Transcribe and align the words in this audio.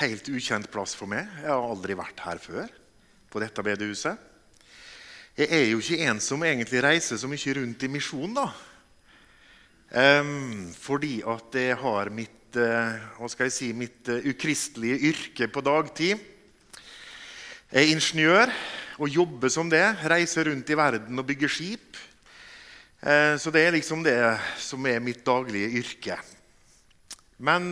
helt 0.00 0.28
ukjent 0.28 0.68
plass 0.72 0.94
for 0.98 1.08
meg. 1.10 1.28
Jeg 1.42 1.50
har 1.50 1.64
aldri 1.64 1.96
vært 1.98 2.20
her 2.24 2.42
før. 2.42 2.72
på 3.26 3.40
dette 3.42 3.60
bedehuset. 3.60 4.16
Jeg 5.36 5.50
er 5.52 5.66
jo 5.68 5.80
ikke 5.82 6.06
en 6.08 6.20
som 6.24 6.40
egentlig 6.46 6.80
reiser 6.80 7.18
så 7.20 7.28
mye 7.28 7.54
rundt 7.58 7.82
i 7.84 7.88
misjon, 7.92 8.32
da. 8.32 8.46
Um, 9.90 10.70
fordi 10.72 11.18
at 11.26 11.58
jeg 11.58 11.76
har 11.82 12.08
mitt, 12.14 12.56
uh, 12.56 12.96
hva 13.18 13.28
skal 13.28 13.50
jeg 13.50 13.52
si, 13.52 13.68
mitt 13.76 14.08
uh, 14.08 14.24
ukristelige 14.24 15.10
yrke 15.10 15.50
på 15.52 15.60
dagtid. 15.60 16.22
Jeg 17.68 17.82
er 17.82 17.92
ingeniør 17.92 18.54
og 18.96 19.12
jobber 19.12 19.52
som 19.52 19.68
det. 19.68 19.84
Reiser 20.08 20.48
rundt 20.48 20.72
i 20.72 20.78
verden 20.78 21.20
og 21.20 21.28
bygger 21.28 21.52
skip. 21.52 22.00
Uh, 23.02 23.36
så 23.36 23.52
det 23.52 23.66
er 23.66 23.76
liksom 23.76 24.06
det 24.06 24.16
som 24.62 24.88
er 24.88 25.04
mitt 25.04 25.20
daglige 25.26 25.82
yrke. 25.82 26.16
Men 27.36 27.68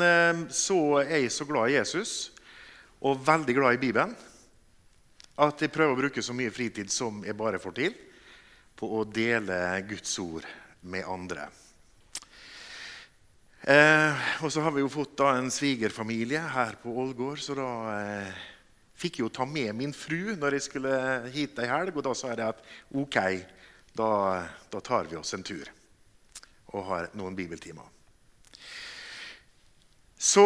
så 0.52 1.00
er 1.00 1.22
jeg 1.22 1.32
så 1.32 1.46
glad 1.48 1.70
i 1.70 1.78
Jesus 1.78 2.30
og 3.04 3.22
veldig 3.24 3.54
glad 3.56 3.76
i 3.78 3.80
Bibelen 3.80 4.12
at 5.40 5.62
jeg 5.64 5.72
prøver 5.74 5.94
å 5.94 5.98
bruke 5.98 6.22
så 6.22 6.34
mye 6.36 6.52
fritid 6.54 6.90
som 6.92 7.22
jeg 7.26 7.36
bare 7.38 7.58
får 7.62 7.74
til, 7.78 7.94
på 8.78 8.90
å 8.98 9.02
dele 9.06 9.56
Guds 9.88 10.12
ord 10.22 10.46
med 10.86 11.06
andre. 11.08 11.48
Eh, 13.64 14.24
og 14.44 14.52
så 14.52 14.60
har 14.60 14.74
vi 14.74 14.82
jo 14.82 14.92
fått 14.92 15.16
da 15.18 15.32
en 15.38 15.50
svigerfamilie 15.50 16.42
her 16.54 16.76
på 16.82 16.92
Ålgård, 17.00 17.40
så 17.40 17.56
da 17.56 17.68
eh, 17.94 18.42
fikk 19.00 19.18
jeg 19.18 19.24
jo 19.24 19.32
ta 19.32 19.46
med 19.48 19.72
min 19.78 19.94
fru 19.96 20.34
når 20.36 20.58
jeg 20.58 20.66
skulle 20.68 20.98
hit 21.34 21.58
ei 21.62 21.70
helg. 21.70 21.96
Og 21.96 22.04
da 22.04 22.12
sa 22.18 22.34
jeg 22.34 22.44
at 22.44 22.60
ok, 22.92 23.18
da, 23.96 24.10
da 24.70 24.84
tar 24.84 25.08
vi 25.10 25.18
oss 25.18 25.34
en 25.36 25.46
tur 25.46 25.70
og 26.74 26.86
har 26.90 27.10
noen 27.16 27.38
bibeltimer. 27.38 27.93
Så 30.24 30.44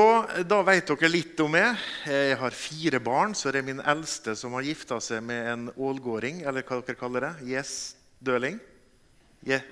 da 0.50 0.56
vet 0.66 0.88
dere 0.90 1.08
litt 1.10 1.38
om 1.38 1.52
meg. 1.54 1.78
Jeg 2.10 2.34
har 2.40 2.54
fire 2.56 2.98
barn. 2.98 3.34
Så 3.38 3.52
det 3.54 3.60
er 3.60 3.68
min 3.68 3.82
eldste 3.86 4.34
som 4.34 4.56
har 4.58 4.66
gifta 4.66 4.98
seg 4.98 5.22
med 5.22 5.50
en 5.52 5.68
ålgåring, 5.78 6.40
eller 6.42 6.66
hva 6.66 6.80
dere 6.82 6.98
kaller 6.98 7.28
det. 7.28 7.30
Yes, 7.46 7.94
døling. 8.18 8.58
Yeah. 9.46 9.62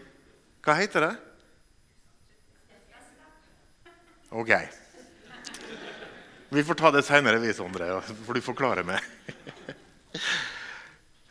Hva 0.62 0.76
heter 0.78 1.08
det? 1.08 1.10
Ok. 4.30 4.54
Vi 6.54 6.66
får 6.70 6.78
ta 6.78 6.94
det 6.94 7.02
seinere, 7.02 7.42
vi, 7.42 7.50
Sondre. 7.56 7.98
For 8.28 8.38
du 8.38 8.44
forklarer 8.46 8.86
meg. 8.86 9.02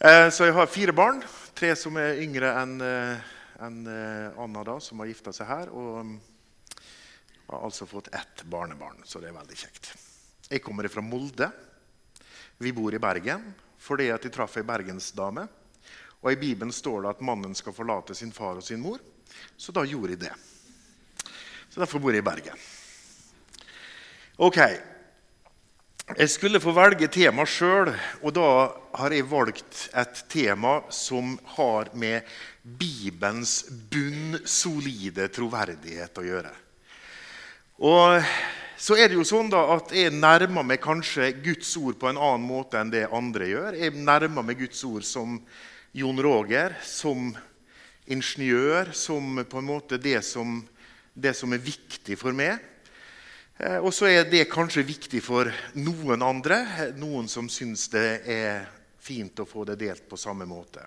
Eh, 0.06 0.28
så 0.30 0.46
jeg 0.46 0.53
har 0.53 0.68
fire 0.70 0.94
barn. 0.94 1.22
Tre 1.58 1.70
som 1.80 1.96
er 1.98 2.20
yngre 2.22 2.50
enn 2.59 2.73
eh, 2.84 3.22
Anna, 3.64 4.64
da, 4.68 4.76
som 4.84 5.00
har 5.02 5.08
gifta 5.09 5.31
seg 5.34 5.48
her. 5.50 5.72
Og 5.72 6.02
mm, 6.03 6.18
har 7.48 7.66
altså 7.66 7.86
fått 7.86 8.08
ett 8.16 8.44
barnebarn, 8.50 9.04
så 9.06 9.22
det 9.22 9.30
er 9.30 9.38
veldig 9.38 9.58
kjekt. 9.58 9.92
Jeg 10.50 10.64
kommer 10.64 10.88
fra 10.90 11.04
Molde. 11.06 11.50
Vi 12.58 12.74
bor 12.74 12.94
i 12.94 13.02
Bergen 13.02 13.54
fordi 13.86 14.10
at 14.10 14.24
jeg 14.26 14.34
traff 14.34 14.56
ei 14.58 14.66
bergensdame. 14.66 15.46
Og 16.24 16.32
I 16.32 16.40
Bibelen 16.42 16.74
står 16.74 17.04
det 17.04 17.12
at 17.14 17.24
mannen 17.26 17.54
skal 17.58 17.76
forlate 17.76 18.16
sin 18.18 18.34
far 18.34 18.58
og 18.58 18.66
sin 18.66 18.82
mor. 18.82 18.98
Så 19.58 19.76
da 19.76 19.84
gjorde 19.86 20.16
jeg 20.16 20.24
det. 20.26 20.34
Så 21.70 21.84
derfor 21.84 22.02
bor 22.02 22.16
jeg 22.16 22.24
i 22.24 22.26
Bergen. 22.26 22.66
Ok. 24.42 24.58
Jeg 26.06 26.30
skulle 26.30 26.62
få 26.62 26.74
velge 26.74 27.09
tema 27.09 27.46
sjøl, 27.50 27.90
og 28.22 28.34
da 28.38 28.50
har 29.02 29.14
jeg 29.14 29.26
valgt 29.26 29.88
et 29.98 30.20
tema 30.30 30.76
som 30.94 31.34
har 31.56 31.90
med 31.98 32.26
Bibelens 32.62 33.64
bunnsolide 33.90 35.28
troverdighet 35.34 36.22
å 36.22 36.26
gjøre. 36.26 36.54
Og 37.76 38.23
så 38.80 38.95
er 38.95 39.09
det 39.09 39.18
jo 39.18 39.26
sånn 39.28 39.50
da 39.52 39.66
at 39.76 39.92
Jeg 39.92 40.14
nærmer 40.16 40.64
meg 40.64 40.80
kanskje 40.84 41.34
Guds 41.44 41.73
ord 41.80 41.98
på 42.00 42.08
en 42.08 42.20
annen 42.20 42.45
måte 42.48 42.80
enn 42.80 42.94
det 42.94 43.08
andre 43.12 43.50
gjør. 43.50 43.80
Jeg 43.80 43.95
nærmer 44.00 44.45
meg 44.48 44.62
Guds 44.62 44.84
ord 44.88 45.04
som 45.04 45.40
Jon 45.96 46.20
Roger, 46.20 46.76
som 46.84 47.34
ingeniør, 48.08 48.94
som 48.96 49.44
på 49.44 49.59
en 49.59 49.68
måte 49.68 50.00
det 50.00 50.22
som, 50.24 50.62
det 51.13 51.34
som 51.36 51.52
er 51.56 51.63
viktig 51.63 52.18
for 52.19 52.36
meg. 52.36 52.59
Eh, 53.58 53.80
og 53.80 53.92
så 53.96 54.07
er 54.12 54.28
det 54.28 54.47
kanskje 54.52 54.86
viktig 54.88 55.24
for 55.24 55.52
noen 55.80 56.24
andre, 56.24 56.92
noen 57.00 57.28
som 57.31 57.47
syns 57.52 57.88
det 57.92 58.09
er 58.28 58.66
fint 59.00 59.40
å 59.40 59.47
få 59.47 59.63
det 59.68 59.80
delt 59.80 60.07
på 60.09 60.19
samme 60.19 60.47
måte. 60.47 60.84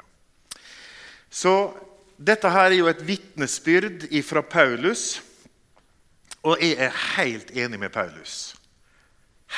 Så 1.29 1.73
dette 2.17 2.51
her 2.51 2.73
er 2.73 2.81
jo 2.81 2.91
et 2.91 3.05
vitnesbyrd 3.05 4.09
fra 4.27 4.43
Paulus, 4.43 5.19
og 6.43 6.63
jeg 6.63 6.77
er 6.79 6.95
helt 7.17 7.51
enig 7.51 7.81
med 7.81 7.93
Paulus. 7.93 8.55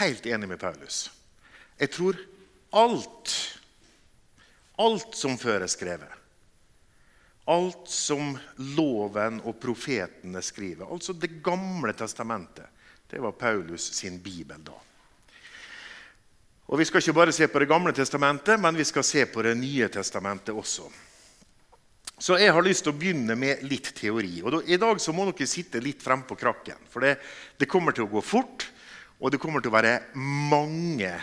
Helt 0.00 0.26
enig 0.26 0.48
med 0.48 0.58
Paulus. 0.58 1.10
Jeg 1.80 1.90
tror 1.90 2.16
alt, 2.72 3.34
alt 4.78 5.16
som 5.16 5.38
før 5.38 5.64
er 5.64 5.70
skrevet, 5.70 6.18
alt 7.50 7.88
som 7.90 8.36
loven 8.76 9.40
og 9.44 9.58
profetene 9.60 10.42
skriver, 10.42 10.86
altså 10.86 11.12
Det 11.12 11.42
gamle 11.42 11.92
testamentet, 11.92 12.66
det 13.10 13.20
var 13.20 13.32
Paulus 13.32 13.90
sin 13.96 14.20
bibel 14.22 14.62
da. 14.64 14.76
Og 16.70 16.78
Vi 16.78 16.84
skal 16.84 17.02
ikke 17.02 17.12
bare 17.12 17.32
se 17.32 17.48
på 17.48 17.58
Det 17.58 17.68
gamle 17.68 17.92
testamentet, 17.92 18.60
men 18.60 18.76
vi 18.76 18.84
skal 18.84 19.04
se 19.04 19.26
på 19.26 19.42
Det 19.42 19.56
nye 19.56 19.88
testamentet 19.88 20.54
også. 20.54 20.82
Så 22.20 22.36
jeg 22.36 22.52
har 22.52 22.64
lyst 22.64 22.84
til 22.84 22.92
å 22.92 22.98
begynne 23.00 23.32
med 23.38 23.62
litt 23.64 23.94
teori. 23.96 24.42
Og 24.44 24.68
I 24.68 24.76
dag 24.80 24.98
så 25.00 25.14
må 25.16 25.24
dere 25.30 25.48
sitte 25.48 25.80
litt 25.80 26.02
frempå 26.04 26.36
krakken. 26.36 26.76
For 26.92 27.04
det, 27.04 27.14
det, 27.56 27.68
kommer 27.70 27.96
til 27.96 28.04
å 28.04 28.12
gå 28.12 28.20
fort, 28.20 28.66
og 29.20 29.32
det 29.32 29.40
kommer 29.40 29.64
til 29.64 29.72
å 29.72 29.78
være 29.78 29.94
mange 30.20 31.14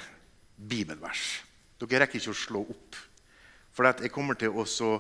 bibelvers. 0.58 1.44
Dere 1.78 2.02
rekker 2.06 2.18
ikke 2.18 2.34
å 2.34 2.40
slå 2.42 2.64
opp. 2.66 2.98
For 3.78 3.86
jeg 3.86 4.10
kommer 4.10 4.40
til 4.42 4.58
å 4.58 4.96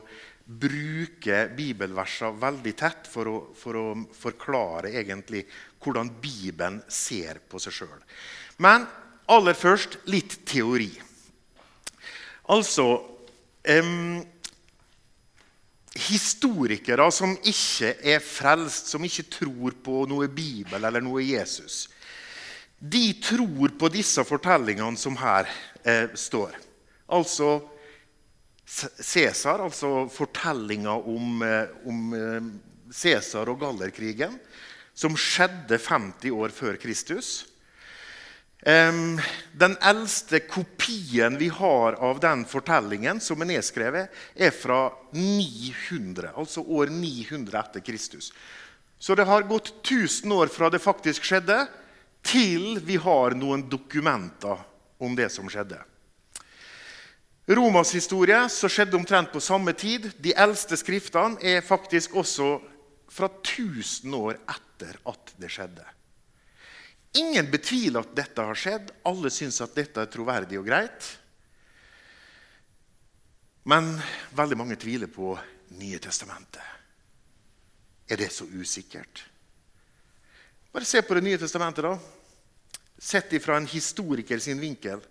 bruke 0.47 1.41
bibelversene 1.57 2.39
veldig 2.39 2.75
tett 2.77 3.09
for 3.09 3.27
å, 3.27 3.35
for 3.57 3.81
å 3.81 3.87
forklare 4.15 4.93
egentlig 5.01 5.47
hvordan 5.81 6.13
Bibelen 6.21 6.77
ser 6.87 7.41
på 7.49 7.59
seg 7.59 7.73
sjøl. 7.81 7.99
Men 8.61 8.85
aller 9.33 9.57
først 9.57 9.97
litt 10.13 10.37
teori. 10.47 10.91
Altså 12.53 12.85
um, 13.65 14.21
Historikere 15.97 17.07
som 17.11 17.33
ikke 17.41 17.95
er 18.05 18.21
frelst, 18.23 18.91
som 18.91 19.03
ikke 19.03 19.25
tror 19.33 19.77
på 19.83 20.03
noe 20.09 20.27
Bibel 20.29 20.77
eller 20.77 21.01
noe 21.01 21.23
Jesus, 21.25 21.87
de 22.77 23.09
tror 23.23 23.73
på 23.79 23.89
disse 23.89 24.21
fortellingene 24.27 24.99
som 25.01 25.17
her 25.17 25.49
eh, 25.81 26.13
står. 26.13 26.53
Altså 27.17 27.55
Cæsar, 28.67 29.63
altså 29.63 30.05
fortellinga 30.11 30.93
om, 30.99 31.41
eh, 31.41 31.75
om 31.87 32.13
eh, 32.13 32.49
Cæsar 32.93 33.49
og 33.49 33.61
Gallerkrigen 33.63 34.35
som 34.97 35.15
skjedde 35.17 35.77
50 35.77 36.33
år 36.33 36.53
før 36.53 36.77
Kristus. 36.81 37.45
Den 38.63 39.75
eldste 39.85 40.39
kopien 40.39 41.37
vi 41.37 41.47
har 41.53 41.93
av 41.93 42.19
den 42.19 42.43
fortellingen 42.49 43.21
som 43.21 43.41
er 43.41 43.51
nedskrevet, 43.51 44.13
er 44.35 44.51
fra 44.51 44.89
900, 45.13 46.33
altså 46.33 46.63
år 46.65 46.89
900 46.91 47.59
etter 47.61 47.85
Kristus. 47.85 48.31
Så 48.99 49.15
det 49.15 49.27
har 49.29 49.45
gått 49.45 49.69
1000 49.85 50.31
år 50.33 50.49
fra 50.49 50.71
det 50.73 50.81
faktisk 50.81 51.23
skjedde, 51.27 51.67
til 52.25 52.79
vi 52.83 52.97
har 52.97 53.37
noen 53.37 53.67
dokumenter 53.69 54.57
om 54.97 55.13
det 55.15 55.29
som 55.31 55.47
skjedde. 55.49 55.77
Romas 57.47 57.93
historie 57.95 58.39
så 58.51 58.67
skjedde 58.67 58.97
omtrent 58.97 59.31
på 59.31 59.39
samme 59.39 59.71
tid. 59.77 60.09
De 60.19 60.33
eldste 60.35 60.75
skriftene 60.75 61.39
er 61.39 61.63
faktisk 61.63 62.17
også 62.19 62.57
fra 63.07 63.29
1000 63.29 64.17
år 64.17 64.41
etter 64.43 64.97
at 65.07 65.31
det 65.39 65.53
skjedde. 65.53 65.85
Ingen 67.17 67.51
betviler 67.51 68.05
at 68.05 68.15
dette 68.15 68.43
har 68.43 68.57
skjedd. 68.57 68.91
Alle 69.09 69.31
syns 69.33 69.59
at 69.63 69.75
dette 69.75 70.01
er 70.01 70.11
troverdig 70.11 70.59
og 70.59 70.67
greit. 70.67 71.07
Men 73.67 73.95
veldig 74.37 74.57
mange 74.59 74.77
tviler 74.79 75.11
på 75.11 75.35
Nye 75.77 75.97
testamentet. 75.99 76.63
Er 78.07 78.15
det 78.21 78.29
så 78.31 78.45
usikkert? 78.47 79.25
Bare 80.71 80.87
se 80.87 81.01
på 81.03 81.17
Det 81.17 81.25
nye 81.25 81.37
testamentet, 81.37 81.83
da. 81.83 81.97
Sett 82.97 83.33
ifra 83.35 83.57
en 83.57 83.67
historiker 83.67 84.39
sin 84.39 84.61
vinkel 84.63 85.03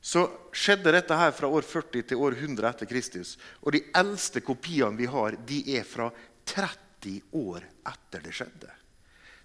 så 0.00 0.26
skjedde 0.52 0.92
dette 0.92 1.16
her 1.16 1.32
fra 1.34 1.48
år 1.50 1.64
40 1.66 2.04
til 2.10 2.20
år 2.22 2.36
100 2.36 2.68
etter 2.68 2.86
Kristus. 2.86 3.32
Og 3.64 3.72
de 3.74 3.80
eldste 3.96 4.44
kopiene 4.44 5.00
vi 5.00 5.08
har, 5.10 5.38
de 5.48 5.62
er 5.78 5.88
fra 5.88 6.10
30 6.44 6.84
30 7.00 7.20
år 7.32 7.64
etter 7.86 8.22
det 8.24 8.34
skjedde. 8.34 8.70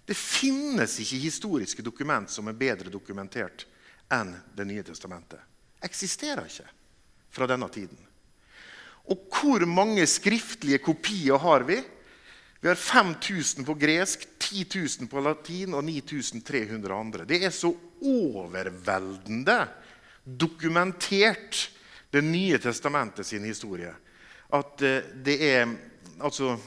Det 0.05 0.17
finnes 0.17 0.97
ikke 0.99 1.21
historiske 1.23 1.85
dokument 1.85 2.31
som 2.31 2.47
er 2.47 2.57
bedre 2.59 2.91
dokumentert 2.91 3.65
enn 4.11 4.33
Det 4.55 4.65
nye 4.67 4.83
testamentet. 4.83 5.39
Eksisterer 5.83 6.45
ikke 6.45 6.67
fra 7.33 7.47
denne 7.49 7.69
tiden. 7.71 7.97
Og 9.11 9.25
hvor 9.33 9.65
mange 9.67 10.05
skriftlige 10.07 10.79
kopier 10.83 11.39
har 11.41 11.65
vi? 11.67 11.79
Vi 12.63 12.69
har 12.69 12.79
5000 12.79 13.65
på 13.65 13.73
gresk, 13.75 14.27
10 14.39 14.65
000 15.01 15.09
på 15.11 15.19
latin 15.19 15.73
og 15.73 15.83
9300 15.83 16.95
andre. 16.95 17.25
Det 17.27 17.41
er 17.43 17.51
så 17.51 17.73
overveldende 18.03 19.67
dokumentert, 20.23 21.69
Det 22.13 22.21
nye 22.21 22.59
testamentet 22.61 23.25
sin 23.25 23.43
historie, 23.43 23.89
at 24.53 24.81
eh, 24.85 25.01
det 25.25 25.37
er 25.47 25.71
altså, 26.21 26.59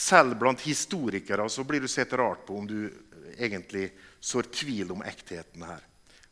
Selv 0.00 0.38
blant 0.40 0.62
historikere 0.64 1.44
så 1.52 1.64
blir 1.68 1.82
du 1.84 1.88
sett 1.88 2.12
rart 2.16 2.46
på 2.48 2.56
om 2.56 2.66
du 2.66 2.88
egentlig 3.36 3.90
sår 4.20 4.48
tvil 4.52 4.94
om 4.94 5.02
ektheten 5.04 5.64
her. 5.68 5.82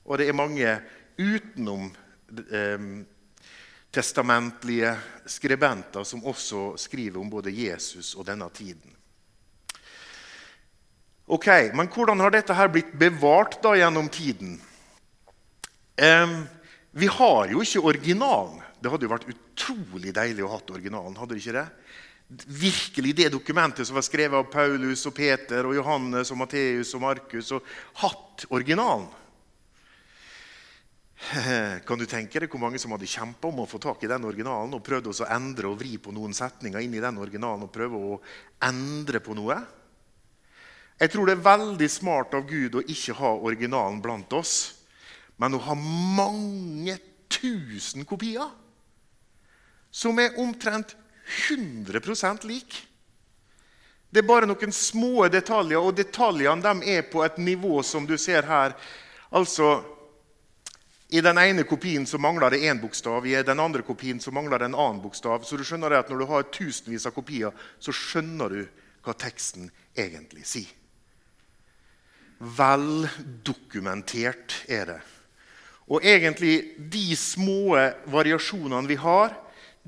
Og 0.09 0.17
det 0.19 0.29
er 0.29 0.37
mange 0.37 0.71
utenom 1.19 1.91
eh, 2.33 2.87
testamentlige 3.93 4.95
skribenter 5.29 6.07
som 6.09 6.25
også 6.25 6.79
skriver 6.81 7.21
om 7.21 7.29
både 7.31 7.53
Jesus 7.53 8.15
og 8.17 8.25
denne 8.29 8.49
tiden. 8.57 8.95
Ok, 11.29 11.49
Men 11.75 11.93
hvordan 11.93 12.21
har 12.25 12.33
dette 12.33 12.57
her 12.57 12.73
blitt 12.73 12.95
bevart 12.97 13.61
da 13.63 13.75
gjennom 13.77 14.09
tiden? 14.09 14.57
Eh, 15.97 16.39
vi 16.91 17.07
har 17.07 17.53
jo 17.53 17.61
ikke 17.61 17.85
originalen. 17.85 18.63
Det 18.81 18.89
hadde 18.91 19.05
jo 19.05 19.13
vært 19.13 19.29
utrolig 19.29 20.15
deilig 20.15 20.45
å 20.47 20.55
ha 20.55 20.61
originalen. 20.73 21.17
hadde 21.21 21.35
det 21.35 21.43
ikke 21.43 21.59
det? 21.61 21.69
Virkelig 22.29 23.15
det 23.17 23.31
dokumentet 23.33 23.89
som 23.89 23.97
var 23.97 24.05
skrevet 24.05 24.37
av 24.37 24.51
Paulus 24.53 25.07
og 25.09 25.15
Peter 25.17 25.65
og 25.65 25.73
Johannes 25.79 26.29
og 26.29 26.37
Matteus 26.43 26.91
og 26.93 27.01
Markus, 27.07 27.55
og 27.57 27.65
hatt 28.03 28.45
originalen. 28.53 29.09
Kan 31.89 31.99
du 31.99 32.05
tenke 32.07 32.43
deg 32.43 32.53
hvor 32.53 32.61
mange 32.63 32.79
som 32.79 32.93
hadde 32.95 33.09
kjempa 33.09 33.49
om 33.49 33.65
å 33.65 33.67
få 33.71 33.81
tak 33.83 34.05
i 34.05 34.11
den 34.13 34.29
originalen 34.29 34.77
og 34.77 34.85
prøvd 34.85 35.09
å 35.11 35.31
endre 35.35 35.73
og 35.73 35.81
vri 35.81 35.97
på 35.97 36.13
noen 36.15 36.37
setninger 36.37 36.85
inn 36.85 36.95
i 36.95 37.03
den 37.03 37.19
originalen 37.19 37.65
og 37.67 37.73
prøve 37.75 37.97
å 37.97 38.21
endre 38.69 39.25
på 39.25 39.35
noe? 39.39 39.57
Jeg 40.99 41.15
tror 41.15 41.29
det 41.29 41.39
er 41.39 41.49
veldig 41.49 41.91
smart 41.91 42.37
av 42.37 42.47
Gud 42.49 42.77
å 42.77 42.85
ikke 42.85 43.17
ha 43.23 43.33
originalen 43.39 44.01
blant 44.05 44.33
oss, 44.37 44.55
men 45.39 45.55
å 45.55 45.65
ha 45.65 45.75
mange 45.79 46.99
tusen 47.31 48.05
kopier 48.09 48.49
som 49.95 50.19
er 50.21 50.37
omtrent 50.43 50.97
100% 51.29 52.47
lik. 52.49 52.87
Det 54.11 54.23
er 54.23 54.29
bare 54.29 54.49
noen 54.49 54.73
små 54.73 55.29
detaljer, 55.29 55.83
og 55.83 55.97
detaljene 55.99 56.79
er 56.89 57.05
på 57.11 57.23
et 57.27 57.37
nivå 57.39 57.83
som 57.85 58.07
du 58.09 58.17
ser 58.17 58.47
her. 58.49 58.73
Altså, 59.37 59.83
i 61.09 61.21
den 61.25 61.39
ene 61.41 61.65
kopien 61.69 62.07
så 62.09 62.21
mangler 62.21 62.53
det 62.53 62.63
én 62.69 62.81
bokstav, 62.81 63.27
i 63.27 63.37
den 63.45 63.61
andre 63.61 63.85
kopien 63.85 64.21
så 64.21 64.33
mangler 64.33 64.59
det 64.61 64.71
en 64.71 64.79
annen 64.79 65.03
bokstav. 65.05 65.45
Så 65.45 65.57
du 65.57 65.65
skjønner 65.65 65.93
at 65.97 66.09
Når 66.09 66.19
du 66.19 66.27
har 66.27 66.49
tusenvis 66.53 67.07
av 67.07 67.13
kopier, 67.17 67.53
så 67.81 67.93
skjønner 67.93 68.49
du 68.49 68.61
hva 69.05 69.15
teksten 69.17 69.71
egentlig 69.97 70.45
sier. 70.47 70.73
Vel 72.39 73.09
dokumentert 73.43 74.63
er 74.69 74.85
det. 74.87 75.01
Og 75.89 76.05
egentlig 76.05 76.77
de 76.93 77.17
små 77.17 77.75
variasjonene 78.07 78.89
vi 78.89 78.97
har, 79.01 79.33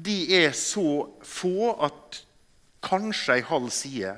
de 0.05 0.19
er 0.41 0.52
så 0.56 1.05
få 1.26 1.73
at 1.87 2.20
kanskje 2.85 3.38
ei 3.38 3.47
halv 3.49 3.70
side 3.75 4.14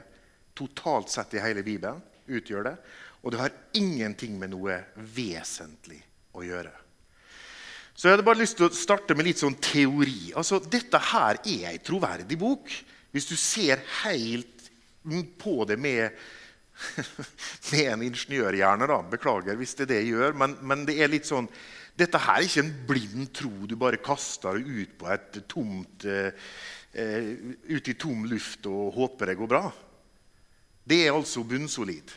totalt 0.59 1.11
sett 1.11 1.35
i 1.35 1.43
hele 1.43 1.65
Bibelen 1.67 2.03
utgjør 2.31 2.69
det. 2.69 2.77
Og 3.23 3.33
det 3.33 3.41
har 3.41 3.59
ingenting 3.79 4.39
med 4.39 4.53
noe 4.55 4.79
vesentlig 4.97 6.01
å 6.35 6.45
gjøre. 6.47 6.73
Så 7.95 8.09
jeg 8.09 8.17
hadde 8.17 8.27
bare 8.27 8.41
lyst 8.41 8.57
til 8.59 8.67
å 8.67 8.75
starte 8.75 9.15
med 9.15 9.29
litt 9.29 9.43
sånn 9.43 9.59
teori. 9.63 10.33
Altså, 10.39 10.59
Dette 10.65 10.99
her 11.13 11.39
er 11.43 11.67
ei 11.71 11.81
troverdig 11.85 12.39
bok. 12.41 12.73
Hvis 13.13 13.29
du 13.29 13.37
ser 13.37 13.83
helt 14.03 14.71
på 15.39 15.65
det 15.69 15.77
med, 15.77 16.17
med 17.73 17.93
en 17.93 18.05
ingeniørhjerne. 18.09 18.89
da. 18.89 18.99
Beklager 19.13 19.59
hvis 19.61 19.77
det 19.79 19.87
er 19.87 19.93
det 19.93 20.01
jeg 20.03 20.15
gjør, 20.17 20.37
men, 20.41 20.57
men, 20.63 20.87
det 20.89 20.97
er 20.99 21.13
litt 21.13 21.29
sånn 21.29 21.51
Dette 21.99 22.21
her 22.25 22.41
er 22.41 22.47
ikke 22.47 22.63
en 22.65 22.75
blind 22.89 23.29
tro 23.37 23.53
du 23.69 23.77
bare 23.77 24.01
kaster 24.01 24.57
ut 24.57 24.95
på 24.99 25.09
et 25.13 25.43
tomt 25.51 26.07
uh, 26.09 26.33
ut 27.69 27.89
i 27.89 27.97
tom 27.97 28.25
luft 28.29 28.67
og 28.69 28.97
håper 28.97 29.33
det 29.33 29.39
går 29.39 29.51
bra. 29.51 29.67
Det 30.85 31.05
er 31.07 31.15
altså 31.15 31.45
bunnsolid. 31.47 32.11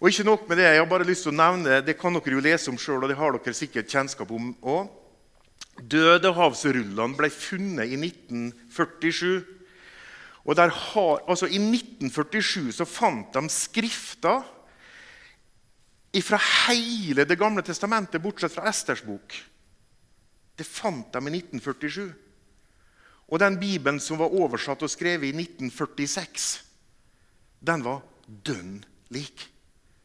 Og 0.00 0.10
ikke 0.10 0.26
nok 0.26 0.48
med 0.48 0.58
Det 0.58 0.64
jeg 0.64 0.80
har 0.80 0.90
bare 0.90 1.06
lyst 1.06 1.26
til 1.26 1.32
å 1.32 1.38
nevne, 1.38 1.80
det 1.84 1.96
kan 1.98 2.14
dere 2.16 2.34
jo 2.34 2.42
lese 2.42 2.70
om 2.70 2.78
sjøl, 2.78 3.02
og 3.02 3.08
det 3.10 3.18
har 3.18 3.36
dere 3.36 3.54
sikkert 3.56 3.90
kjennskap 3.90 4.30
om 4.34 4.50
òg. 4.62 4.90
Dødehavsrullene 5.80 7.18
ble 7.18 7.30
funnet 7.30 7.90
i 7.90 7.98
1947. 7.98 9.44
Og 10.44 10.58
har, 10.60 11.22
altså 11.24 11.48
I 11.48 11.58
1947 11.58 12.74
så 12.76 12.84
fant 12.84 13.32
de 13.32 13.48
skrifter 13.48 14.44
fra 16.22 16.38
hele 16.68 17.24
Det 17.24 17.38
gamle 17.38 17.62
testamentet, 17.62 18.22
bortsett 18.22 18.52
fra 18.52 18.68
Esters 18.68 19.02
bok. 19.02 19.34
Det 20.54 20.66
fant 20.66 21.12
de 21.12 21.18
i 21.18 21.32
1947. 21.40 22.12
Og 23.32 23.40
den 23.40 23.56
bibelen 23.58 23.98
som 24.00 24.20
var 24.20 24.34
oversatt 24.34 24.84
og 24.84 24.92
skrevet 24.92 25.30
i 25.30 25.34
1946, 25.34 26.60
den 27.64 27.82
var 27.82 28.04
dønn 28.26 28.82
lik 29.14 29.48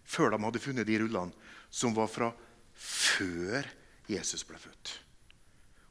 før 0.09 0.33
de 0.33 0.41
hadde 0.41 0.63
funnet 0.63 0.87
de 0.87 0.97
rullene 1.03 1.51
som 1.69 1.93
var 1.93 2.09
fra 2.09 2.31
før 2.73 3.67
Jesus 4.09 4.45
ble 4.47 4.57
født. 4.57 4.95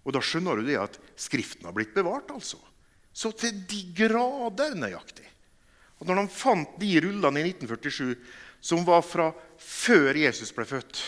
Og 0.08 0.14
Da 0.16 0.22
skjønner 0.24 0.56
du 0.56 0.64
det 0.66 0.78
at 0.80 0.96
Skriften 1.20 1.68
har 1.68 1.76
blitt 1.76 1.94
bevart. 1.94 2.30
altså. 2.30 2.58
Så 3.12 3.32
til 3.36 3.52
de 3.68 3.82
grader 3.94 4.74
nøyaktig. 4.74 5.26
Og 5.98 6.06
når 6.06 6.22
de 6.22 6.32
fant 6.32 6.76
de 6.80 7.00
rullene 7.02 7.42
i 7.42 7.50
1947 7.50 8.14
som 8.60 8.84
var 8.87 9.05
fra 9.06 9.31
før 9.58 10.19
Jesus 10.19 10.52
ble 10.55 10.66
født, 10.69 11.00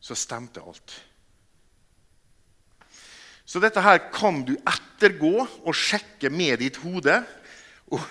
så 0.00 0.16
stemte 0.18 0.62
alt. 0.62 0.94
Så 3.46 3.62
dette 3.62 3.82
her 3.82 4.00
kan 4.10 4.42
du 4.46 4.56
ettergå 4.56 5.34
og 5.44 5.74
sjekke 5.76 6.30
med 6.32 6.60
ditt 6.64 6.80
hode 6.82 7.22
Og, 7.86 8.02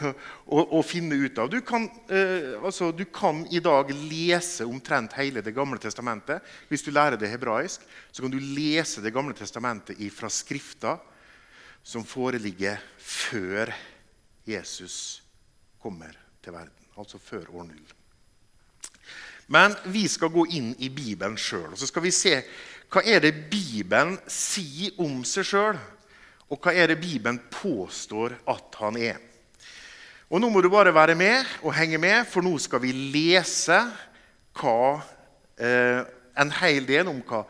og, 0.56 0.70
og 0.78 0.86
finne 0.88 1.18
ut 1.20 1.36
av. 1.36 1.50
Du 1.52 1.58
kan, 1.60 1.90
eh, 2.08 2.54
altså, 2.64 2.94
du 2.96 3.04
kan, 3.12 3.42
i 3.52 3.60
dag 3.60 3.90
lese 3.92 4.64
omtrent 4.64 5.18
hele 5.20 5.44
Det 5.44 5.52
gamle 5.52 5.76
testamentet. 5.84 6.40
Hvis 6.70 6.86
du 6.86 6.94
lærer 6.96 7.20
det 7.20 7.28
hebraisk, 7.28 7.84
så 8.08 8.24
kan 8.24 8.32
du 8.32 8.40
lese 8.40 9.04
Det 9.04 9.12
gamle 9.12 9.36
testamentet 9.36 10.00
fra 10.16 10.32
Skrifta 10.32 10.96
som 11.84 12.08
foreligger 12.08 12.80
før 12.98 13.74
Jesus 14.48 15.22
kommer 15.84 16.16
til 16.40 16.56
verden. 16.56 16.88
Altså 16.96 17.20
før 17.20 17.52
år 17.60 17.68
null. 17.68 17.86
Men 19.48 19.76
vi 19.94 20.08
skal 20.10 20.34
gå 20.34 20.48
inn 20.58 20.72
i 20.82 20.90
Bibelen 20.90 21.38
sjøl 21.38 21.72
og 21.72 21.78
så 21.78 21.90
skal 21.90 22.06
vi 22.06 22.14
se 22.16 22.40
hva 22.92 23.02
er 23.06 23.22
det 23.26 23.34
Bibelen 23.52 24.16
sier 24.30 24.96
om 25.02 25.24
seg 25.28 25.48
sjøl, 25.50 25.78
og 26.48 26.60
hva 26.62 26.72
er 26.72 26.92
det 26.92 27.02
Bibelen 27.02 27.40
påstår 27.52 28.38
at 28.48 28.78
han 28.80 29.00
er. 29.02 29.18
Og 30.30 30.42
Nå 30.42 30.50
må 30.50 30.62
du 30.62 30.70
bare 30.74 30.94
være 30.94 31.16
med 31.18 31.46
og 31.64 31.74
henge 31.76 31.98
med, 32.02 32.26
for 32.30 32.46
nå 32.46 32.54
skal 32.62 32.82
vi 32.82 32.94
lese 32.94 33.78
hva, 34.56 35.02
eh, 35.58 36.02
en 36.38 36.54
hel 36.62 36.88
del 36.88 37.10
om 37.12 37.20
hva 37.26 37.44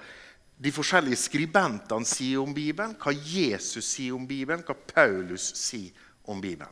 de 0.56 0.72
forskjellige 0.72 1.20
skribentene 1.20 2.08
sier 2.08 2.40
om 2.42 2.54
Bibelen, 2.56 2.96
hva 3.00 3.12
Jesus 3.12 3.86
sier 3.86 4.16
om 4.16 4.26
Bibelen, 4.28 4.64
hva 4.64 4.76
Paulus 4.76 5.52
sier 5.60 5.92
om 6.26 6.42
Bibelen. 6.42 6.72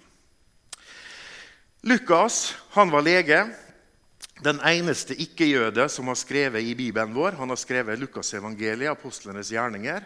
Lukas 1.84 2.54
han 2.78 2.92
var 2.92 3.04
lege. 3.04 3.44
Den 4.44 4.60
eneste 4.68 5.16
ikke-jøde 5.16 5.86
som 5.88 6.10
har 6.12 6.18
skrevet 6.20 6.66
i 6.66 6.74
Bibelen 6.76 7.14
vår. 7.16 7.38
Han 7.40 7.54
har 7.54 7.60
skrevet 7.60 8.00
Lukasevangeliet, 8.02 8.92
apostlenes 8.92 9.54
gjerninger. 9.54 10.04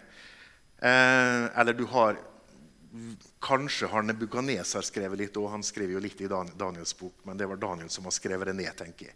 Eh, 0.77 1.46
eller 1.58 1.74
du 1.74 1.88
har 1.89 2.20
Kanskje 3.44 3.89
har 3.91 4.06
Nebukaneser 4.06 4.82
skrevet 4.86 5.20
litt, 5.20 5.36
og 5.38 5.51
han 5.51 5.63
skriver 5.65 5.98
jo 5.98 6.01
litt 6.01 6.22
i 6.24 6.29
Daniels 6.29 6.94
bok. 6.98 7.13
Men 7.27 7.38
det 7.38 7.46
var 7.50 7.60
Daniel 7.62 7.89
som 7.94 8.08
har 8.08 8.15
skrevet 8.15 8.50
det 8.50 8.56
ned. 8.58 8.74
tenker 8.77 9.10
jeg. 9.10 9.15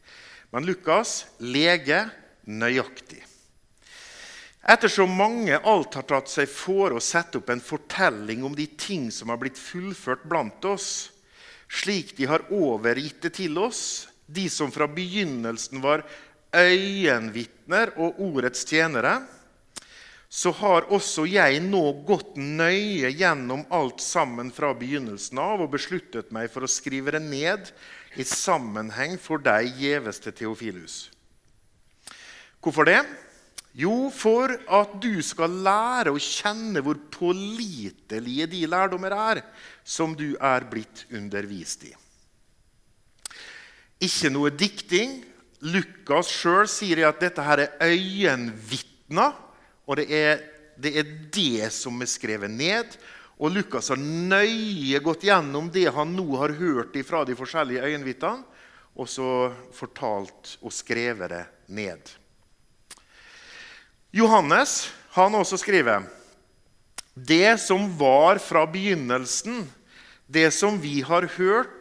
Men 0.52 0.66
Lukas 0.66 1.26
lege 1.40 2.04
nøyaktig. 2.46 3.24
Ettersom 4.62 5.14
mange 5.18 5.58
alt 5.58 5.98
har 5.98 6.06
tatt 6.06 6.30
seg 6.30 6.50
for 6.50 6.94
å 6.94 7.02
sette 7.02 7.40
opp 7.40 7.50
en 7.50 7.64
fortelling 7.64 8.44
om 8.46 8.56
de 8.56 8.68
ting 8.78 9.10
som 9.12 9.30
har 9.30 9.40
blitt 9.42 9.58
fullført 9.58 10.28
blant 10.30 10.66
oss, 10.66 11.10
slik 11.72 12.14
de 12.18 12.28
har 12.30 12.46
overgitt 12.54 13.22
det 13.26 13.34
til 13.40 13.58
oss, 13.58 14.11
de 14.34 14.48
som 14.50 14.72
fra 14.74 14.88
begynnelsen 14.90 15.82
var 15.84 16.06
øyenvitner 16.56 17.94
og 18.00 18.20
ordets 18.22 18.66
tjenere, 18.68 19.22
så 20.32 20.54
har 20.62 20.88
også 20.96 21.26
jeg 21.28 21.60
nå 21.66 21.82
gått 22.08 22.38
nøye 22.40 23.10
gjennom 23.12 23.66
alt 23.76 24.00
sammen 24.00 24.52
fra 24.56 24.70
begynnelsen 24.80 25.42
av 25.44 25.66
og 25.66 25.74
besluttet 25.74 26.32
meg 26.32 26.48
for 26.54 26.64
å 26.64 26.72
skrive 26.72 27.12
det 27.18 27.24
ned 27.26 27.74
i 28.16 28.24
sammenheng 28.28 29.18
for 29.20 29.44
deg, 29.44 29.74
gjeveste 29.76 30.32
Theofilus. 30.36 31.10
Hvorfor 32.64 32.88
det? 32.88 33.02
Jo, 33.76 34.12
for 34.12 34.52
at 34.52 34.98
du 35.04 35.22
skal 35.24 35.54
lære 35.64 36.12
å 36.12 36.20
kjenne 36.20 36.84
hvor 36.84 37.00
pålitelige 37.12 38.48
de 38.52 38.66
lærdommer 38.68 39.16
er 39.16 39.44
som 39.84 40.16
du 40.16 40.34
er 40.36 40.68
blitt 40.72 41.06
undervist 41.16 41.88
i. 41.88 41.94
ikke 44.02 44.32
noe 44.34 44.52
dikting. 44.54 45.20
Lukas 45.62 46.30
sjøl 46.34 46.68
sier 46.70 47.04
at 47.08 47.22
dette 47.22 47.44
her 47.46 47.66
er 47.68 47.74
øyenvitner, 47.86 49.36
og 49.86 50.00
det 50.00 50.08
er, 50.10 50.46
det 50.82 50.94
er 50.98 51.10
det 51.34 51.72
som 51.76 52.02
er 52.02 52.10
skrevet 52.10 52.52
ned. 52.52 52.96
Og 53.42 53.54
Lukas 53.56 53.90
har 53.90 54.02
nøye 54.02 55.02
gått 55.02 55.26
gjennom 55.26 55.70
det 55.74 55.88
han 55.94 56.14
nå 56.14 56.28
har 56.38 56.54
hørt 56.60 56.98
fra 57.08 57.24
de 57.26 57.38
forskjellige 57.38 57.86
øyenvitnene, 57.90 58.46
og 58.92 59.08
så 59.08 59.52
fortalt 59.74 60.58
og 60.62 60.74
skrevet 60.76 61.32
det 61.32 61.46
ned. 61.72 62.02
Johannes 64.12 64.92
han 65.16 65.36
også 65.40 65.62
skriver 65.62 66.04
det 67.16 67.58
som 67.64 67.88
var 68.00 68.40
fra 68.44 68.66
begynnelsen, 68.68 69.64
det 70.28 70.52
som 70.56 70.78
vi 70.80 71.02
har 71.04 71.28
hørt, 71.38 71.81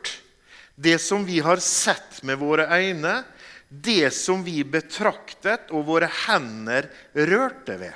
det 0.81 0.99
som 0.99 1.27
vi 1.29 1.41
har 1.45 1.61
sett 1.61 2.23
med 2.25 2.39
våre 2.41 2.65
øyne, 2.73 3.21
det 3.69 4.11
som 4.17 4.41
vi 4.45 4.63
betraktet 4.65 5.69
og 5.77 5.85
våre 5.91 6.09
hender 6.25 6.89
rørte 7.13 7.77
ved. 7.83 7.95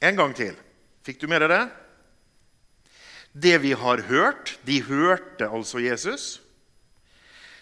En 0.00 0.16
gang 0.16 0.34
til. 0.36 0.54
Fikk 1.04 1.20
du 1.20 1.26
med 1.28 1.42
deg 1.42 1.50
det? 1.52 1.64
Det 3.30 3.56
vi 3.62 3.72
har 3.78 4.02
hørt 4.08 4.56
De 4.66 4.80
hørte 4.82 5.46
altså 5.46 5.82
Jesus. 5.82 6.40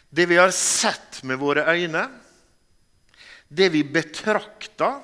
Det 0.08 0.28
vi 0.28 0.38
har 0.40 0.52
sett 0.54 1.22
med 1.28 1.40
våre 1.40 1.66
øyne, 1.68 2.06
det 3.48 3.68
vi 3.72 3.82
betrakta, 3.84 4.94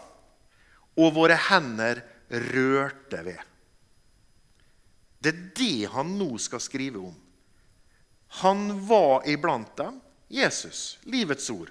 og 0.96 1.11
våre 1.16 1.37
hender 1.49 2.00
rørte 2.30 3.20
ved. 3.26 3.40
Det 5.20 5.32
er 5.32 5.44
det 5.58 5.92
han 5.92 6.16
nå 6.20 6.30
skal 6.40 6.62
skrive 6.62 7.02
om. 7.08 7.24
Han 8.43 8.87
var 8.87 9.23
iblant 9.29 9.76
dem, 9.76 10.00
Jesus, 10.29 10.99
livets 11.03 11.50
ord. 11.50 11.71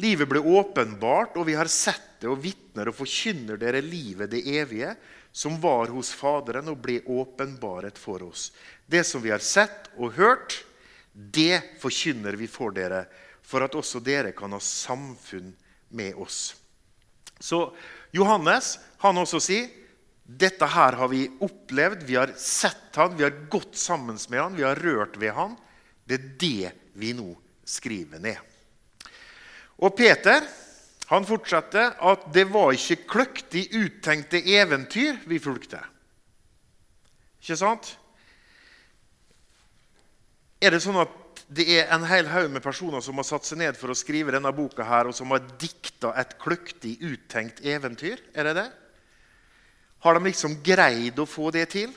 Livet 0.00 0.28
ble 0.30 0.40
åpenbart, 0.40 1.36
og 1.36 1.48
vi 1.48 1.56
har 1.58 1.68
sett 1.68 2.20
det 2.22 2.30
og 2.30 2.40
vitner 2.42 2.88
og 2.88 2.96
forkynner 2.96 3.58
dere 3.60 3.82
livet, 3.82 4.30
det 4.30 4.44
evige, 4.46 4.94
som 5.32 5.58
var 5.60 5.90
hos 5.92 6.12
Faderen 6.14 6.70
og 6.70 6.78
ble 6.82 7.00
åpenbaret 7.04 7.98
for 7.98 8.22
oss. 8.26 8.48
Det 8.86 9.04
som 9.06 9.22
vi 9.22 9.32
har 9.34 9.42
sett 9.44 9.90
og 9.98 10.14
hørt, 10.16 10.60
det 11.12 11.60
forkynner 11.82 12.38
vi 12.38 12.48
for 12.50 12.72
dere, 12.74 13.04
for 13.42 13.64
at 13.66 13.74
også 13.74 14.00
dere 14.04 14.32
kan 14.36 14.54
ha 14.54 14.60
samfunn 14.62 15.50
med 15.98 16.16
oss. 16.16 16.54
Så 17.40 17.68
Johannes 18.14 18.76
han 19.02 19.18
også 19.18 19.40
sier 19.42 19.68
dette 20.28 20.66
her 20.68 20.92
har 21.00 21.08
vi 21.08 21.22
opplevd, 21.40 22.02
vi 22.04 22.18
har 22.18 22.34
sett 22.36 22.96
han, 23.00 23.16
vi 23.16 23.24
har 23.24 23.32
gått 23.48 23.76
sammen 23.80 24.18
med 24.28 24.40
han, 24.40 24.56
vi 24.56 24.66
har 24.66 24.76
rørt 24.76 25.16
ved 25.16 25.32
han. 25.32 25.54
Det 26.04 26.18
er 26.18 26.26
det 26.40 26.72
vi 27.00 27.14
nå 27.16 27.30
skriver 27.64 28.20
ned. 28.20 28.36
Og 29.80 29.94
Peter 29.96 30.44
han 31.08 31.24
fortsetter 31.24 31.94
at 32.04 32.26
det 32.34 32.44
var 32.52 32.74
ikke 32.76 33.06
kløktig 33.08 33.62
uttenkte 33.78 34.42
eventyr 34.52 35.22
vi 35.30 35.38
fulgte. 35.40 35.80
Ikke 37.40 37.56
sant? 37.56 37.94
Er 40.60 40.74
det 40.74 40.82
sånn 40.84 41.00
at 41.00 41.14
det 41.48 41.64
er 41.78 41.88
en 41.94 42.04
hel 42.04 42.28
haug 42.28 42.50
med 42.52 42.60
personer 42.60 43.00
som 43.00 43.16
har 43.16 43.24
satt 43.24 43.48
seg 43.48 43.62
ned 43.62 43.78
for 43.80 43.94
å 43.94 43.96
skrive 43.96 44.34
denne 44.34 44.52
boka 44.52 44.84
her, 44.84 45.08
og 45.08 45.16
som 45.16 45.32
har 45.32 45.46
dikta 45.56 46.12
et 46.20 46.36
kløktig 46.42 46.98
uttenkt 47.00 47.64
eventyr? 47.64 48.20
Er 48.36 48.50
det 48.50 48.58
det? 48.58 48.68
Har 49.98 50.14
de 50.14 50.28
liksom 50.28 50.60
greid 50.62 51.18
å 51.18 51.26
få 51.26 51.50
det 51.54 51.66
til? 51.74 51.92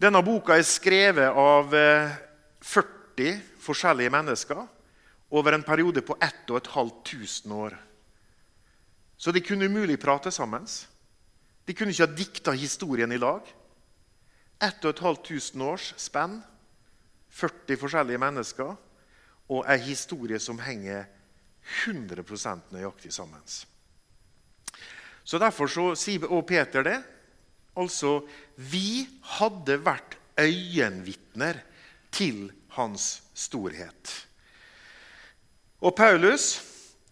Denne 0.00 0.22
boka 0.24 0.56
er 0.56 0.64
skrevet 0.64 1.36
av 1.36 1.72
40 1.72 3.26
eh, 3.26 3.40
forskjellige 3.60 4.12
mennesker 4.12 4.60
over 5.36 5.56
en 5.56 5.64
periode 5.64 6.02
på 6.04 6.16
1500 6.16 7.54
år. 7.54 7.76
Så 9.16 9.32
de 9.32 9.42
kunne 9.44 9.68
umulig 9.68 9.98
prate 10.00 10.32
sammen. 10.32 10.64
De 11.68 11.74
kunne 11.76 11.92
ikke 11.92 12.06
ha 12.06 12.16
dikta 12.16 12.54
historien 12.56 13.12
i 13.12 13.20
lag. 13.20 13.44
1500 14.60 15.64
års 15.64 15.92
spenn, 16.00 16.40
40 17.30 17.76
forskjellige 17.80 18.20
mennesker 18.20 18.72
og 19.50 19.68
ei 19.70 19.78
historie 19.84 20.40
som 20.40 20.58
henger 20.60 21.06
100% 21.84 22.72
nøyaktig 22.74 23.12
sammen. 23.14 23.44
Så 25.24 25.38
Derfor 25.38 25.70
så 25.70 25.90
sier 25.98 26.26
også 26.26 26.46
Peter 26.48 26.86
det. 26.86 26.98
Altså, 27.78 28.20
vi 28.56 29.06
hadde 29.38 29.78
vært 29.84 30.16
øyenvitner 30.40 31.60
til 32.10 32.48
hans 32.76 33.20
storhet. 33.36 34.12
Og 35.80 35.94
Paulus, 35.96 36.58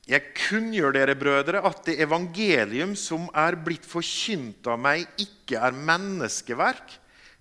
jeg 0.08 0.32
kunngjør 0.36 0.94
dere, 0.96 1.14
brødre, 1.16 1.62
at 1.64 1.84
det 1.86 1.98
evangelium 2.04 2.94
som 2.96 3.28
er 3.36 3.56
blitt 3.64 3.86
forkynt 3.88 4.66
av 4.68 4.80
meg, 4.80 5.06
ikke 5.20 5.60
er 5.60 5.76
menneskeverk. 5.76 6.96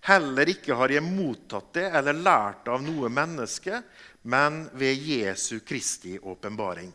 Heller 0.08 0.52
ikke 0.52 0.76
har 0.80 0.92
jeg 0.94 1.04
mottatt 1.04 1.74
det 1.76 1.88
eller 2.00 2.16
lært 2.16 2.70
av 2.72 2.84
noe 2.84 3.10
menneske, 3.12 3.82
men 4.28 4.66
ved 4.78 5.04
Jesu 5.04 5.60
Kristi 5.68 6.16
åpenbaring. 6.20 6.94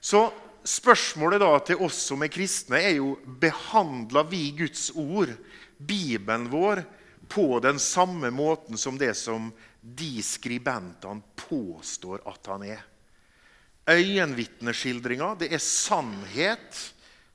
Så 0.00 0.26
spørsmålet 0.64 1.42
da 1.42 1.52
til 1.68 1.82
oss 1.84 2.00
som 2.08 2.24
er 2.24 2.32
kristne, 2.32 2.80
er 2.80 2.96
jo 2.98 3.14
behandler 3.40 4.26
vi 4.30 4.48
Guds 4.56 4.90
ord, 4.96 5.32
Bibelen 5.78 6.48
vår, 6.52 6.84
på 7.28 7.60
den 7.64 7.78
samme 7.80 8.30
måten 8.30 8.78
som 8.80 8.98
det 9.00 9.14
som 9.16 9.50
de 9.80 10.22
skribentene 10.24 11.24
påstår 11.36 12.22
at 12.28 12.50
han 12.52 12.66
er. 12.68 12.82
Øyenvitneskildringa, 13.90 15.34
det 15.40 15.50
er 15.52 15.60
sannhet, 15.60 16.78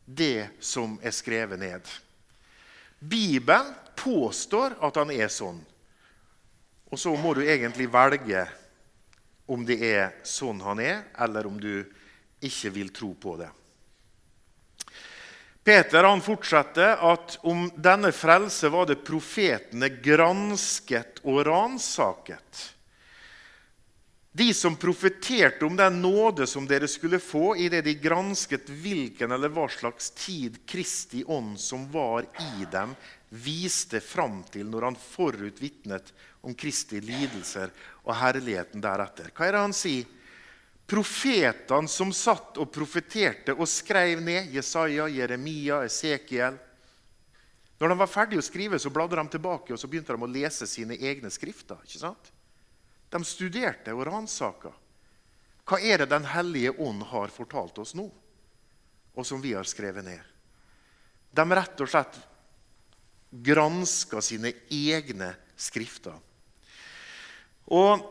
det 0.06 0.50
som 0.60 0.98
er 1.06 1.14
skrevet 1.14 1.60
ned. 1.62 1.86
Bibelen 3.00 3.70
påstår 3.96 4.74
at 4.82 4.98
han 4.98 5.12
er 5.14 5.30
sånn. 5.30 5.60
Og 6.90 6.98
så 6.98 7.14
må 7.14 7.36
du 7.38 7.44
egentlig 7.46 7.86
velge 7.94 8.48
om 9.50 9.62
det 9.66 9.78
er 9.86 10.16
sånn 10.26 10.62
han 10.66 10.82
er, 10.82 11.04
eller 11.22 11.46
om 11.50 11.60
du 11.62 11.86
ikke 12.42 12.72
vil 12.76 12.92
tro 12.96 13.14
på 13.14 13.36
det. 13.40 13.50
Peter 15.64 16.04
han 16.04 16.22
fortsetter 16.24 16.98
at 17.12 17.36
om 17.46 17.68
denne 17.76 18.12
frelse 18.16 18.72
var 18.74 18.88
det 18.90 19.04
profetene 19.06 19.92
gransket 20.02 21.20
og 21.28 21.44
ransaket. 21.46 22.64
De 24.32 24.54
som 24.54 24.78
profeterte 24.80 25.66
om 25.66 25.76
den 25.76 26.02
nåde 26.02 26.48
som 26.48 26.68
dere 26.70 26.88
skulle 26.88 27.20
få 27.20 27.56
idet 27.58 27.84
de 27.86 27.96
gransket 28.00 28.70
hvilken 28.70 29.34
eller 29.36 29.52
hva 29.52 29.66
slags 29.70 30.12
tid 30.16 30.62
Kristi 30.70 31.26
ånd 31.28 31.58
som 31.60 31.88
var 31.92 32.24
i 32.40 32.66
dem, 32.72 32.94
viste 33.30 34.00
fram 34.02 34.44
til 34.50 34.70
når 34.70 34.90
han 34.90 34.98
forutvitnet 35.02 36.14
om 36.46 36.56
Kristi 36.56 37.02
lidelser 37.04 37.74
og 38.06 38.16
herligheten 38.16 38.82
deretter. 38.82 39.34
Hva 39.36 39.50
er 39.50 39.58
det 39.58 39.66
han 39.68 39.76
sier? 39.76 40.16
Profetene 40.90 41.90
som 41.92 42.10
satt 42.16 42.58
og 42.58 42.72
profeterte 42.74 43.54
og 43.54 43.70
skrev 43.70 44.24
ned 44.26 44.50
Jesaja, 44.56 45.06
Jeremia, 45.12 45.84
Esekiel 45.86 46.58
Når 47.80 47.92
de 47.92 47.98
var 48.02 48.10
ferdige 48.12 48.42
å 48.42 48.44
skrive, 48.44 48.80
så 48.82 48.90
bladde 48.92 49.16
de 49.16 49.24
tilbake 49.38 49.72
og 49.74 49.80
så 49.80 49.88
begynte 49.88 50.16
de 50.16 50.26
å 50.26 50.28
lese 50.34 50.68
sine 50.68 50.98
egne 50.98 51.30
skrifter. 51.32 51.78
ikke 51.86 52.02
sant? 52.02 52.32
De 53.10 53.22
studerte 53.24 53.94
og 53.96 54.04
ransaka. 54.10 54.74
Hva 55.70 55.80
er 55.80 56.02
det 56.02 56.10
Den 56.10 56.26
hellige 56.26 56.74
ånd 56.82 57.06
har 57.12 57.32
fortalt 57.32 57.78
oss 57.80 57.94
nå, 57.96 58.10
og 59.16 59.26
som 59.26 59.42
vi 59.42 59.54
har 59.54 59.64
skrevet 59.70 60.04
ned? 60.04 60.20
De 61.32 61.46
rett 61.46 61.82
og 61.82 61.90
slett 61.90 62.18
granska 63.30 64.22
sine 64.22 64.52
egne 64.74 65.32
skrifter. 65.56 66.18
Og 67.70 68.02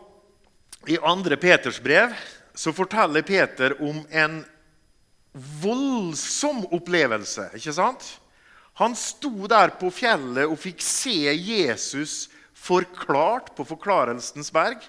I 0.87 0.97
2. 1.03 1.37
Peters 1.43 1.81
brev 1.83 2.15
så 2.59 2.73
forteller 2.75 3.23
Peter 3.23 3.77
om 3.83 4.00
en 4.11 4.41
voldsom 5.62 6.65
opplevelse. 6.75 7.53
ikke 7.55 7.75
sant? 7.77 8.07
Han 8.81 8.97
sto 8.99 9.31
der 9.50 9.71
på 9.79 9.93
fjellet 9.95 10.50
og 10.50 10.59
fikk 10.59 10.83
se 10.83 11.31
Jesus 11.31 12.27
forklart 12.59 13.53
på 13.55 13.67
Forklarelsens 13.67 14.50
berg. 14.55 14.83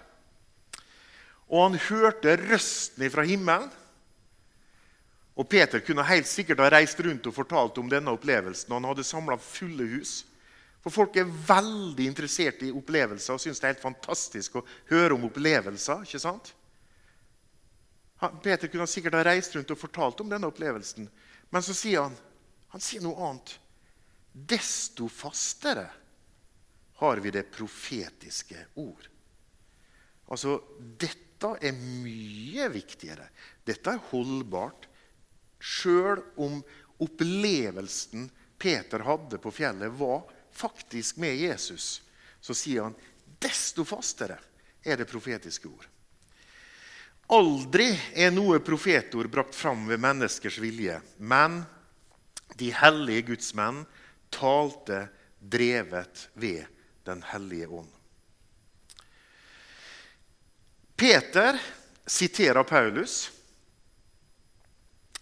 Og 1.50 1.68
han 1.68 1.78
hørte 1.86 2.40
røsten 2.42 3.06
fra 3.14 3.26
himmelen. 3.30 3.70
Og 5.38 5.46
Peter 5.50 5.86
kunne 5.86 6.10
helt 6.10 6.28
sikkert 6.28 6.66
ha 6.66 6.74
reist 6.74 7.00
rundt 7.06 7.30
og 7.30 7.38
fortalt 7.38 7.78
om 7.78 7.90
denne 7.90 8.18
opplevelsen. 8.18 8.72
og 8.72 8.82
Han 8.82 8.90
hadde 8.92 9.06
samla 9.06 9.38
fulle 9.38 9.86
hus. 9.94 10.24
For 10.82 10.94
folk 10.94 11.22
er 11.22 11.30
veldig 11.30 12.10
interessert 12.10 12.66
i 12.66 12.74
opplevelser 12.74 13.38
og 13.38 13.44
syns 13.44 13.62
det 13.62 13.68
er 13.68 13.76
helt 13.76 13.92
fantastisk 13.92 14.58
å 14.58 14.66
høre 14.90 15.14
om 15.14 15.30
opplevelser. 15.30 16.02
ikke 16.08 16.26
sant? 16.26 16.56
Peter 18.20 18.68
kunne 18.68 18.88
sikkert 18.88 19.16
ha 19.16 19.24
reist 19.24 19.56
rundt 19.56 19.72
og 19.72 19.80
fortalt 19.80 20.22
om 20.24 20.32
denne 20.32 20.50
opplevelsen. 20.50 21.08
Men 21.50 21.64
så 21.66 21.76
sier 21.78 22.08
han 22.08 22.18
han 22.70 22.84
sier 22.84 23.02
noe 23.02 23.18
annet. 23.26 23.56
Desto 24.32 25.08
fastere 25.10 25.88
har 27.00 27.22
vi 27.24 27.32
det 27.34 27.48
profetiske 27.50 28.66
ord. 28.78 29.08
Altså, 30.30 30.60
dette 30.78 31.56
er 31.66 31.74
mye 31.74 32.68
viktigere. 32.70 33.26
Dette 33.66 33.96
er 33.96 34.04
holdbart. 34.12 34.86
Sjøl 35.60 36.22
om 36.40 36.60
opplevelsen 37.02 38.30
Peter 38.60 39.02
hadde 39.08 39.40
på 39.42 39.52
fjellet, 39.56 39.92
var 39.96 40.28
faktisk 40.52 41.18
med 41.18 41.40
Jesus, 41.40 42.02
så 42.44 42.56
sier 42.56 42.90
han 42.90 42.96
desto 43.40 43.86
fastere 43.88 44.36
er 44.84 45.00
det 45.00 45.08
profetiske 45.08 45.68
ord. 45.72 45.88
Aldri 47.30 47.92
er 48.18 48.32
noe 48.34 48.58
profetord 48.66 49.30
brakt 49.30 49.54
fram 49.54 49.84
ved 49.90 50.02
menneskers 50.02 50.58
vilje, 50.58 50.96
men 51.18 51.62
de 52.58 52.72
hellige 52.74 53.28
gudsmenn 53.28 53.84
talte 54.34 55.06
drevet 55.40 56.30
ved 56.34 56.66
Den 57.06 57.22
hellige 57.26 57.68
ånd. 57.68 57.90
Peter 61.00 61.56
siterer 62.06 62.64
Paulus. 62.68 63.32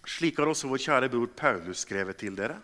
Slik 0.04 0.40
har 0.40 0.50
også 0.50 0.68
vår 0.68 0.82
kjære 0.82 1.08
bror 1.12 1.30
Paulus 1.38 1.84
skrevet 1.86 2.18
til 2.18 2.34
dere. 2.36 2.58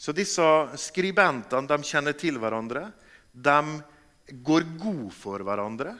Så 0.00 0.12
disse 0.16 0.44
skribentene 0.80 1.68
de 1.70 1.78
kjenner 1.86 2.16
til 2.18 2.40
hverandre. 2.40 2.88
De 3.32 3.60
går 4.42 4.66
god 4.80 5.06
for 5.14 5.44
hverandre. 5.46 5.94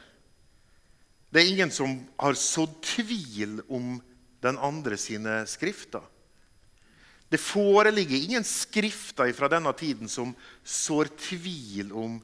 Det 1.30 1.40
er 1.40 1.50
ingen 1.52 1.70
som 1.70 1.92
har 2.18 2.34
sådd 2.34 2.80
tvil 2.82 3.60
om 3.68 4.00
den 4.42 4.58
andre 4.58 4.96
sine 4.99 5.44
skrifter. 5.46 6.02
Det 7.30 7.38
foreligger 7.38 8.16
ingen 8.18 8.44
skrifter 8.44 9.30
fra 9.32 9.49
denne 9.49 9.70
tiden 9.78 10.10
som 10.10 10.32
sår 10.66 11.12
tvil 11.20 11.92
om 11.94 12.18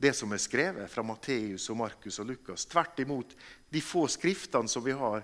det 0.00 0.10
som 0.16 0.32
er 0.32 0.40
skrevet 0.42 0.90
fra 0.90 1.04
Matteus, 1.06 1.68
og 1.70 1.78
Markus 1.78 2.18
og 2.18 2.32
Lukas. 2.32 2.64
Tvert 2.66 2.98
imot, 3.04 3.36
de 3.70 3.82
få 3.84 4.06
skriftene 4.10 4.68
som 4.68 4.82
vi 4.82 4.96
har, 4.96 5.22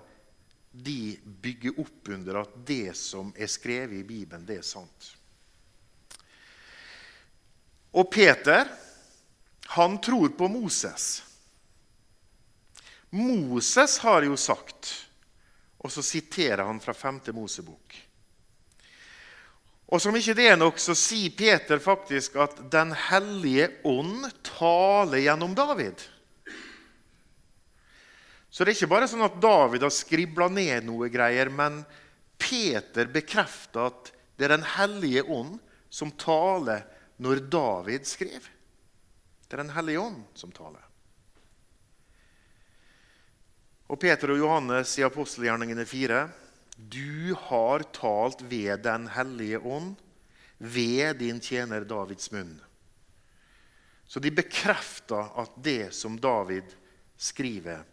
de 0.71 1.17
bygger 1.41 1.79
opp 1.81 2.11
under 2.13 2.43
at 2.43 2.57
det 2.67 2.93
som 2.95 3.33
er 3.35 3.49
skrevet 3.49 3.97
i 3.99 4.07
Bibelen, 4.07 4.45
det 4.45 4.61
er 4.61 4.67
sant. 4.67 5.11
Og 7.97 8.07
Peter, 8.13 8.69
han 9.73 9.97
tror 9.99 10.29
på 10.37 10.47
Moses. 10.47 11.26
Moses 13.17 13.97
har 14.03 14.25
jo 14.27 14.37
sagt 14.39 14.93
Og 15.81 15.91
så 15.93 16.03
siterer 16.05 16.65
han 16.67 16.79
fra 16.83 16.93
5. 16.93 17.19
Mosebok. 17.37 17.95
Og 19.87 20.01
som 20.03 20.15
ikke 20.19 20.35
det 20.35 20.49
er 20.51 20.57
nok, 20.59 20.79
så 20.81 20.95
sier 20.97 21.31
Peter 21.37 21.79
faktisk 21.79 22.35
at 22.43 22.59
Den 22.71 22.91
hellige 23.07 23.69
ånd 23.87 24.25
taler 24.43 25.21
gjennom 25.23 25.53
David. 25.55 26.01
Så 28.49 28.65
det 28.65 28.73
er 28.73 28.79
ikke 28.79 28.91
bare 28.91 29.07
sånn 29.07 29.25
at 29.27 29.39
David 29.43 29.85
har 29.85 29.93
skribla 29.93 30.49
ned 30.51 30.87
noe 30.87 31.11
greier, 31.13 31.51
men 31.53 31.83
Peter 32.41 33.07
bekrefter 33.11 33.91
at 33.91 34.11
det 34.37 34.47
er 34.47 34.55
Den 34.57 34.67
hellige 34.75 35.23
ånd 35.23 35.55
som 35.93 36.11
taler 36.19 36.83
når 37.23 37.45
David 37.53 38.09
skrev. 38.09 38.49
Det 39.47 39.55
er 39.55 39.63
Den 39.63 39.75
hellige 39.77 40.03
ånd 40.03 40.23
som 40.35 40.51
taler. 40.51 40.86
Og 43.87 43.99
Peter 43.99 44.33
og 44.33 44.41
Johannes 44.41 44.97
i 44.99 45.05
apostelgjerningene 45.07 45.85
4.: 45.87 46.23
Du 46.75 47.35
har 47.47 47.85
talt 47.95 48.41
ved 48.43 48.83
Den 48.83 49.07
hellige 49.07 49.59
ånd, 49.59 49.95
ved 50.57 51.19
din 51.19 51.39
tjener 51.39 51.85
Davids 51.87 52.31
munn. 52.31 52.57
Så 54.07 54.19
de 54.19 54.31
bekrefter 54.31 55.31
at 55.39 55.55
det 55.63 55.93
som 55.95 56.19
David 56.19 56.75
skriver, 57.17 57.83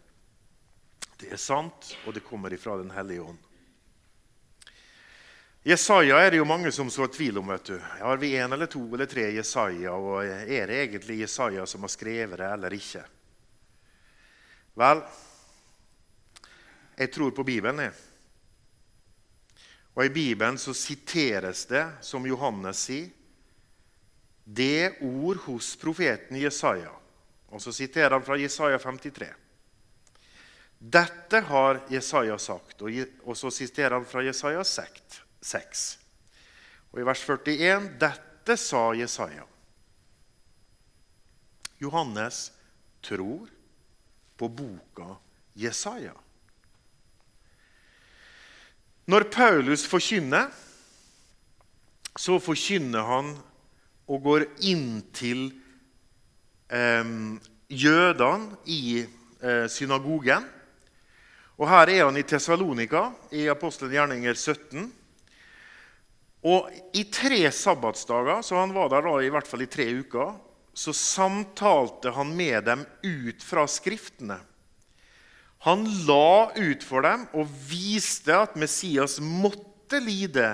det 1.19 1.31
er 1.31 1.39
sant, 1.39 1.95
og 2.05 2.13
det 2.13 2.23
kommer 2.23 2.53
ifra 2.53 2.77
Den 2.77 2.91
hellige 2.91 3.21
ånd. 3.21 3.39
Jesaja 5.65 6.19
er 6.21 6.29
det 6.31 6.37
jo 6.37 6.45
mange 6.45 6.69
som 6.71 6.91
sår 6.93 7.07
tvil 7.15 7.39
om. 7.41 7.47
vet 7.47 7.65
du. 7.65 7.79
Har 7.79 8.17
vi 8.17 8.35
én 8.37 8.53
eller 8.53 8.67
to 8.69 8.83
eller 8.93 9.05
tre 9.05 9.31
Jesaja, 9.33 9.95
og 9.95 10.25
er 10.25 10.67
det 10.67 10.75
egentlig 10.83 11.23
Jesaja 11.23 11.65
som 11.65 11.81
har 11.81 11.89
skrevet 11.89 12.37
det, 12.37 12.51
eller 12.53 12.73
ikke? 12.73 13.01
Vel, 14.75 15.01
jeg 16.97 17.11
tror 17.11 17.31
på 17.35 17.43
Bibelen, 17.43 17.79
jeg. 17.79 17.93
Og 19.95 20.05
I 20.05 20.11
Bibelen 20.11 20.57
så 20.59 20.73
siteres 20.75 21.65
det, 21.69 21.85
som 22.03 22.25
Johannes 22.27 22.83
sier, 22.87 23.11
det 24.45 24.99
ord 25.01 25.39
hos 25.47 25.71
profeten 25.81 26.37
Jesaja. 26.37 26.91
Og 27.49 27.61
så 27.63 27.71
siterer 27.73 28.13
han 28.13 28.25
fra 28.25 28.37
Jesaja 28.37 28.77
53. 28.77 29.31
Dette 30.77 31.39
har 31.47 31.79
Jesaja 31.89 32.37
sagt, 32.37 32.83
og 32.83 33.37
så 33.37 33.49
siterer 33.49 33.95
han 33.97 34.05
fra 34.05 34.21
Jesaja 34.21 34.63
6. 34.63 35.21
6. 35.41 35.85
Og 36.91 37.01
i 37.01 37.07
vers 37.07 37.23
41 37.25 37.89
dette 38.01 38.57
sa 38.59 38.83
Jesaja. 38.93 39.47
Johannes 41.81 42.51
tror 43.01 43.49
på 44.37 44.49
boka 44.49 45.15
Jesaja. 45.53 46.13
Når 49.05 49.27
Paulus 49.29 49.83
forkynner, 49.85 50.47
så 52.17 52.39
forkynner 52.41 53.05
han 53.05 53.35
og 54.09 54.23
går 54.25 54.45
inn 54.65 55.03
til 55.13 55.47
eh, 56.73 57.11
jødene 57.69 58.57
i 58.65 59.03
eh, 59.05 59.67
synagogen. 59.69 60.47
Og 61.55 61.69
Her 61.69 61.91
er 61.93 62.03
han 62.07 62.17
i 62.17 62.25
Tessalonika, 62.25 63.11
i 63.31 63.45
Apostelen 63.51 63.93
gjerninger 63.93 64.33
17. 64.33 64.89
Og 66.45 66.73
I 66.97 67.05
tre 67.13 67.45
sabbatsdager, 67.53 68.41
så 68.41 68.57
han 68.59 68.73
var 68.73 68.89
der 68.89 69.05
da 69.05 69.15
i 69.21 69.31
hvert 69.33 69.47
fall 69.49 69.63
i 69.65 69.69
tre 69.71 69.85
uker, 70.01 70.33
så 70.75 70.93
samtalte 70.93 72.11
han 72.17 72.33
med 72.35 72.65
dem 72.67 72.83
ut 73.05 73.45
fra 73.45 73.63
Skriftene. 73.69 74.41
Han 75.65 75.85
la 76.05 76.51
ut 76.53 76.83
for 76.85 77.01
dem 77.01 77.25
og 77.33 77.49
viste 77.65 78.33
at 78.37 78.53
Messias 78.59 79.17
måtte 79.17 79.97
lide 79.97 80.51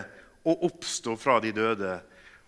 og 0.47 0.63
oppstå 0.69 1.17
fra 1.19 1.35
de 1.43 1.51
døde, 1.51 1.97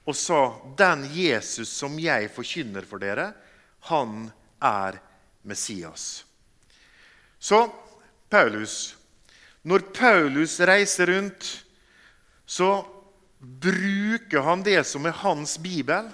og 0.07 0.15
sa, 0.15 0.55
'Den 0.77 1.03
Jesus 1.11 1.69
som 1.69 1.99
jeg 1.99 2.31
forkynner 2.31 2.85
for 2.87 2.99
dere, 2.99 3.33
han 3.91 4.31
er 4.61 4.99
Messias.' 5.43 6.23
Så 7.39 7.69
Paulus 8.29 8.95
Når 9.63 9.79
Paulus 9.79 10.59
reiser 10.59 11.07
rundt, 11.07 11.65
så 12.45 12.85
bruker 13.39 14.41
han 14.41 14.63
det 14.63 14.85
som 14.87 15.05
er 15.05 15.11
hans 15.11 15.57
bibel, 15.57 16.09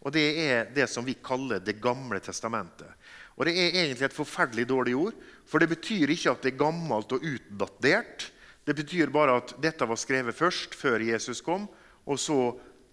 og 0.00 0.12
det 0.12 0.24
er 0.40 0.64
det 0.64 0.88
som 0.88 1.04
vi 1.04 1.14
kaller 1.14 1.58
Det 1.58 1.80
gamle 1.80 2.20
testamentet. 2.20 2.88
Og 3.36 3.44
Det 3.44 3.52
er 3.52 3.84
egentlig 3.84 4.04
et 4.04 4.16
forferdelig 4.16 4.68
dårlig 4.68 4.96
ord, 4.96 5.12
for 5.46 5.62
det 5.62 5.70
betyr 5.70 6.10
ikke 6.12 6.32
at 6.32 6.42
det 6.44 6.54
er 6.54 6.62
gammelt 6.64 7.12
og 7.14 7.24
utdatert. 7.24 8.30
Det 8.66 8.74
betyr 8.74 9.12
bare 9.14 9.38
at 9.38 9.54
dette 9.62 9.86
var 9.86 9.98
skrevet 10.00 10.34
først, 10.34 10.74
før 10.74 11.04
Jesus 11.06 11.40
kom, 11.44 11.68
og 12.06 12.18
så 12.18 12.38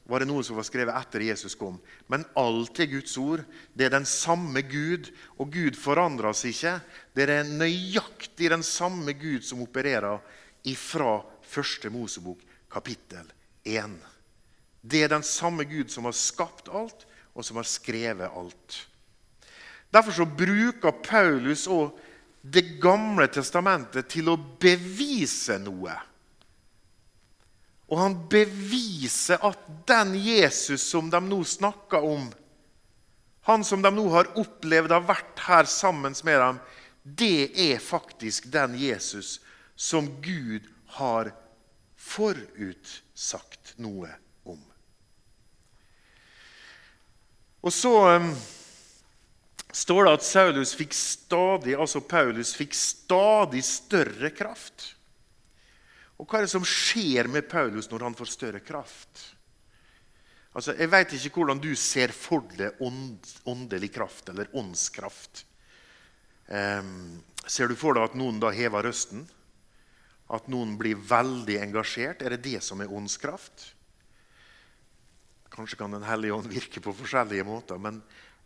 var 0.10 0.20
det 0.20 0.28
noe 0.28 0.44
som 0.44 0.58
var 0.60 0.68
skrevet 0.68 0.96
etter 0.98 1.24
Jesus 1.24 1.56
kom. 1.58 1.78
Men 2.12 2.26
alt 2.38 2.80
er 2.84 2.92
Guds 2.92 3.16
ord. 3.18 3.44
Det 3.74 3.88
er 3.88 3.94
den 3.96 4.08
samme 4.10 4.62
Gud, 4.68 5.10
og 5.40 5.54
Gud 5.54 5.78
forandrer 5.80 6.36
seg 6.36 6.54
ikke. 6.54 6.74
Det 7.16 7.28
er 7.30 7.48
nøyaktig 7.48 8.52
den 8.52 8.66
samme 8.68 9.16
Gud 9.16 9.48
som 9.48 9.64
opererer 9.64 10.20
ifra 10.68 11.22
første 11.48 11.92
Mosebok 11.92 12.44
kapittel 12.72 13.32
1. 13.64 13.96
Det 14.84 15.06
er 15.06 15.14
den 15.14 15.24
samme 15.24 15.64
Gud 15.68 15.92
som 15.94 16.10
har 16.10 16.16
skapt 16.18 16.68
alt, 16.68 17.08
og 17.34 17.46
som 17.48 17.58
har 17.58 17.66
skrevet 17.66 18.30
alt. 18.30 18.76
Derfor 19.94 20.12
så 20.14 20.26
bruker 20.26 21.00
Paulus 21.06 21.68
òg 21.72 21.94
Det 22.44 22.76
gamle 22.84 23.30
testamentet 23.32 24.10
til 24.12 24.28
å 24.28 24.38
bevise 24.38 25.56
noe. 25.64 25.96
Og 27.88 28.00
han 28.00 28.16
beviser 28.30 29.40
at 29.48 29.68
den 29.88 30.16
Jesus 30.20 30.84
som 30.92 31.12
de 31.14 31.20
nå 31.24 31.40
snakker 31.48 32.04
om, 32.04 32.28
han 33.48 33.64
som 33.68 33.82
de 33.84 33.92
nå 33.92 34.06
har 34.12 34.32
opplevd 34.40 34.92
har 34.96 35.08
vært 35.08 35.44
her 35.48 35.68
sammen 35.68 36.16
med 36.24 36.40
dem, 36.40 36.60
det 37.04 37.52
er 37.60 37.84
faktisk 37.84 38.48
den 38.52 38.78
Jesus 38.80 39.38
som 39.76 40.08
Gud 40.24 40.68
har 40.96 41.34
forutsagt 42.00 43.76
noe 43.84 44.10
om. 44.48 44.60
Og 47.64 47.72
så 47.76 47.94
um, 48.16 48.32
står 49.74 50.06
det 50.06 50.16
at 50.18 50.26
Saulus 50.26 50.74
fikk 50.78 50.94
stadig, 50.96 51.74
altså 51.76 52.02
Paulus 52.06 52.54
fikk 52.58 52.76
stadig 52.78 53.64
større 53.66 54.30
kraft. 54.36 54.94
Og 56.22 56.28
hva 56.30 56.40
er 56.40 56.46
det 56.46 56.54
som 56.54 56.66
skjer 56.68 57.28
med 57.32 57.50
Paulus 57.50 57.90
når 57.92 58.06
han 58.08 58.18
får 58.18 58.34
større 58.36 58.62
kraft? 58.64 59.24
Altså, 60.54 60.76
jeg 60.78 60.92
veit 60.94 61.14
ikke 61.18 61.42
hvordan 61.42 61.62
du 61.62 61.72
ser 61.80 62.14
for 62.14 62.46
deg 62.54 62.78
åndelig 62.84 63.90
kraft 63.96 64.30
eller 64.30 64.52
åndskraft. 64.54 65.48
Um, 66.46 67.24
ser 67.50 67.72
du 67.72 67.78
for 67.80 67.98
deg 67.98 68.06
at 68.12 68.18
noen 68.20 68.38
da 68.42 68.52
hever 68.54 68.86
røsten? 68.86 69.26
At 70.34 70.46
noen 70.52 70.76
blir 70.78 71.02
veldig 71.02 71.58
engasjert? 71.64 72.22
Er 72.22 72.36
det 72.36 72.46
det 72.46 72.62
som 72.66 72.84
er 72.84 72.94
åndskraft? 72.94 73.72
Kanskje 75.54 75.78
kan 75.82 75.94
Den 75.94 76.06
hellige 76.06 76.38
ånd 76.38 76.50
virke 76.50 76.82
på 76.82 76.94
forskjellige 77.02 77.46
måter, 77.46 77.82
men 77.82 78.00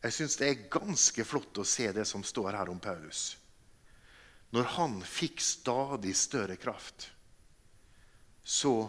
jeg 0.06 0.14
syns 0.14 0.38
det 0.40 0.48
er 0.48 0.68
ganske 0.72 1.26
flott 1.26 1.58
å 1.58 1.66
se 1.68 1.90
det 1.96 2.06
som 2.06 2.24
står 2.26 2.60
her 2.60 2.70
om 2.70 2.80
Paulus. 2.80 3.36
Når 4.54 4.70
han 4.78 5.00
fikk 5.04 5.42
stadig 5.44 6.14
større 6.16 6.56
kraft, 6.60 7.10
så 8.48 8.88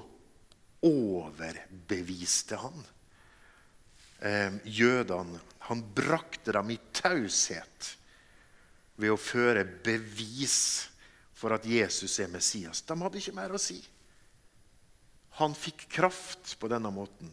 overbeviste 0.87 2.61
han 2.63 2.85
eh, 4.23 4.55
jødene. 4.65 5.41
Han 5.69 5.83
brakte 5.95 6.55
dem 6.55 6.71
i 6.71 6.79
taushet 6.95 7.95
ved 8.99 9.13
å 9.15 9.19
føre 9.19 9.65
bevis 9.65 10.89
for 11.39 11.55
at 11.55 11.67
Jesus 11.67 12.19
er 12.23 12.31
Messias. 12.31 12.85
De 12.87 12.95
hadde 12.99 13.21
ikke 13.21 13.37
mer 13.37 13.55
å 13.55 13.61
si. 13.63 13.81
Han 15.39 15.55
fikk 15.55 15.87
kraft 15.99 16.57
på 16.59 16.71
denne 16.71 16.91
måten. 16.95 17.31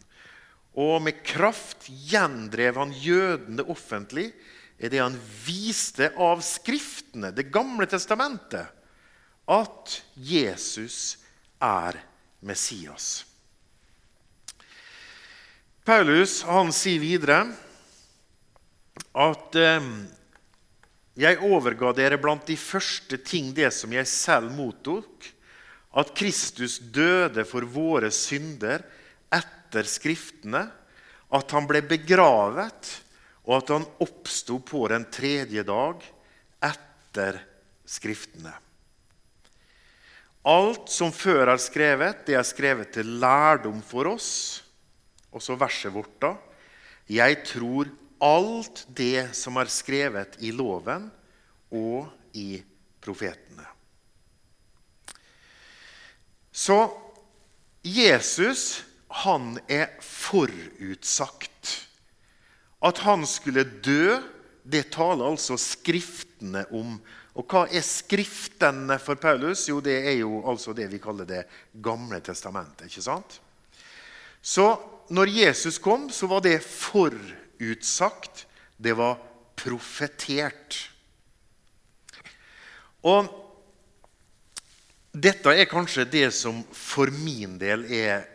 Og 0.76 1.00
med 1.04 1.22
kraft 1.24 1.88
gjendrev 1.88 2.78
han 2.82 2.92
jødene 3.00 3.64
offentlig 3.72 4.30
i 4.76 4.90
det 4.92 5.00
han 5.00 5.16
viste 5.46 6.10
av 6.20 6.42
Skriftene, 6.44 7.32
Det 7.32 7.48
gamle 7.48 7.88
testamentet, 7.88 8.68
at 9.48 10.02
Jesus 10.16 11.18
er 11.62 11.96
Messias. 12.42 13.24
Paulus 15.86 16.42
han 16.44 16.74
sier 16.74 17.00
videre 17.00 17.40
at 19.16 19.58
eh, 19.62 19.90
jeg 21.16 21.40
overga 21.46 21.94
dere 21.96 22.18
blant 22.20 22.48
de 22.50 22.58
første 22.60 23.20
ting 23.24 23.54
det 23.56 23.70
som 23.72 23.94
jeg 23.94 24.10
selv 24.10 24.52
mottok, 24.52 25.30
at 25.96 26.12
Kristus 26.18 26.80
døde 26.80 27.46
for 27.48 27.64
våre 27.70 28.10
synder 28.12 28.84
etter 29.32 29.54
Skriftene, 29.84 30.64
at 31.36 31.52
han 31.52 31.68
ble 31.68 31.82
begravet, 31.84 32.92
og 33.44 33.58
at 33.60 33.74
han 33.76 33.88
oppsto 34.00 34.62
på 34.64 34.88
den 34.88 35.04
tredje 35.12 35.66
dag 35.68 36.06
etter 36.64 37.42
Skriftene. 37.86 38.54
Alt 40.46 40.90
som 40.94 41.12
før 41.14 41.52
er 41.52 41.62
skrevet, 41.62 42.24
det 42.26 42.38
er 42.38 42.46
skrevet 42.46 42.92
til 42.94 43.16
lærdom 43.22 43.82
for 43.86 44.14
oss. 44.14 44.30
Og 45.34 45.42
så 45.44 45.58
verset 45.60 45.94
vårt, 45.94 46.16
da. 46.22 46.32
Jeg 47.10 47.44
tror 47.46 47.90
alt 48.26 48.86
det 48.98 49.36
som 49.38 49.58
er 49.62 49.70
skrevet 49.70 50.38
i 50.42 50.54
loven 50.56 51.10
og 51.74 52.08
i 52.38 52.62
profetene. 53.02 53.66
Så 56.56 56.78
Jesus 57.86 58.80
han 59.16 59.60
er 59.72 59.94
forutsagt. 60.04 61.88
At 62.84 63.00
han 63.06 63.24
skulle 63.28 63.64
dø, 63.64 64.18
det 64.64 64.90
taler 64.94 65.30
altså 65.30 65.56
Skriftene 65.62 66.66
om. 66.76 66.98
Og 67.36 67.48
hva 67.48 67.66
er 67.72 67.86
Skriftene 67.86 68.98
for 69.00 69.16
Paulus? 69.20 69.68
Jo, 69.70 69.80
det 69.84 69.96
er 70.10 70.18
jo 70.20 70.42
altså 70.44 70.76
det 70.76 70.90
vi 70.92 71.00
kaller 71.00 71.26
Det 71.30 71.46
gamle 71.84 72.20
testamentet. 72.20 72.90
ikke 72.90 73.06
sant? 73.06 73.40
Så 74.42 74.76
når 75.10 75.32
Jesus 75.32 75.78
kom, 75.80 76.10
så 76.10 76.28
var 76.28 76.42
det 76.44 76.60
forutsagt. 76.64 78.46
Det 78.78 78.98
var 78.98 79.18
profetert. 79.56 80.90
Og 83.06 83.32
dette 85.16 85.50
er 85.56 85.70
kanskje 85.72 86.04
det 86.10 86.34
som 86.36 86.64
for 86.76 87.08
min 87.24 87.56
del 87.62 87.86
er 87.88 88.35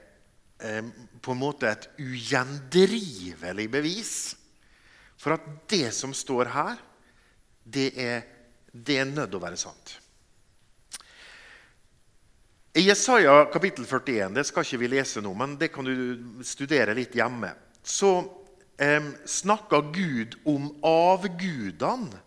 på 0.60 1.32
en 1.32 1.40
måte 1.40 1.68
et 1.70 1.88
ugjendrivelig 2.00 3.66
bevis 3.72 4.14
for 5.20 5.36
at 5.36 5.48
det 5.68 5.90
som 5.92 6.12
står 6.16 6.50
her, 6.52 6.78
det 7.64 7.90
er, 8.00 8.22
det 8.72 8.96
er 9.00 9.08
nødt 9.08 9.36
å 9.36 9.42
være 9.42 9.60
sant. 9.60 9.96
I 12.78 12.84
Jesaja 12.86 13.44
kapittel 13.50 13.84
41, 13.84 14.30
det 14.36 14.44
skal 14.46 14.64
ikke 14.64 14.78
vi 14.84 14.92
lese 14.92 15.20
nå, 15.24 15.32
men 15.34 15.56
det 15.58 15.72
kan 15.74 15.86
du 15.86 16.44
studere 16.46 16.94
litt 16.94 17.16
hjemme, 17.18 17.50
så 17.82 18.12
eh, 18.78 19.10
snakker 19.26 19.90
Gud 19.90 20.38
om 20.48 20.70
avgudene 20.86 22.20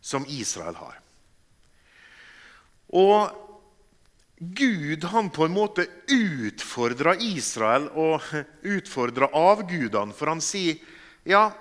som 0.00 0.24
Israel 0.32 0.78
har. 0.80 0.96
Og 2.96 3.49
Gud 4.40 5.04
han 5.04 5.28
på 5.30 5.44
en 5.44 5.52
måte 5.52 5.84
utfordra 6.08 7.12
Israel 7.20 7.90
og 7.92 8.24
utfordra 8.64 9.28
avgudene. 9.36 10.16
For 10.16 10.32
han 10.32 10.40
sier, 10.40 10.80
'Ja, 11.24 11.52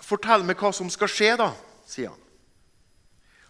fortell 0.00 0.42
meg 0.44 0.56
hva 0.56 0.72
som 0.72 0.88
skal 0.90 1.08
skje', 1.08 1.36
da, 1.36 1.52
sier 1.86 2.08
han. 2.08 2.20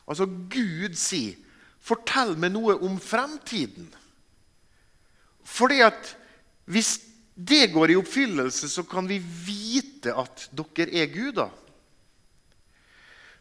Altså 0.08 0.26
Gud 0.26 0.98
sier, 0.98 1.36
'Fortell 1.80 2.36
meg 2.36 2.52
noe 2.52 2.74
om 2.82 2.98
fremtiden'. 2.98 3.92
Fordi 5.44 5.80
at 5.80 6.16
hvis 6.64 6.98
det 7.36 7.72
går 7.72 7.90
i 7.90 7.96
oppfyllelse, 7.96 8.68
så 8.68 8.82
kan 8.82 9.06
vi 9.06 9.18
vite 9.18 10.14
at 10.16 10.48
dere 10.50 10.88
er 10.90 11.06
guder. 11.12 11.50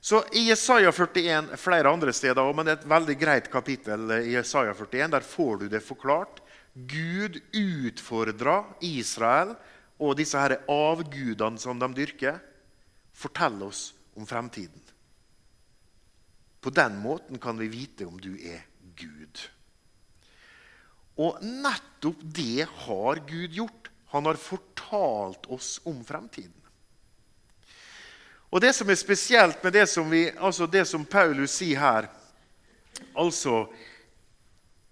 Så 0.04 0.20
I 0.36 0.50
Jesaja 0.50 0.92
41 0.92 1.58
flere 1.58 1.88
andre 1.90 2.12
steder, 2.14 2.50
men 2.52 2.68
det 2.68 2.74
er 2.74 2.80
et 2.82 2.90
veldig 2.92 3.14
greit 3.22 3.46
kapittel. 3.52 4.10
i 4.12 4.34
Jesaja 4.34 4.74
41, 4.76 5.12
Der 5.12 5.24
får 5.24 5.58
du 5.58 5.70
det 5.72 5.80
forklart. 5.80 6.42
Gud 6.76 7.40
utfordrer 7.56 8.66
Israel 8.84 9.54
og 10.00 10.18
disse 10.20 10.36
her 10.36 10.58
avgudene 10.68 11.58
som 11.58 11.80
de 11.80 11.88
dyrker. 11.96 12.42
Fortell 13.14 13.64
oss 13.64 13.94
om 14.20 14.28
fremtiden. 14.28 14.82
På 16.60 16.70
den 16.70 17.00
måten 17.00 17.40
kan 17.40 17.56
vi 17.58 17.72
vite 17.72 18.04
om 18.06 18.20
du 18.20 18.36
er 18.36 18.60
Gud. 19.00 19.40
Og 21.16 21.40
nettopp 21.44 22.20
det 22.24 22.68
har 22.68 23.24
Gud 23.24 23.56
gjort. 23.56 23.88
Han 24.12 24.28
har 24.28 24.36
fortalt 24.36 25.48
oss 25.48 25.80
om 25.88 26.04
fremtiden. 26.04 26.63
Og 28.54 28.62
Det 28.62 28.70
som 28.78 28.90
er 28.90 29.00
spesielt 29.00 29.64
med 29.66 29.74
det 29.74 29.88
som, 29.90 30.10
vi, 30.10 30.28
altså 30.38 30.68
det 30.70 30.86
som 30.86 31.06
Paulus 31.10 31.56
sier 31.58 31.80
her 31.82 32.08
altså, 33.18 33.66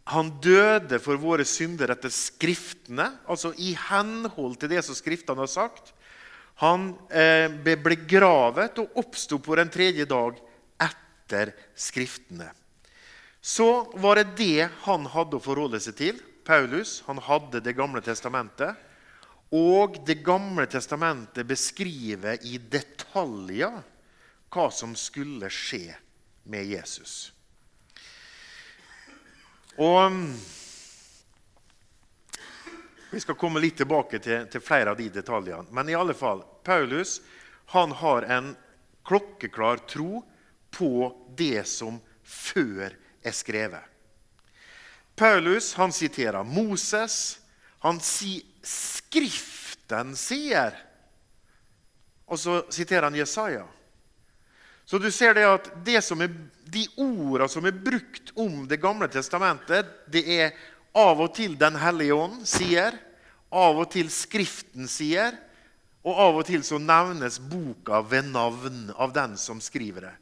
Han 0.10 0.32
døde 0.42 0.98
for 1.00 1.22
våre 1.22 1.46
synder 1.46 1.94
etter 1.94 2.10
Skriftene, 2.10 3.12
altså 3.30 3.54
i 3.62 3.76
henhold 3.78 4.58
til 4.60 4.74
det 4.74 4.82
som 4.86 4.98
Skriftene 4.98 5.46
har 5.46 5.52
sagt. 5.52 5.94
Han 6.62 6.92
eh, 7.14 7.54
ble 7.54 7.78
begravet 7.78 8.82
og 8.82 8.98
oppsto 8.98 9.38
på 9.42 9.56
den 9.58 9.70
tredje 9.72 10.08
dag 10.10 10.42
etter 10.82 11.54
Skriftene. 11.78 12.50
Så 13.42 13.94
var 14.02 14.18
det 14.18 14.36
det 14.42 14.70
han 14.88 15.06
hadde 15.10 15.38
å 15.38 15.44
forholde 15.44 15.80
seg 15.82 15.98
til. 16.02 16.20
Paulus 16.46 17.00
han 17.06 17.22
hadde 17.22 17.62
Det 17.62 17.78
gamle 17.78 18.02
testamentet. 18.02 18.74
Og 19.54 20.02
Det 20.06 20.18
gamle 20.26 20.66
testamentet 20.66 21.46
beskriver 21.46 22.42
i 22.42 22.58
detaljer 23.12 23.82
hva 24.52 24.72
som 24.72 24.96
skulle 24.96 25.50
skje 25.50 25.96
med 26.44 26.66
Jesus. 26.66 27.34
Og 29.78 30.12
Vi 33.12 33.20
skal 33.20 33.36
komme 33.36 33.60
litt 33.60 33.76
tilbake 33.76 34.20
til, 34.24 34.46
til, 34.48 34.62
flere 34.64 34.94
av 34.94 34.98
de 34.98 35.10
detaljene. 35.12 35.68
Men 35.76 35.90
i 35.90 35.96
alle 36.00 36.14
fall, 36.16 36.46
Paulus 36.64 37.20
han 37.74 37.92
har 37.92 38.24
en 38.24 38.54
klokkeklar 39.04 39.84
tro 39.84 40.22
på 40.72 41.12
det 41.36 41.66
som 41.68 41.98
før 42.24 42.96
er 43.22 43.36
skrevet. 43.36 43.84
Paulus 45.20 45.74
han 45.76 45.92
siterer 45.92 46.48
Moses. 46.48 47.42
Han 47.84 48.00
sier 48.00 48.48
Skriften 48.64 50.16
sier. 50.16 50.72
Og 52.32 52.40
så 52.40 52.62
siterer 52.72 53.10
han 53.10 53.18
Jesaja. 53.20 53.66
Så 54.86 54.98
du 54.98 55.12
ser 55.12 55.36
det 55.36 55.46
at 55.48 55.70
det 55.86 56.00
er, 56.00 56.32
De 56.72 56.88
ordene 56.96 57.50
som 57.52 57.66
er 57.68 57.76
brukt 57.76 58.32
om 58.36 58.68
Det 58.68 58.80
gamle 58.80 59.08
testamentet, 59.12 59.88
det 60.08 60.24
er 60.28 60.52
av 60.96 61.20
og 61.20 61.34
til 61.36 61.58
Den 61.60 61.76
hellige 61.76 62.16
ånd 62.16 62.46
sier, 62.48 62.96
av 63.52 63.80
og 63.80 63.92
til 63.92 64.10
Skriften 64.12 64.88
sier, 64.88 65.36
og 66.04 66.18
av 66.18 66.40
og 66.40 66.46
til 66.48 66.64
så 66.64 66.80
nevnes 66.82 67.38
boka 67.40 68.02
ved 68.02 68.32
navn 68.32 68.90
av 68.96 69.14
den 69.14 69.38
som 69.38 69.60
skriver 69.62 70.08
det. 70.08 70.14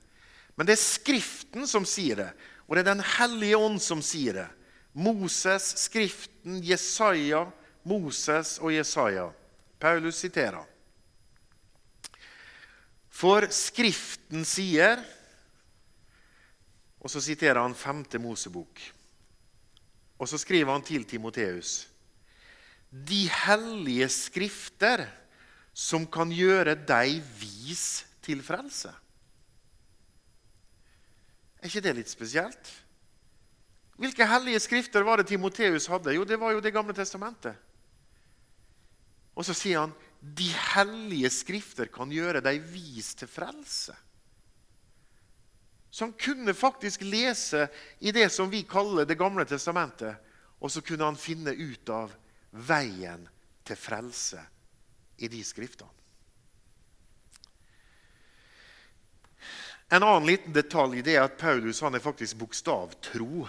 Men 0.58 0.68
det 0.68 0.76
er 0.76 0.82
Skriften 0.82 1.70
som 1.70 1.86
sier 1.88 2.20
det, 2.20 2.32
og 2.68 2.76
det 2.76 2.84
er 2.84 2.92
Den 2.96 3.06
hellige 3.18 3.58
ånd 3.58 3.82
som 3.82 4.02
sier 4.06 4.42
det. 4.42 4.48
Moses, 4.94 5.72
Skriften, 5.86 6.60
Jesaja, 6.66 7.46
Moses 7.84 8.58
og 8.60 8.74
Jesaja. 8.74 9.30
Paulus 9.80 10.18
siterer. 10.20 10.66
For 13.20 13.48
Skriften 13.52 14.46
sier 14.48 15.02
Og 17.00 17.12
så 17.12 17.22
siterer 17.24 17.62
han 17.62 17.76
5. 17.76 18.04
Mosebok. 18.24 18.82
Og 20.20 20.28
så 20.28 20.40
skriver 20.40 20.72
han 20.72 20.84
til 20.84 21.06
Timoteus 21.08 21.88
De 22.90 23.28
hellige 23.46 24.10
skrifter 24.10 25.06
som 25.74 26.08
kan 26.12 26.32
gjøre 26.34 26.74
deg 26.76 27.22
vis 27.40 28.04
til 28.26 28.42
frelse. 28.44 28.90
Er 31.60 31.70
ikke 31.70 31.84
det 31.86 31.94
litt 31.96 32.12
spesielt? 32.12 32.72
Hvilke 34.00 34.28
hellige 34.28 34.60
skrifter 34.64 35.06
var 35.08 35.22
det 35.22 35.30
Timoteus 35.30 35.88
hadde? 35.92 36.16
Jo, 36.18 36.26
det 36.28 36.40
var 36.40 36.52
jo 36.52 36.60
Det 36.60 36.74
gamle 36.74 36.96
testamentet. 36.96 37.56
Og 39.36 39.46
så 39.48 39.56
sier 39.56 39.86
han 39.86 39.96
de 40.20 40.50
hellige 40.74 41.30
skrifter 41.32 41.88
kan 41.94 42.12
gjøre 42.12 42.42
deg 42.44 42.60
vis 42.72 43.14
til 43.16 43.30
frelse. 43.32 43.96
Så 45.90 46.06
han 46.06 46.14
kunne 46.20 46.54
faktisk 46.54 47.02
lese 47.08 47.68
i 48.00 48.12
det 48.14 48.28
som 48.32 48.50
vi 48.52 48.62
kaller 48.64 49.08
Det 49.10 49.18
gamle 49.18 49.46
testamentet, 49.46 50.16
og 50.60 50.72
så 50.72 50.82
kunne 50.82 51.08
han 51.08 51.18
finne 51.18 51.56
ut 51.56 51.90
av 51.90 52.12
veien 52.52 53.24
til 53.66 53.80
frelse 53.80 54.44
i 55.18 55.28
de 55.32 55.40
skriftene. 55.44 55.96
En 59.90 60.04
annen 60.06 60.28
liten 60.28 60.54
detalj 60.54 61.02
det 61.02 61.16
er 61.18 61.24
at 61.26 61.40
Paulus 61.40 61.80
han 61.82 61.96
er 61.98 62.04
faktisk 62.04 62.38
bokstavtro. 62.38 63.48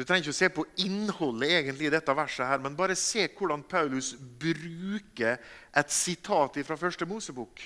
Du 0.00 0.06
trenger 0.08 0.30
ikke 0.30 0.32
å 0.32 0.38
se 0.38 0.48
på 0.48 0.62
innholdet 0.80 1.50
egentlig 1.58 1.90
i 1.90 1.92
dette 1.92 2.12
verset, 2.16 2.46
her, 2.48 2.60
men 2.64 2.76
bare 2.78 2.94
se 2.96 3.26
hvordan 3.36 3.60
Paulus 3.68 4.14
bruker 4.16 5.36
et 5.76 5.92
sitat 5.92 6.56
fra 6.64 6.78
første 6.80 7.04
Mosebok. 7.04 7.60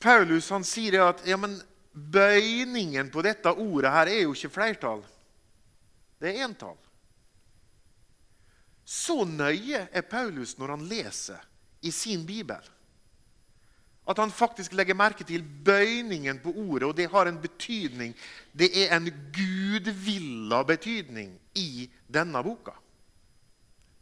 Paulus 0.00 0.48
han 0.48 0.64
sier 0.64 0.96
at 1.04 1.20
ja, 1.28 1.36
men 1.36 1.58
bøyningen 1.92 3.12
på 3.12 3.20
dette 3.20 3.52
ordet 3.52 3.92
her 3.92 4.12
er 4.14 4.22
jo 4.22 4.32
ikke 4.32 4.54
flertall. 4.54 5.04
Det 6.16 6.32
er 6.32 6.46
entall. 6.46 6.80
Så 8.88 9.26
nøye 9.28 9.84
er 9.92 10.08
Paulus 10.08 10.56
når 10.56 10.72
han 10.78 10.88
leser 10.88 11.44
i 11.84 11.92
sin 11.92 12.24
bibel. 12.24 12.64
At 14.08 14.18
han 14.18 14.34
faktisk 14.34 14.72
legger 14.74 14.98
merke 14.98 15.24
til 15.24 15.44
bøyningen 15.64 16.40
på 16.42 16.50
ordet, 16.50 16.88
og 16.88 16.96
det 16.96 17.10
har 17.10 17.28
en 17.30 17.38
betydning. 17.40 18.16
Det 18.52 18.70
er 18.84 18.96
en 18.96 19.06
gudvilla 19.34 20.62
betydning 20.66 21.36
i 21.54 21.86
denne 22.10 22.42
boka. 22.42 22.74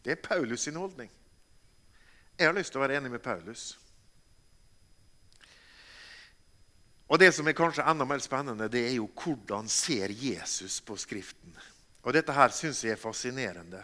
Det 0.05 0.13
er 0.13 0.23
Paulus 0.25 0.61
sin 0.65 0.81
holdning. 0.81 1.11
Jeg 2.39 2.49
har 2.49 2.57
lyst 2.57 2.73
til 2.73 2.81
å 2.81 2.87
være 2.87 2.97
enig 2.97 3.13
med 3.13 3.21
Paulus. 3.21 3.75
Og 7.11 7.19
Det 7.19 7.33
som 7.35 7.49
er 7.49 7.59
kanskje 7.59 7.85
enda 7.91 8.07
mer 8.07 8.23
spennende, 8.23 8.69
det 8.71 8.87
er 8.87 8.95
jo 8.95 9.09
hvordan 9.19 9.69
ser 9.69 10.13
Jesus 10.15 10.81
på 10.81 10.97
Skriften. 10.97 11.53
Og 12.03 12.15
Dette 12.15 12.33
her 12.33 12.55
syns 12.55 12.85
jeg 12.85 12.95
er 12.95 13.03
fascinerende. 13.03 13.83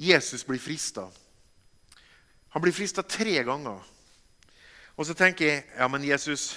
Jesus 0.00 0.42
blir 0.44 0.58
frista. 0.58 1.04
Han 2.48 2.62
blir 2.62 2.74
frista 2.74 3.02
tre 3.02 3.36
ganger. 3.44 3.93
Og 4.96 5.06
så 5.06 5.14
tenker 5.14 5.46
jeg 5.46 5.64
ja, 5.78 5.88
men 5.88 6.04
Jesus 6.06 6.52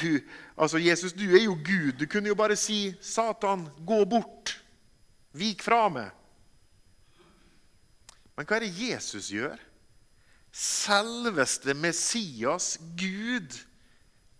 du, 0.00 0.20
altså 0.56 0.78
Jesus, 0.78 1.12
du 1.12 1.24
er 1.36 1.44
jo 1.44 1.54
Gud. 1.54 1.92
Du 1.92 2.06
kunne 2.06 2.28
jo 2.28 2.34
bare 2.34 2.56
si 2.56 2.94
'Satan, 3.00 3.68
gå 3.86 4.04
bort. 4.04 4.64
Vik 5.32 5.62
fra 5.62 5.88
meg.' 5.88 6.10
Men 8.36 8.46
hva 8.46 8.56
er 8.56 8.66
det 8.66 8.88
Jesus 8.88 9.28
gjør? 9.30 9.58
Selveste 10.54 11.74
Messias, 11.74 12.78
Gud, 12.98 13.58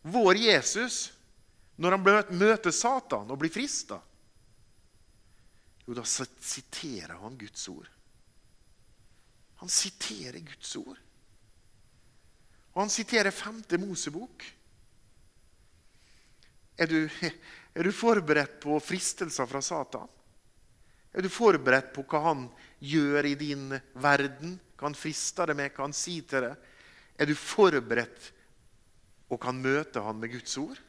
vår 0.03 0.35
Jesus, 0.35 1.13
når 1.77 1.97
han 1.97 2.35
møter 2.39 2.71
Satan 2.71 3.31
og 3.31 3.39
blir 3.39 3.51
frista? 3.55 4.01
Jo, 5.87 5.95
da 5.95 6.03
siterer 6.05 7.19
han 7.21 7.39
Guds 7.39 7.69
ord. 7.69 7.91
Han 9.63 9.69
siterer 9.69 10.41
Guds 10.41 10.77
ord. 10.77 10.99
Og 12.75 12.83
han 12.83 12.93
siterer 12.93 13.31
5. 13.31 13.63
Mosebok. 13.83 14.45
Er 16.75 16.91
du, 16.91 16.99
er 17.77 17.87
du 17.87 17.93
forberedt 17.95 18.59
på 18.63 18.79
fristelser 18.83 19.47
fra 19.51 19.63
Satan? 19.63 20.11
Er 21.15 21.23
du 21.23 21.31
forberedt 21.31 21.93
på 21.95 22.03
hva 22.11 22.21
han 22.27 22.49
gjør 22.83 23.31
i 23.31 23.37
din 23.39 23.69
verden? 24.03 24.57
Hva 24.75 24.89
han 24.89 24.99
frister 24.99 25.53
deg 25.53 25.61
med, 25.61 25.75
hva 25.75 25.87
han 25.87 25.95
sier 25.95 26.27
til 26.27 26.49
deg? 26.49 26.73
Er 27.15 27.31
du 27.31 27.37
forberedt 27.39 28.33
og 29.31 29.39
kan 29.43 29.61
møte 29.63 30.03
han 30.03 30.19
med 30.19 30.35
Guds 30.35 30.57
ord? 30.59 30.81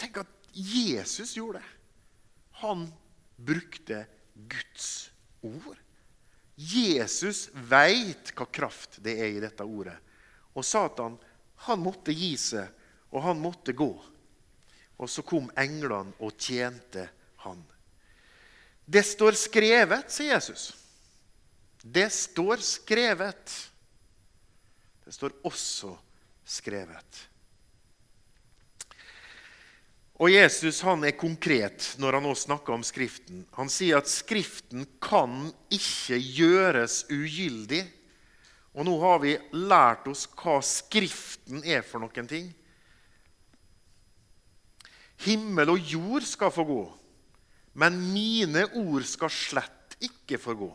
Tenk 0.00 0.22
at 0.22 0.48
Jesus 0.56 1.34
gjorde 1.36 1.60
det. 1.60 1.74
Han 2.62 2.86
brukte 3.36 4.06
Guds 4.48 4.88
ord. 5.44 5.76
Jesus 6.58 7.46
veit 7.54 8.32
hva 8.34 8.48
kraft 8.50 8.98
det 9.04 9.14
er 9.22 9.30
i 9.30 9.42
dette 9.42 9.62
ordet. 9.62 9.94
Og 10.58 10.66
Satan 10.66 11.14
han 11.68 11.82
måtte 11.82 12.14
gi 12.14 12.32
seg, 12.38 12.66
og 13.14 13.22
han 13.22 13.38
måtte 13.38 13.74
gå. 13.78 13.92
Og 14.98 15.10
så 15.10 15.22
kom 15.22 15.46
englene 15.58 16.14
og 16.18 16.34
tjente 16.34 17.06
han. 17.44 17.62
Det 18.88 19.04
står 19.06 19.38
skrevet, 19.38 20.10
sier 20.10 20.34
Jesus. 20.34 20.72
Det 21.82 22.08
står 22.10 22.62
skrevet. 22.64 23.54
Det 25.04 25.14
står 25.14 25.36
også 25.46 25.92
skrevet. 26.48 27.22
Og 30.18 30.32
Jesus 30.32 30.80
han 30.82 31.04
er 31.06 31.14
konkret 31.14 31.92
når 32.02 32.18
han 32.18 32.24
nå 32.26 32.32
snakker 32.34 32.74
om 32.74 32.82
Skriften. 32.86 33.44
Han 33.54 33.70
sier 33.70 34.00
at 34.00 34.10
Skriften 34.10 34.82
kan 35.02 35.52
ikke 35.70 36.18
gjøres 36.18 37.04
ugyldig. 37.06 37.84
Og 38.74 38.86
nå 38.86 38.96
har 39.02 39.22
vi 39.22 39.36
lært 39.54 40.08
oss 40.10 40.26
hva 40.38 40.58
Skriften 40.66 41.62
er 41.62 41.86
for 41.86 42.02
noen 42.02 42.30
ting. 42.30 42.50
Himmel 45.22 45.74
og 45.74 45.86
jord 45.90 46.26
skal 46.26 46.52
få 46.54 46.62
gå, 46.66 46.82
men 47.78 47.96
mine 48.12 48.68
ord 48.78 49.06
skal 49.06 49.32
slett 49.34 49.96
ikke 50.02 50.38
få 50.38 50.54
gå. 50.58 50.68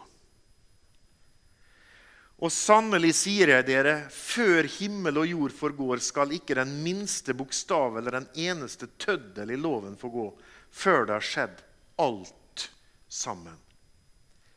Og 2.44 2.52
sannelig 2.52 3.14
sier 3.22 3.54
jeg 3.54 3.64
dere, 3.70 3.94
før 4.12 4.68
himmel 4.68 5.22
og 5.22 5.30
jord 5.30 5.54
forgår, 5.56 6.02
skal 6.04 6.34
ikke 6.36 6.58
den 6.60 6.74
minste 6.84 7.32
bokstav 7.40 7.96
eller 7.96 8.18
den 8.18 8.26
eneste 8.50 8.90
tøddel 9.00 9.54
i 9.56 9.60
loven 9.60 9.96
få 10.00 10.12
gå, 10.12 10.26
før 10.68 11.08
det 11.08 11.16
har 11.16 11.28
skjedd 11.30 11.62
alt 12.04 12.66
sammen. 13.08 13.56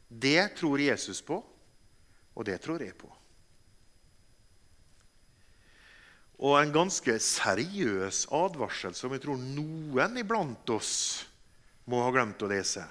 Det 0.08 0.48
tror 0.58 0.82
Jesus 0.82 1.22
på, 1.22 1.38
og 2.34 2.48
det 2.48 2.58
tror 2.64 2.82
jeg 2.82 2.96
på. 2.98 3.12
Og 6.42 6.58
en 6.58 6.74
ganske 6.74 7.14
seriøs 7.22 8.26
advarsel 8.34 8.98
som 8.98 9.14
jeg 9.14 9.22
tror 9.22 9.38
noen 9.40 10.18
iblant 10.20 10.74
oss 10.74 10.92
må 11.86 12.02
ha 12.02 12.10
glemt 12.12 12.42
å 12.42 12.50
lese. 12.50 12.82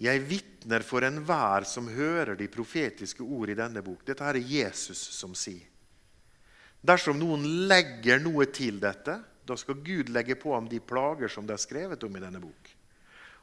Jeg 0.00 0.22
vitner 0.24 0.80
for 0.86 1.04
enhver 1.04 1.66
som 1.68 1.88
hører 1.92 2.32
de 2.38 2.48
profetiske 2.48 3.20
ord 3.20 3.52
i 3.52 3.58
denne 3.58 3.82
bok. 3.84 4.00
Dette 4.08 4.24
er 4.24 4.40
Jesus 4.40 5.00
som 5.12 5.34
sier. 5.36 5.66
Dersom 6.80 7.18
noen 7.20 7.44
legger 7.68 8.22
noe 8.24 8.46
til 8.48 8.78
dette, 8.80 9.18
da 9.44 9.56
skal 9.60 9.82
Gud 9.84 10.08
legge 10.08 10.38
på 10.40 10.54
ham 10.54 10.68
de 10.70 10.80
plager 10.80 11.28
som 11.28 11.44
det 11.44 11.58
er 11.58 11.60
skrevet 11.60 12.04
om 12.06 12.16
i 12.16 12.22
denne 12.22 12.40
bok. 12.40 12.70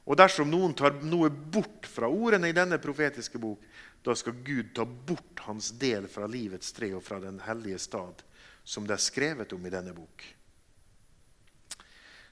Og 0.08 0.18
dersom 0.18 0.50
noen 0.50 0.74
tar 0.78 0.96
noe 1.04 1.30
bort 1.30 1.86
fra 1.86 2.10
ordene 2.10 2.50
i 2.50 2.56
denne 2.56 2.80
profetiske 2.82 3.38
bok, 3.44 3.62
da 4.02 4.16
skal 4.16 4.40
Gud 4.42 4.72
ta 4.74 4.86
bort 4.88 5.44
hans 5.46 5.74
del 5.78 6.08
fra 6.10 6.30
livets 6.32 6.72
tre 6.74 6.94
og 6.96 7.04
fra 7.04 7.20
den 7.22 7.42
hellige 7.44 7.78
stad, 7.84 8.24
som 8.64 8.88
det 8.88 8.96
er 8.96 9.04
skrevet 9.04 9.54
om 9.54 9.66
i 9.68 9.74
denne 9.74 9.94
bok. 9.94 10.24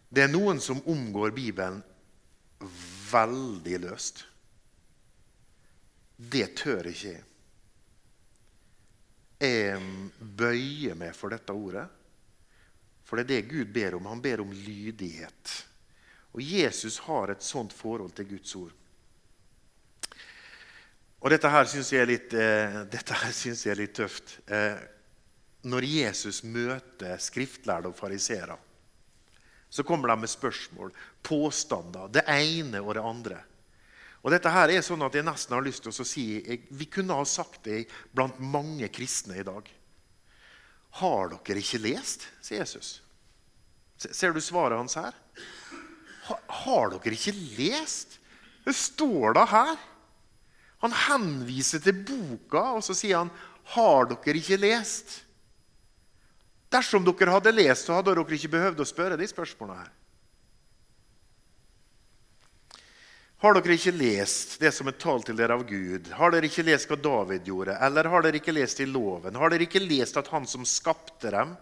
Det 0.09 0.23
er 0.23 0.31
noen 0.31 0.61
som 0.63 0.79
omgår 0.88 1.35
Bibelen 1.35 1.83
veldig 3.12 3.80
løst. 3.84 4.25
Det 6.15 6.47
tør 6.58 6.89
ikke 6.91 7.12
jeg. 7.12 7.23
Jeg 9.45 9.80
bøyer 10.19 10.95
meg 10.97 11.12
for 11.15 11.34
dette 11.34 11.54
ordet. 11.54 11.86
For 13.06 13.19
det 13.19 13.25
er 13.25 13.32
det 13.34 13.51
Gud 13.51 13.73
ber 13.75 13.97
om. 13.97 14.08
Han 14.10 14.23
ber 14.23 14.41
om 14.41 14.54
lydighet. 14.54 15.54
Og 16.36 16.41
Jesus 16.41 16.97
har 17.06 17.32
et 17.32 17.43
sånt 17.43 17.73
forhold 17.75 18.15
til 18.15 18.30
Guds 18.32 18.56
ord. 18.60 18.73
Og 21.25 21.32
dette 21.32 21.49
her 21.49 21.65
syns 21.69 21.91
jeg, 21.93 22.19
eh, 22.38 22.82
jeg, 22.91 23.56
er 23.71 23.80
litt 23.80 23.95
tøft. 23.97 24.39
Eh, 24.45 24.78
når 25.65 25.88
Jesus 25.89 26.43
møter 26.43 27.17
skriftlærde 27.17 27.89
og 27.89 27.97
fariseere 27.97 28.58
så 29.75 29.83
kommer 29.83 30.07
de 30.07 30.19
med 30.19 30.31
spørsmål, 30.31 30.93
påstander, 31.25 32.07
det 32.07 32.23
ene 32.31 32.79
og 32.79 32.93
det 32.95 33.01
andre. 33.03 33.39
Og 34.23 34.31
dette 34.31 34.49
her 34.49 34.71
er 34.71 34.85
sånn 34.85 35.03
at 35.05 35.13
Jeg 35.13 35.27
nesten 35.27 35.53
har 35.53 35.65
lyst 35.65 35.83
til 35.83 35.91
å 35.91 36.05
si 36.07 36.23
jeg, 36.39 36.61
Vi 36.71 36.88
kunne 36.89 37.17
ha 37.17 37.25
sagt 37.27 37.67
det 37.67 37.83
blant 38.15 38.39
mange 38.39 38.88
kristne 38.89 39.35
i 39.38 39.43
dag. 39.45 39.67
Har 41.01 41.35
dere 41.35 41.59
ikke 41.59 41.83
lest? 41.83 42.23
sier 42.41 42.63
Jesus. 42.63 43.01
Ser 43.99 44.31
du 44.31 44.39
svaret 44.41 44.79
hans 44.79 44.95
her? 44.95 45.13
Har 46.63 46.95
dere 46.95 47.13
ikke 47.13 47.35
lest? 47.59 48.17
Det 48.63 48.73
står 48.73 49.35
da 49.35 49.43
her. 49.51 49.75
Han 50.81 50.95
henviser 51.03 51.83
til 51.83 51.99
boka, 52.07 52.63
og 52.79 52.83
så 52.83 52.95
sier 52.95 53.17
han, 53.17 53.31
'Har 53.75 54.05
dere 54.05 54.39
ikke 54.39 54.57
lest?' 54.61 55.23
Dersom 56.75 57.05
dere 57.07 57.31
hadde 57.31 57.53
lest, 57.55 57.88
så 57.88 57.99
hadde 57.99 58.11
dere 58.11 58.35
ikke 58.35 58.51
behøvd 58.57 58.81
å 58.83 58.88
spørre 58.89 59.19
de 59.19 59.27
spørsmålene 59.29 59.85
her. 59.85 59.93
Har 63.43 63.55
dere 63.55 63.75
ikke 63.77 63.93
lest 63.93 64.55
det 64.59 64.71
som 64.73 64.89
er 64.89 64.95
talt 64.99 65.27
til 65.29 65.38
dere 65.38 65.55
av 65.55 65.63
Gud? 65.69 66.07
Har 66.17 66.33
dere 66.33 66.49
ikke 66.49 66.65
lest 66.65 66.89
hva 66.89 66.97
David 66.99 67.47
gjorde? 67.47 67.75
Eller 67.83 68.09
har 68.09 68.25
dere 68.25 68.39
ikke 68.39 68.55
lest 68.55 68.79
i 68.81 68.88
loven? 68.89 69.38
Har 69.38 69.53
dere 69.53 69.67
ikke 69.67 69.83
lest 69.83 70.17
at 70.19 70.31
han 70.33 70.47
som 70.49 70.65
skapte 70.67 71.31
dem, 71.35 71.53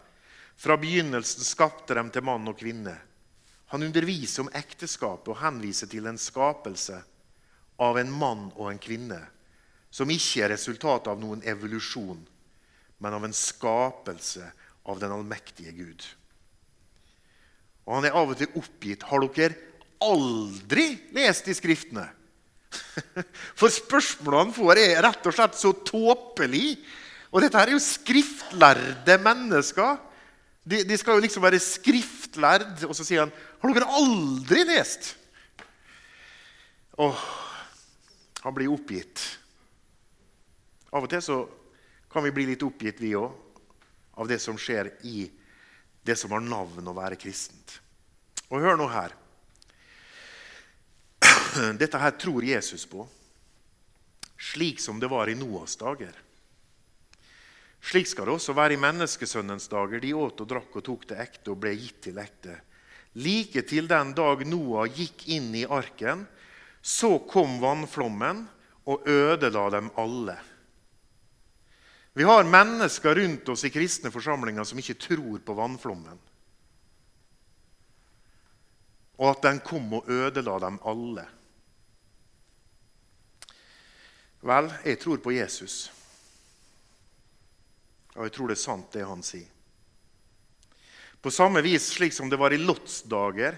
fra 0.56 0.78
begynnelsen 0.80 1.45
skapte 1.45 1.97
dem 1.97 2.12
til 2.13 2.26
mann 2.26 2.47
og 2.49 2.58
kvinne? 2.62 2.93
Han 3.73 3.84
underviser 3.84 4.45
om 4.45 4.52
ekteskapet 4.54 5.34
og 5.34 5.41
henviser 5.41 5.89
til 5.91 6.08
en 6.08 6.19
skapelse 6.21 6.99
av 7.82 7.97
en 7.99 8.12
mann 8.13 8.47
og 8.54 8.69
en 8.69 8.82
kvinne, 8.82 9.19
som 9.89 10.10
ikke 10.13 10.45
er 10.45 10.54
resultatet 10.54 11.10
av 11.10 11.21
noen 11.21 11.41
evolusjon, 11.45 12.21
men 13.02 13.17
av 13.17 13.26
en 13.26 13.34
skapelse 13.36 14.45
av 14.86 15.00
den 15.00 15.13
allmektige 15.15 15.74
Gud. 15.76 16.04
Og 17.86 17.98
Han 17.98 18.08
er 18.08 18.17
av 18.17 18.32
og 18.32 18.39
til 18.39 18.52
oppgitt. 18.60 19.06
Har 19.08 19.24
dere 19.36 19.58
aldri 20.04 20.88
lest 21.15 21.48
i 21.52 21.56
Skriftene? 21.58 22.08
For 23.60 23.69
spørsmålene 23.72 24.48
han 24.48 24.56
får, 24.56 24.80
er 24.82 25.04
rett 25.06 25.28
og 25.30 25.36
slett 25.36 25.60
så 25.60 25.74
tåpelige. 25.86 26.80
Og 27.34 27.41
dette 27.43 27.58
her 27.58 27.72
er 27.72 27.78
jo 27.78 27.84
skriftlærde 27.84 29.17
mennesker 29.22 30.00
de, 30.63 30.80
de, 30.88 30.98
skal 30.98 31.17
jo 31.17 31.24
liksom 31.26 31.43
være 31.43 31.60
skriftlærd. 31.60 32.86
Og 32.88 32.96
så 32.96 33.04
sier 33.04 33.26
han, 33.26 33.34
'Har 33.60 33.74
dere 33.74 33.96
aldri 34.00 34.63
lest?' 34.63 35.15
Åh, 36.98 37.22
han 38.43 38.54
blir 38.54 38.69
oppgitt. 38.69 39.19
Av 40.93 41.04
og 41.04 41.10
til 41.10 41.22
så 41.26 41.38
kan 42.12 42.24
vi 42.24 42.32
bli 42.32 42.46
litt 42.46 42.63
oppgitt, 42.63 43.02
vi 43.02 43.15
òg, 43.17 43.34
av 44.13 44.28
det 44.30 44.39
som 44.39 44.58
skjer 44.60 44.91
i 45.08 45.28
det 46.04 46.15
som 46.19 46.32
har 46.36 46.43
navn 46.43 46.88
å 46.88 46.95
være 46.95 47.17
kristent. 47.19 47.80
Og 48.52 48.62
hør 48.62 48.78
nå 48.78 48.88
her. 48.91 49.15
Dette 51.82 52.02
her 52.02 52.13
tror 52.19 52.45
Jesus 52.45 52.86
på, 52.89 53.06
slik 54.38 54.82
som 54.84 54.99
det 54.99 55.10
var 55.12 55.32
i 55.32 55.38
Noas 55.39 55.78
dager. 55.80 56.13
Slik 57.84 58.08
skal 58.08 58.30
det 58.30 58.38
også 58.38 58.56
være 58.56 58.78
i 58.78 58.80
menneskesønnens 58.80 59.67
dager. 59.71 59.99
De 59.99 60.13
åt 60.15 60.39
og 60.43 60.47
drakk 60.47 60.78
og 60.80 60.86
tok 60.88 61.08
det 61.10 61.19
ekte 61.19 61.52
og 61.52 61.60
ble 61.63 61.73
gitt 61.76 61.99
til 62.06 62.19
ekte. 62.21 62.56
Like 63.19 63.62
til 63.67 63.89
den 63.91 64.13
dag 64.17 64.45
Noah 64.47 64.88
gikk 64.89 65.28
inn 65.36 65.52
i 65.56 65.65
arken, 65.67 66.23
så 66.82 67.17
kom 67.30 67.60
vannflommen 67.62 68.45
og 68.89 69.08
ødela 69.08 69.69
dem 69.71 69.91
alle. 69.99 70.38
Vi 72.13 72.23
har 72.23 72.43
mennesker 72.43 73.15
rundt 73.15 73.49
oss 73.49 73.63
i 73.65 73.71
kristne 73.73 74.12
forsamlinger 74.13 74.63
som 74.63 74.80
ikke 74.80 74.99
tror 75.02 75.39
på 75.41 75.56
vannflommen. 75.58 76.19
Og 79.17 79.30
at 79.32 79.41
den 79.45 79.62
kom 79.65 79.88
og 79.97 80.10
ødela 80.10 80.60
dem 80.62 80.78
alle. 80.86 81.26
Vel, 84.43 84.69
jeg 84.86 84.99
tror 84.99 85.21
på 85.23 85.34
Jesus. 85.34 85.88
Og 88.13 88.28
jeg 88.28 88.34
tror 88.36 88.52
det 88.52 88.58
er 88.58 88.62
sant, 88.62 88.89
det 88.93 89.06
han 89.08 89.26
sier. 89.26 89.49
På 91.23 91.32
samme 91.32 91.62
vis 91.63 91.86
slik 91.95 92.13
som 92.13 92.30
det 92.30 92.38
var 92.38 92.54
i 92.54 92.60
Lots 92.60 93.02
dager. 93.08 93.56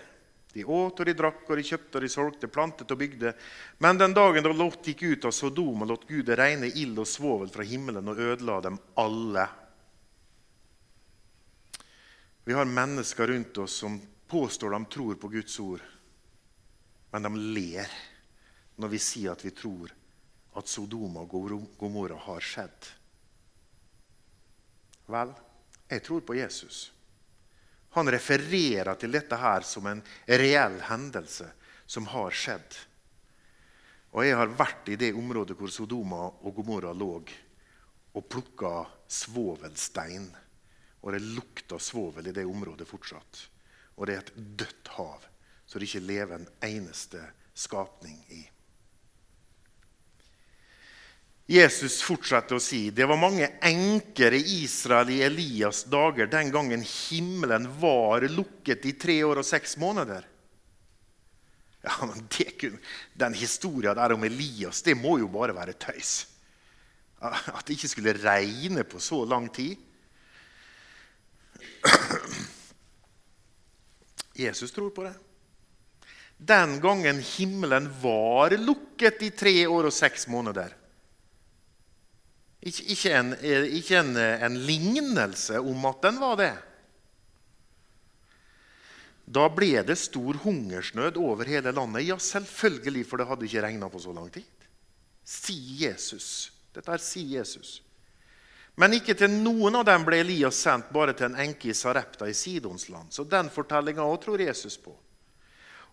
De 0.55 0.63
åt 0.63 0.99
og 1.03 1.07
de 1.09 1.13
drakk 1.19 1.49
og 1.49 1.57
de 1.59 1.63
kjøpte 1.67 1.99
og 1.99 2.03
de 2.05 2.09
solgte, 2.13 2.47
plantet 2.47 2.91
og 2.93 2.99
bygde. 3.01 3.33
Men 3.83 3.97
den 3.99 4.13
dagen 4.15 4.45
da 4.45 4.53
Lot 4.55 4.87
gikk 4.87 5.03
ut 5.03 5.27
av 5.27 5.33
Sodoma, 5.35 5.83
lot 5.83 6.05
Gud 6.07 6.31
regne 6.31 6.69
ild 6.79 7.01
og 7.03 7.09
svovel 7.11 7.51
fra 7.51 7.65
himmelen 7.67 8.07
og 8.07 8.21
ødela 8.23 8.61
dem 8.63 8.77
alle. 9.03 9.43
Vi 12.47 12.55
har 12.55 12.71
mennesker 12.71 13.27
rundt 13.27 13.59
oss 13.65 13.75
som 13.83 13.99
påstår 14.31 14.71
de 14.77 14.81
tror 14.95 15.19
på 15.19 15.33
Guds 15.35 15.59
ord, 15.59 15.83
men 17.11 17.27
de 17.27 17.35
ler 17.59 17.99
når 18.79 18.95
vi 18.95 19.03
sier 19.03 19.35
at 19.35 19.43
vi 19.43 19.51
tror 19.51 19.91
at 20.55 20.71
Sodoma 20.71 21.27
og 21.27 21.75
Gomorra 21.75 22.15
har 22.29 22.47
skjedd. 22.53 22.91
Vel, 25.11 25.35
jeg 25.91 26.07
tror 26.07 26.23
på 26.23 26.39
Jesus. 26.39 26.85
Han 27.95 28.11
refererer 28.11 28.97
til 28.99 29.13
dette 29.15 29.37
her 29.39 29.63
som 29.63 29.87
en 29.87 30.01
reell 30.27 30.81
hendelse 30.89 31.47
som 31.87 32.07
har 32.11 32.35
skjedd. 32.35 32.77
Og 34.15 34.23
jeg 34.23 34.35
har 34.39 34.51
vært 34.55 34.89
i 34.91 34.97
det 34.99 35.13
området 35.15 35.57
hvor 35.59 35.71
Sodoma 35.71 36.25
og 36.27 36.55
Gomorra 36.55 36.93
lå, 36.95 37.11
og 38.15 38.27
plukka 38.31 38.85
svovelstein. 39.11 40.29
Og 41.03 41.13
det 41.13 41.21
lukter 41.23 41.79
svovel 41.83 42.31
i 42.31 42.35
det 42.35 42.45
området 42.47 42.87
fortsatt. 42.89 43.41
Og 43.95 44.07
det 44.07 44.15
er 44.15 44.23
et 44.23 44.35
dødt 44.63 44.91
hav, 44.95 45.27
så 45.67 45.79
det 45.79 45.89
ikke 45.89 46.07
lever 46.07 46.39
en 46.39 46.47
eneste 46.63 47.21
skapning 47.55 48.17
i. 48.31 48.41
Jesus 51.45 51.99
fortsetter 52.01 52.57
å 52.57 52.63
si 52.63 52.89
det 52.89 53.05
var 53.05 53.19
mange 53.21 53.45
enker 53.61 54.33
i 54.33 54.41
Israel 54.63 55.11
i 55.13 55.19
Elias' 55.27 55.83
dager 55.85 56.25
den 56.29 56.49
gangen 56.53 56.81
himmelen 56.81 57.67
var 57.79 58.25
lukket 58.33 58.85
i 58.89 58.95
tre 58.97 59.19
år 59.27 59.43
og 59.43 59.45
seks 59.45 59.77
måneder. 59.77 60.25
Ja, 61.85 61.99
men 62.01 62.23
det, 62.33 62.71
Den 63.13 63.33
historien 63.37 63.95
der 63.95 64.15
om 64.15 64.23
Elias 64.25 64.81
det 64.81 64.95
må 64.97 65.19
jo 65.21 65.27
bare 65.29 65.53
være 65.53 65.77
tøys. 65.77 66.25
At 67.21 67.61
det 67.67 67.77
ikke 67.77 67.91
skulle 67.93 68.17
regne 68.17 68.83
på 68.89 68.99
så 68.99 69.21
lang 69.29 69.45
tid. 69.53 69.77
Jesus 74.35 74.73
tror 74.73 74.89
på 74.89 75.05
det. 75.05 75.13
Den 76.37 76.79
gangen 76.81 77.21
himmelen 77.21 77.87
var 78.01 78.57
lukket 78.57 79.21
i 79.23 79.29
tre 79.29 79.53
år 79.69 79.87
og 79.87 79.93
seks 79.95 80.27
måneder. 80.27 80.73
Ikke, 82.65 82.83
ikke, 82.95 83.11
en, 83.13 83.33
ikke 83.77 83.99
en, 83.99 84.15
en, 84.17 84.55
lignelse 84.65 85.59
om 85.61 85.85
at 85.85 86.01
den 86.01 86.17
var 86.17 86.39
det. 86.39 86.53
Da 89.25 89.45
ble 89.53 89.83
det 89.85 89.97
stor 90.01 90.37
hungersnød 90.41 91.17
over 91.21 91.45
hele 91.49 91.73
landet. 91.73 92.07
Ja, 92.07 92.17
selvfølgelig, 92.17 93.05
for 93.09 93.21
det 93.21 93.29
hadde 93.29 93.45
ikke 93.45 93.65
regna 93.67 93.89
på 93.89 94.01
så 94.01 94.13
lang 94.13 94.31
tid. 94.33 94.67
Si 95.25 95.57
Jesus. 95.81 96.51
Dette 96.73 96.91
er 96.93 97.01
si 97.01 97.23
Jesus. 97.35 97.79
Men 98.75 98.97
ikke 98.97 99.15
til 99.15 99.31
noen 99.31 99.77
av 99.79 99.85
dem 99.87 100.03
ble 100.03 100.19
Elias 100.25 100.57
sendt, 100.59 100.89
bare 100.93 101.13
til 101.15 101.29
en 101.29 101.39
enke 101.45 101.69
i 101.71 101.77
Sarepta 101.77 102.27
i 102.27 102.35
Sidons 102.35 102.89
land. 102.89 103.13
Så 103.13 103.23
den 103.29 103.49
fortellinga 103.53 104.03
òg 104.03 104.19
tror 104.25 104.41
Jesus 104.41 104.75
på. 104.81 104.91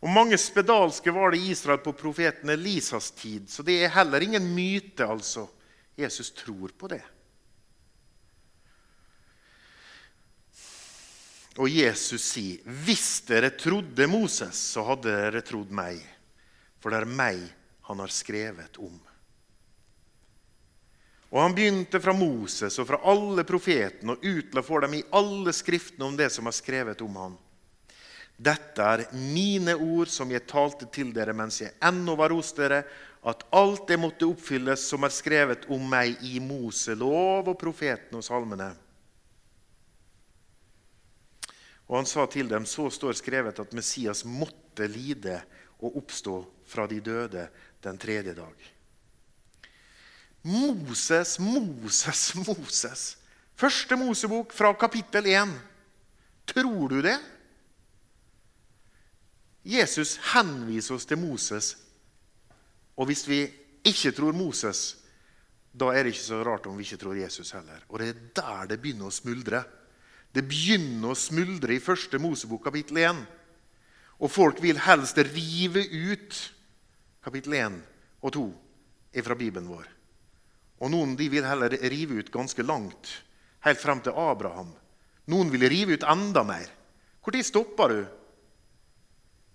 Og 0.03 0.11
Mange 0.11 0.35
spedalske 0.41 1.13
var 1.15 1.31
det 1.31 1.39
i 1.39 1.53
Israel 1.55 1.79
på 1.79 1.95
profeten 1.95 2.51
Elisas 2.51 3.13
tid, 3.15 3.47
så 3.47 3.63
det 3.63 3.77
er 3.85 3.93
heller 3.95 4.25
ingen 4.25 4.49
myte. 4.55 5.07
altså. 5.07 5.47
Jesus 6.03 6.33
tror 6.37 6.75
på 6.79 6.91
det. 6.93 7.03
Og 11.61 11.69
Jesus 11.69 12.23
sier, 12.25 12.61
'Hvis 12.65 13.27
dere 13.29 13.51
trodde 13.51 14.07
Moses, 14.09 14.57
så 14.57 14.85
hadde 14.89 15.13
dere 15.13 15.43
trodd 15.45 15.71
meg.' 15.71 16.01
For 16.81 16.91
det 16.91 17.03
er 17.03 17.17
meg 17.17 17.43
han 17.87 18.01
har 18.03 18.09
skrevet 18.11 18.79
om. 18.79 19.01
Og 21.33 21.41
Han 21.41 21.55
begynte 21.55 22.01
fra 22.01 22.13
Moses 22.13 22.79
og 22.79 22.87
fra 22.91 22.99
alle 23.09 23.45
profetene 23.45 24.13
og 24.13 24.25
utla 24.25 24.63
for 24.63 24.85
dem 24.85 24.99
i 24.99 25.05
alle 25.17 25.53
skriftene 25.53 26.05
om 26.05 26.17
det 26.17 26.29
som 26.33 26.47
er 26.47 26.57
skrevet 26.57 27.01
om 27.01 27.17
han. 27.17 27.39
Dette 28.37 28.83
er 28.83 29.05
mine 29.15 29.75
ord 29.77 30.11
som 30.13 30.31
jeg 30.33 30.45
talte 30.51 30.89
til 30.93 31.13
dere 31.15 31.33
mens 31.37 31.61
jeg 31.63 31.73
ennå 31.81 32.17
var 32.19 32.35
hos 32.35 32.53
dere, 32.57 32.83
at 33.23 33.45
alt 33.55 33.87
det 33.87 33.99
måtte 34.03 34.27
oppfylles 34.27 34.83
som 34.91 35.07
er 35.07 35.15
skrevet 35.15 35.69
om 35.71 35.83
meg 35.87 36.19
i 36.27 36.41
Moselov 36.43 37.53
og 37.53 37.59
profeten 37.61 38.19
og 38.19 38.25
salmene. 38.27 38.73
Og 41.87 41.99
han 42.01 42.09
sa 42.09 42.25
til 42.31 42.49
dem, 42.51 42.67
så 42.67 42.89
står 42.91 43.15
skrevet 43.19 43.59
at 43.63 43.75
Messias 43.77 44.25
måtte 44.27 44.89
lide 44.91 45.39
og 45.83 46.01
oppstå 46.03 46.37
fra 46.67 46.87
de 46.91 46.99
døde 47.05 47.47
den 47.85 47.99
tredje 48.01 48.35
dag. 48.35 48.71
Moses, 50.43 51.39
Moses, 51.39 52.23
Moses. 52.35 53.03
Første 53.55 53.97
Mosebok 53.97 54.55
fra 54.57 54.73
kapittel 54.75 55.29
1. 55.31 55.53
Tror 56.51 56.89
du 56.91 56.99
det? 57.05 57.19
Jesus 59.63 60.17
henviser 60.33 60.97
oss 60.97 61.07
til 61.07 61.21
Moses 61.23 61.77
og 62.97 63.09
hvis 63.09 63.25
vi 63.29 63.45
ikke 63.89 64.13
tror 64.15 64.37
Moses, 64.37 64.97
da 65.73 65.89
er 65.93 66.05
det 66.05 66.13
ikke 66.13 66.27
så 66.27 66.43
rart 66.45 66.67
om 66.69 66.77
vi 66.77 66.85
ikke 66.85 67.01
tror 67.01 67.17
Jesus 67.17 67.55
heller. 67.57 67.81
Og 67.89 68.01
det 68.01 68.09
er 68.11 68.19
der 68.37 68.67
det 68.73 68.81
begynner 68.83 69.09
å 69.09 69.15
smuldre. 69.15 69.63
Det 70.33 70.45
begynner 70.49 71.13
å 71.13 71.19
smuldre 71.19 71.77
i 71.77 71.83
første 71.83 72.21
Mosebok 72.21 72.65
kapittel 72.69 73.01
1. 73.01 73.23
Og 74.23 74.31
folk 74.31 74.61
vil 74.63 74.81
helst 74.85 75.19
rive 75.33 75.83
ut 75.89 76.37
kapittel 77.25 77.57
1 77.59 77.81
og 78.21 78.37
2 78.37 78.45
fra 79.25 79.37
Bibelen 79.39 79.69
vår. 79.69 79.89
Og 80.83 80.91
noen 80.93 81.17
de 81.17 81.29
vil 81.31 81.47
heller 81.47 81.75
rive 81.91 82.21
ut 82.21 82.33
ganske 82.33 82.65
langt, 82.67 83.11
helt 83.65 83.81
frem 83.81 84.01
til 84.03 84.17
Abraham. 84.19 84.73
Noen 85.31 85.53
vil 85.53 85.69
rive 85.71 85.97
ut 85.97 86.07
enda 86.09 86.43
mer. 86.45 86.69
Når 87.23 87.43
stopper 87.47 87.89
du? 87.89 88.01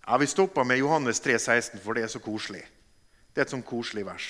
Ja, 0.08 0.18
Vi 0.18 0.28
stopper 0.28 0.64
med 0.64 0.78
Johannes 0.78 1.20
3, 1.20 1.38
16, 1.40 1.80
for 1.84 1.94
det 1.94 2.04
er 2.04 2.08
så 2.08 2.20
koselig. 2.20 2.64
Det 3.38 3.44
er 3.44 3.46
et 3.46 3.52
sånn 3.54 3.62
koselig 3.62 4.02
vers. 4.02 4.28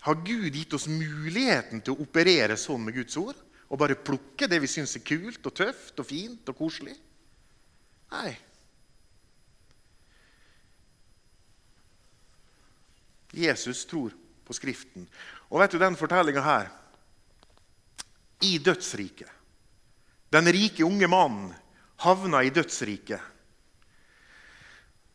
Har 0.00 0.16
Gud 0.24 0.54
gitt 0.56 0.72
oss 0.72 0.86
muligheten 0.88 1.82
til 1.84 1.92
å 1.92 2.06
operere 2.06 2.56
sånn 2.56 2.86
med 2.86 2.96
Guds 2.96 3.18
ord? 3.20 3.36
Og 3.68 3.76
bare 3.82 3.98
plukke 4.00 4.48
det 4.48 4.62
vi 4.64 4.70
syns 4.72 4.96
er 4.96 5.04
kult 5.04 5.44
og 5.44 5.58
tøft 5.60 6.00
og 6.00 6.08
fint 6.08 6.48
og 6.48 6.56
koselig? 6.56 6.96
Nei. 8.16 8.32
Jesus 13.36 13.84
tror 13.92 14.16
på 14.48 14.56
Skriften. 14.56 15.04
Og 15.52 15.60
vet 15.60 15.76
du 15.76 15.84
den 15.84 16.00
fortellinga 16.00 16.48
her? 16.48 16.74
I 18.40 18.56
dødsriket. 18.56 19.28
Den 20.32 20.48
rike 20.48 20.88
unge 20.88 21.12
mannen 21.12 21.52
havna 22.08 22.40
i 22.40 22.56
dødsriket. 22.56 23.20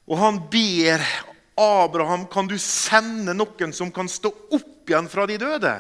Og 0.06 0.22
han 0.22 0.46
ber 0.54 1.02
Abraham 1.56 2.26
kan 2.28 2.48
du 2.48 2.58
sende 2.60 3.34
noen 3.34 3.74
som 3.74 3.92
kan 3.92 4.10
stå 4.12 4.32
opp 4.52 4.90
igjen 4.90 5.08
fra 5.10 5.26
de 5.30 5.38
døde. 5.40 5.74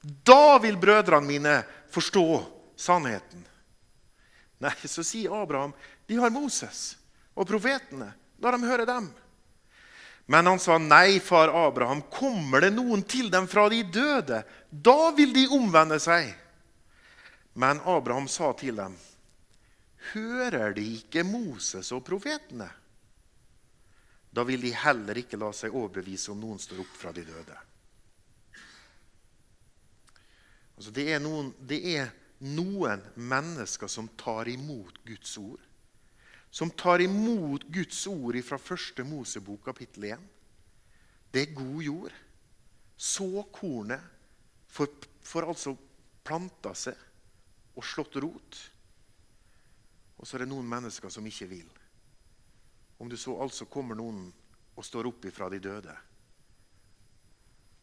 Da 0.00 0.58
vil 0.60 0.76
brødrene 0.76 1.26
mine 1.26 1.54
forstå 1.92 2.26
sannheten. 2.76 3.44
Nei, 4.60 4.74
så 4.84 5.04
sier 5.04 5.32
Abraham 5.42 5.72
de 6.06 6.18
har 6.20 6.32
Moses 6.32 6.94
og 7.34 7.48
profetene. 7.48 8.12
La 8.42 8.52
dem 8.52 8.66
høre 8.68 8.84
dem. 8.88 9.08
Men 10.26 10.46
han 10.48 10.60
sa 10.60 10.76
nei, 10.80 11.20
far 11.20 11.52
Abraham. 11.52 12.02
Kommer 12.12 12.64
det 12.64 12.72
noen 12.76 13.02
til 13.08 13.30
dem 13.32 13.48
fra 13.48 13.66
de 13.72 13.82
døde, 13.84 14.42
da 14.68 15.10
vil 15.16 15.34
de 15.36 15.48
omvende 15.52 15.98
seg. 16.00 16.30
Men 17.54 17.80
Abraham 17.86 18.26
sa 18.28 18.52
til 18.58 18.76
dem, 18.76 18.96
hører 20.12 20.72
de 20.76 20.86
ikke 20.98 21.24
Moses 21.28 21.92
og 21.94 22.02
profetene? 22.06 22.68
Da 24.34 24.42
vil 24.46 24.64
de 24.64 24.72
heller 24.74 25.20
ikke 25.20 25.38
la 25.38 25.52
seg 25.54 25.74
overbevise 25.74 26.32
om 26.32 26.40
noen 26.42 26.58
står 26.58 26.82
opp 26.82 26.96
fra 26.98 27.12
de 27.14 27.22
døde. 27.26 27.58
Altså, 30.74 30.90
det, 30.90 31.06
er 31.14 31.22
noen, 31.22 31.52
det 31.62 31.78
er 31.94 32.10
noen 32.42 33.04
mennesker 33.14 33.90
som 33.90 34.10
tar 34.18 34.50
imot 34.50 34.98
Guds 35.06 35.36
ord 35.38 35.62
som 36.54 36.70
tar 36.70 37.00
imot 37.02 37.64
Guds 37.66 38.04
ord 38.06 38.36
fra 38.46 38.60
første 38.62 39.02
Mosebok 39.02 39.64
kapittel 39.66 40.04
1. 40.12 40.20
Det 41.34 41.40
er 41.42 41.56
god 41.56 41.80
jord. 41.82 42.12
Så 42.94 43.26
kornet 43.50 43.98
får, 44.70 45.48
altså 45.48 45.72
planta 46.22 46.70
seg 46.78 47.00
og 47.74 47.82
slått 47.82 48.20
rot. 48.22 48.60
Og 50.14 50.22
så 50.22 50.36
er 50.36 50.44
det 50.44 50.52
noen 50.52 50.70
mennesker 50.70 51.10
som 51.10 51.26
ikke 51.26 51.50
vil. 51.50 51.66
Om 52.98 53.10
det 53.10 53.18
så 53.20 53.34
altså 53.42 53.66
kommer 53.70 53.98
noen 53.98 54.26
og 54.74 54.86
står 54.86 55.10
opp 55.10 55.26
ifra 55.28 55.48
de 55.50 55.60
døde. 55.62 55.94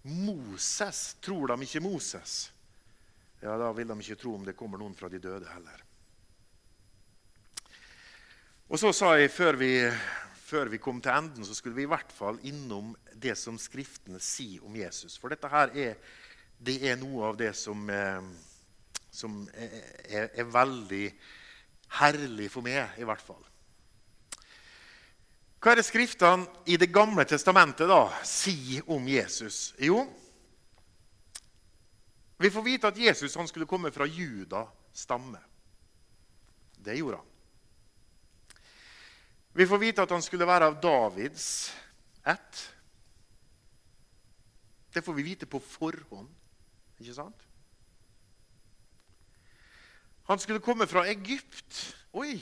Moses, 0.01 1.15
tror 1.21 1.51
de 1.51 1.67
ikke 1.67 1.83
Moses? 1.83 2.51
Ja, 3.41 3.57
Da 3.57 3.71
vil 3.73 3.87
de 3.87 3.97
ikke 3.99 4.19
tro 4.21 4.35
om 4.35 4.45
det 4.45 4.57
kommer 4.57 4.77
noen 4.81 4.95
fra 4.97 5.09
de 5.09 5.19
døde 5.21 5.49
heller. 5.49 5.83
Og 8.71 8.79
så 8.79 8.93
sa 8.95 9.15
jeg 9.19 9.33
før 9.33 9.57
vi, 9.59 9.71
før 10.45 10.69
vi, 10.71 10.79
kom 10.79 11.01
til 11.01 11.11
enden, 11.11 11.45
så 11.45 11.55
skulle 11.57 11.75
vi 11.75 11.83
i 11.83 11.91
hvert 11.91 12.11
fall 12.15 12.39
innom 12.47 12.93
det 13.13 13.33
som 13.37 13.57
Skriftene 13.59 14.19
sier 14.23 14.63
om 14.63 14.75
Jesus. 14.79 15.17
For 15.19 15.33
dette 15.33 15.49
her 15.51 15.73
er, 15.75 15.97
det 16.55 16.77
er 16.87 16.95
noe 17.01 17.25
av 17.27 17.37
det 17.37 17.51
som, 17.57 17.89
som 19.11 19.41
er, 19.51 19.75
er, 20.07 20.29
er, 20.31 20.47
veldig 20.47 21.03
herlig 21.99 22.47
for 22.53 22.63
meg, 22.63 22.95
i 22.95 23.07
hvert 23.09 23.25
fall. 23.25 23.43
Hva 25.61 25.75
er 25.75 25.77
det 25.77 25.85
Skriftene 25.85 26.47
i 26.65 26.77
Det 26.81 26.89
gamle 26.89 27.21
testamentet 27.29 27.89
da 27.89 28.07
sier 28.25 28.87
om 28.89 29.05
Jesus? 29.07 29.75
Jo, 29.77 30.01
vi 32.41 32.49
får 32.49 32.63
vite 32.65 32.89
at 32.89 32.97
Jesus 32.97 33.37
skulle 33.47 33.69
komme 33.69 33.91
fra 33.93 34.07
Juda 34.09 34.65
stamme. 34.93 35.37
Det 36.81 36.95
gjorde 36.97 37.17
han. 37.17 37.27
Vi 39.53 39.67
får 39.67 39.77
vite 39.77 40.01
at 40.01 40.09
han 40.09 40.23
skulle 40.25 40.47
være 40.49 40.71
av 40.71 40.79
Davids 40.81 41.69
ett. 42.25 42.61
Det 44.93 45.05
får 45.05 45.13
vi 45.13 45.23
vite 45.23 45.45
på 45.45 45.59
forhånd. 45.59 46.29
Ikke 46.97 47.13
sant? 47.13 47.45
Han 50.25 50.39
skulle 50.39 50.63
komme 50.63 50.87
fra 50.87 51.05
Egypt. 51.11 51.95
Oi, 52.17 52.39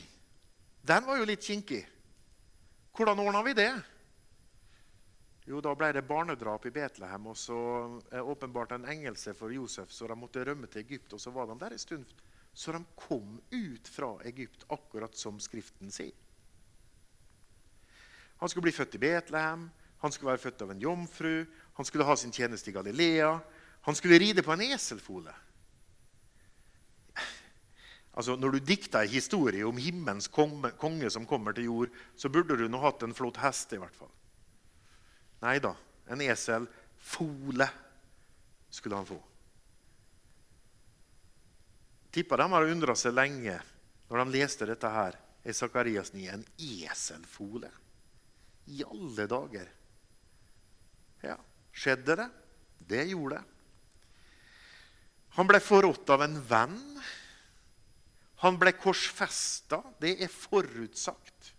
den 0.88 1.06
var 1.06 1.20
jo 1.20 1.28
litt 1.28 1.44
kinkig. 1.44 1.84
Hvordan 3.00 3.20
ordna 3.20 3.40
vi 3.44 3.54
det? 3.54 3.82
Jo, 5.48 5.62
Da 5.64 5.72
ble 5.72 5.94
det 5.96 6.02
barnedrap 6.04 6.66
i 6.68 6.72
Betlehem, 6.76 7.30
og 7.32 7.38
så 7.40 7.56
åpenbart 8.12 8.74
en 8.76 8.86
engelse 8.92 9.32
for 9.34 9.54
Josef, 9.56 9.88
så 9.96 10.08
de 10.08 10.18
måtte 10.20 10.44
rømme 10.44 10.68
til 10.68 10.82
Egypt. 10.82 11.14
Og 11.16 11.22
så 11.24 11.32
var 11.32 11.48
de 11.48 11.56
der 11.62 11.72
en 11.72 11.80
stund. 11.80 12.12
Så 12.54 12.76
de 12.76 12.84
kom 13.00 13.40
ut 13.52 13.88
fra 13.88 14.18
Egypt, 14.28 14.66
akkurat 14.68 15.16
som 15.16 15.40
Skriften 15.40 15.92
sier. 15.96 16.12
Han 18.44 18.52
skulle 18.52 18.68
bli 18.68 18.76
født 18.76 19.00
i 19.00 19.04
Betlehem, 19.06 19.70
han 20.04 20.12
skulle 20.12 20.34
være 20.34 20.44
født 20.44 20.62
av 20.68 20.76
en 20.76 20.84
jomfru, 20.84 21.46
han 21.80 21.86
skulle 21.88 22.06
ha 22.06 22.16
sin 22.20 22.36
tjeneste 22.36 22.70
i 22.70 22.76
Galilea. 22.76 23.40
Han 23.88 23.96
skulle 23.96 24.20
ride 24.20 24.44
på 24.44 24.52
en 24.52 24.66
eselfole. 24.74 25.32
Altså, 28.18 28.36
når 28.36 28.58
du 28.58 28.60
dikter 28.72 29.06
en 29.06 29.12
historie 29.12 29.66
om 29.68 29.78
himmelens 29.78 30.28
konge 30.32 31.12
som 31.14 31.28
kommer 31.30 31.56
til 31.56 31.70
jord, 31.70 31.94
så 32.18 32.32
burde 32.32 32.58
du 32.58 32.66
nå 32.68 32.82
hatt 32.82 33.06
en 33.06 33.16
flott 33.16 33.38
hest. 33.44 33.74
i 33.74 33.82
hvert 33.82 33.96
fall. 33.96 34.12
Nei 35.46 35.60
da, 35.64 35.76
en 36.10 36.22
eselfole 36.26 37.70
skulle 38.70 38.98
han 39.00 39.08
få. 39.08 39.20
Tipper 42.12 42.42
de 42.42 42.50
har 42.52 42.72
undra 42.74 42.96
seg 42.98 43.14
lenge 43.14 43.60
når 44.10 44.24
de 44.24 44.34
leste 44.40 44.66
dette 44.66 44.90
her 44.90 45.16
i 45.46 45.54
Sakarias 45.54 46.12
9. 46.16 46.26
En 46.34 46.46
eselfole 46.58 47.70
i 48.70 48.82
alle 48.86 49.28
dager? 49.30 49.70
Ja, 51.24 51.38
skjedde 51.72 52.18
det? 52.20 52.28
Det 52.90 53.06
gjorde 53.12 53.38
det. 53.38 53.46
Han 55.38 55.48
ble 55.48 55.62
forrådt 55.62 56.10
av 56.10 56.26
en 56.26 56.40
venn. 56.50 56.80
Han 58.44 58.60
ble 58.60 58.74
korsfesta. 58.78 59.82
Det 60.00 60.16
er 60.24 60.32
forutsagt. 60.32 61.54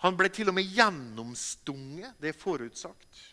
Han 0.00 0.16
ble 0.16 0.30
til 0.32 0.48
og 0.48 0.56
med 0.56 0.68
gjennomstunget. 0.72 2.16
Det 2.20 2.32
er 2.32 2.38
forutsagt. 2.40 3.24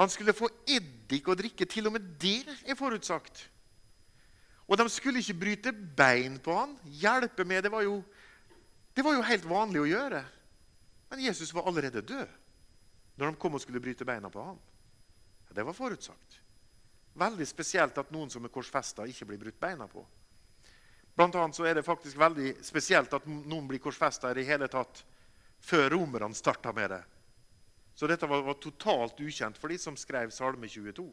Han 0.00 0.08
skulle 0.08 0.32
få 0.32 0.48
eddik 0.64 1.28
å 1.28 1.36
drikke. 1.36 1.68
Til 1.68 1.90
og 1.90 1.96
med 1.98 2.06
det 2.20 2.46
er 2.64 2.78
forutsagt. 2.78 3.44
Og 4.64 4.78
de 4.80 4.86
skulle 4.88 5.20
ikke 5.20 5.36
bryte 5.36 5.72
bein 5.72 6.38
på 6.40 6.54
han. 6.56 6.72
Hjelpe 7.02 7.44
med. 7.44 7.66
Det 7.66 7.72
var 7.72 7.84
jo, 7.84 7.98
det 8.96 9.04
var 9.04 9.18
jo 9.18 9.26
helt 9.28 9.48
vanlig 9.48 9.82
å 9.82 9.90
gjøre. 9.90 10.22
Men 11.12 11.26
Jesus 11.26 11.52
var 11.52 11.68
allerede 11.68 12.00
død 12.00 12.38
når 13.20 13.28
de 13.28 13.36
kom 13.36 13.58
og 13.58 13.60
skulle 13.60 13.82
bryte 13.84 14.06
beina 14.08 14.30
på 14.32 14.40
ham. 14.40 14.56
Det 15.52 15.64
var 15.68 15.76
forutsagt. 15.76 16.38
Veldig 17.20 17.44
spesielt 17.44 17.98
at 18.00 18.12
noen 18.14 18.30
som 18.32 18.44
er 18.48 18.52
korsfesta, 18.54 19.04
ikke 19.04 19.28
blir 19.28 19.42
brutt 19.42 19.58
beina 19.60 19.84
på. 19.84 20.00
Blant 21.14 21.36
annet 21.36 21.56
så 21.56 21.66
er 21.68 21.76
det 21.76 21.86
faktisk 21.86 22.16
veldig 22.20 22.54
spesielt 22.64 23.12
at 23.12 23.26
noen 23.28 23.66
blir 23.68 23.82
korsfesta 23.82 24.30
i 24.30 24.38
det 24.38 24.46
hele 24.48 24.68
tatt 24.72 25.02
før 25.62 25.90
romerne 25.92 26.34
starta 26.34 26.72
med 26.72 26.90
det. 26.94 27.02
Så 27.94 28.08
dette 28.08 28.26
var, 28.26 28.40
var, 28.46 28.56
totalt 28.56 29.20
ukjent 29.20 29.58
for 29.60 29.68
de 29.68 29.76
som 29.78 29.98
skrev 30.00 30.32
Salme 30.32 30.68
22. 30.68 31.04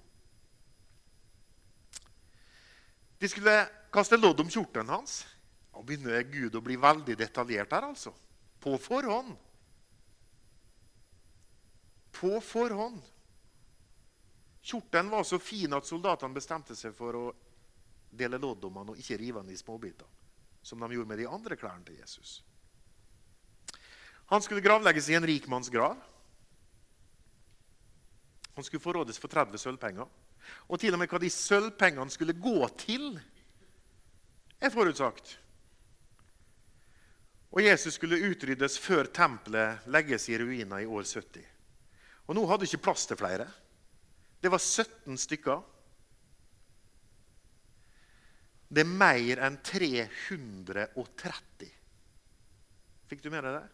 De 3.19 3.27
skulle 3.27 3.57
kaste 3.91 4.17
lodd 4.17 4.39
om 4.39 4.49
kjortelen 4.49 4.93
hans. 4.93 5.21
Nå 5.75 5.83
begynner 5.83 6.23
Gud 6.31 6.55
å 6.55 6.63
bli 6.63 6.79
veldig 6.79 7.17
detaljert 7.19 7.75
her, 7.75 7.91
altså. 7.91 8.15
På 8.63 8.77
forhånd 8.79 9.35
på 12.19 12.41
forhånd. 12.41 13.01
Kjortelen 14.61 15.09
var 15.09 15.23
så 15.23 15.39
fin 15.39 15.73
at 15.73 15.87
soldatene 15.87 16.35
bestemte 16.35 16.75
seg 16.75 16.93
for 16.95 17.15
å 17.15 17.27
dele 18.09 18.39
lodd 18.41 18.65
om 18.65 18.79
han 18.81 18.93
og 18.93 18.99
ikke 18.99 19.17
rive 19.21 19.41
han 19.41 19.51
i 19.51 19.57
småbiter, 19.57 20.07
som 20.61 20.79
de 20.81 20.93
gjorde 20.95 21.09
med 21.09 21.21
de 21.21 21.27
andre 21.29 21.57
klærne 21.59 21.85
til 21.87 21.99
Jesus. 21.99 22.39
Han 24.29 24.41
skulle 24.45 24.61
gravlegges 24.61 25.09
i 25.09 25.17
en 25.17 25.25
rik 25.25 25.47
manns 25.49 25.71
grav. 25.73 25.97
Han 28.53 28.63
skulle 28.63 28.83
forrådes 28.83 29.17
for 29.17 29.31
30 29.31 29.57
sølvpenger. 29.57 30.09
Og 30.69 30.79
til 30.81 30.93
og 30.93 31.01
med 31.01 31.09
hva 31.09 31.19
de 31.21 31.29
sølvpengene 31.33 32.13
skulle 32.13 32.35
gå 32.37 32.67
til, 32.77 33.13
er 34.59 34.73
forutsagt. 34.73 35.37
Og 37.49 37.63
Jesus 37.65 37.95
skulle 37.97 38.21
utryddes 38.29 38.77
før 38.77 39.09
tempelet 39.09 39.87
legges 39.89 40.27
i 40.29 40.37
ruiner 40.37 40.83
i 40.83 40.89
år 40.89 41.07
70. 41.07 41.47
Og 42.29 42.37
nå 42.37 42.45
hadde 42.45 42.67
ikke 42.69 42.83
plass 42.85 43.07
til 43.09 43.17
flere. 43.17 43.47
Det 44.37 44.51
var 44.53 44.61
17 44.61 45.17
stykker. 45.17 45.63
Det 48.69 48.85
er 48.85 48.89
mer 48.89 49.41
enn 49.47 49.57
330. 49.65 51.69
Fikk 53.09 53.21
du 53.25 53.29
med 53.33 53.43
deg 53.45 53.53
det? 53.57 53.67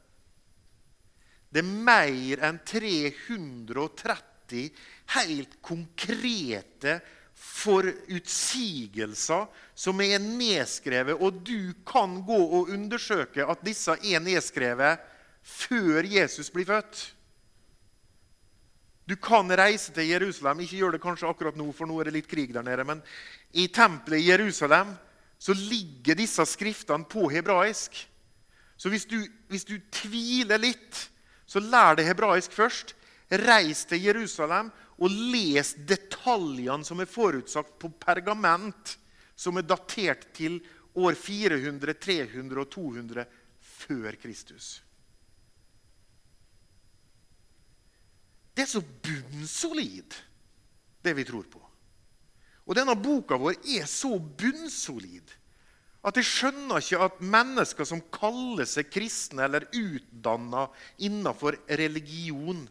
Det 1.56 1.62
er 1.62 1.70
mer 1.88 2.36
enn 2.48 2.58
330 2.68 4.64
helt 5.16 5.54
konkrete 5.64 6.93
forutsigelser 7.36 9.48
som 9.76 10.02
er 10.04 10.20
nedskrevet, 10.24 11.16
og 11.20 11.34
du 11.43 11.74
kan 11.88 12.24
gå 12.28 12.39
og 12.60 12.70
undersøke 12.72 13.43
at 13.43 13.66
disse 13.66 13.91
er 14.00 14.20
nedskrevet 14.24 15.00
før 15.46 16.04
Jesus 16.10 16.50
blir 16.54 16.66
født. 16.68 17.14
Du 19.06 19.16
kan 19.22 19.49
reise 19.53 19.93
til 19.93 20.10
Jerusalem. 20.10 20.64
Ikke 20.66 20.80
gjør 20.82 20.95
det 20.95 21.03
kanskje 21.03 21.30
akkurat 21.30 21.58
nå, 21.60 21.68
for 21.78 21.89
nå 21.89 21.99
er 22.01 22.10
det 22.10 22.18
litt 22.18 22.30
krig 22.30 22.53
der 22.56 22.66
nede. 22.66 22.86
Men 22.88 23.03
i 23.53 23.68
tempelet 23.74 24.24
i 24.24 24.30
Jerusalem 24.32 24.95
så 25.38 25.53
ligger 25.53 26.18
disse 26.18 26.45
skriftene 26.49 27.06
på 27.10 27.28
hebraisk. 27.30 27.99
Så 28.78 28.89
hvis 28.91 29.06
du, 29.08 29.20
hvis 29.51 29.68
du 29.68 29.78
tviler 29.93 30.60
litt, 30.60 31.06
så 31.45 31.62
lær 31.62 31.99
det 31.99 32.08
hebraisk 32.08 32.56
først. 32.56 32.95
Reis 33.30 33.86
til 33.89 34.03
Jerusalem 34.06 34.72
og 35.01 35.12
les 35.34 35.74
detaljene 35.88 36.86
som 36.88 37.01
er 37.01 37.10
forutsagt 37.10 37.78
på 37.82 37.91
pergament, 38.01 38.95
som 39.36 39.58
er 39.60 39.68
datert 39.68 40.30
til 40.36 40.60
år 40.95 41.18
400, 41.20 41.93
300 41.99 42.62
og 42.62 42.70
200 42.72 43.26
før 43.60 44.18
Kristus. 44.22 44.84
Det 48.56 48.64
er 48.64 48.72
så 48.72 48.82
bunnsolid, 48.82 50.16
det 51.03 51.14
vi 51.18 51.26
tror 51.28 51.47
på. 51.51 51.62
Og 52.66 52.78
denne 52.78 52.95
boka 52.97 53.38
vår 53.38 53.60
er 53.76 53.86
så 53.89 54.16
bunnsolid 54.18 55.34
at 56.06 56.20
jeg 56.20 56.28
skjønner 56.30 56.84
ikke 56.84 57.01
at 57.01 57.22
mennesker 57.34 57.88
som 57.89 58.03
kaller 58.14 58.68
seg 58.70 58.91
kristne 58.93 59.47
eller 59.47 59.66
utdanna 59.74 60.68
innenfor 61.01 61.58
religion, 61.82 62.62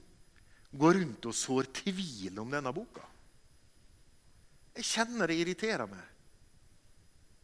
går 0.75 0.97
rundt 1.01 1.27
og 1.31 1.35
sår 1.35 1.69
tvil 1.83 2.39
om 2.43 2.51
denne 2.51 2.71
boka. 2.75 3.03
Jeg 4.75 4.87
kjenner 4.87 5.31
det 5.31 5.39
irriterer 5.43 5.91
meg. 5.91 6.07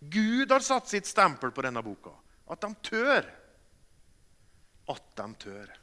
Gud 0.00 0.50
har 0.50 0.62
satt 0.64 0.90
sitt 0.90 1.06
stempel 1.06 1.52
på 1.54 1.62
denne 1.66 1.82
boka. 1.84 2.14
At 2.50 2.62
de 2.62 2.70
tør. 2.86 3.26
At 4.90 5.12
de 5.18 5.28
tør. 5.42 5.74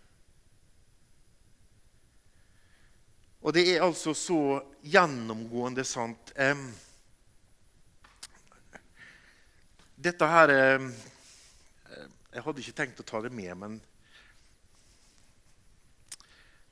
Og 3.47 3.53
det 3.55 3.61
er 3.71 3.79
altså 3.85 4.11
så 4.11 4.57
gjennomgående 4.83 5.85
sant. 5.87 6.33
Dette 9.95 10.27
her 10.27 10.51
Jeg 10.51 12.43
hadde 12.43 12.59
ikke 12.59 12.75
tenkt 12.75 12.99
å 12.99 13.05
ta 13.07 13.21
det 13.23 13.31
med, 13.31 13.53
men 13.55 13.77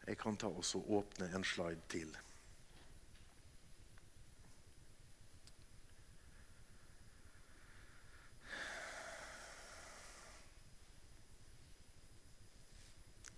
jeg 0.06 0.20
kan 0.20 0.36
ta 0.38 0.52
og 0.52 0.92
åpne 1.00 1.32
en 1.32 1.48
slide 1.48 1.80
til. 1.90 2.12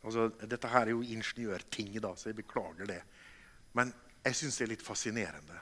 Altså, 0.01 0.27
dette 0.41 0.73
her 0.73 0.87
er 0.87 0.93
jo 0.95 1.05
ingeniørting, 1.05 1.93
da, 2.01 2.15
så 2.17 2.31
jeg 2.31 2.41
beklager 2.41 2.89
det. 2.89 2.99
Men 3.77 3.93
jeg 4.25 4.37
syns 4.39 4.57
det 4.59 4.65
er 4.65 4.73
litt 4.73 4.85
fascinerende. 4.85 5.61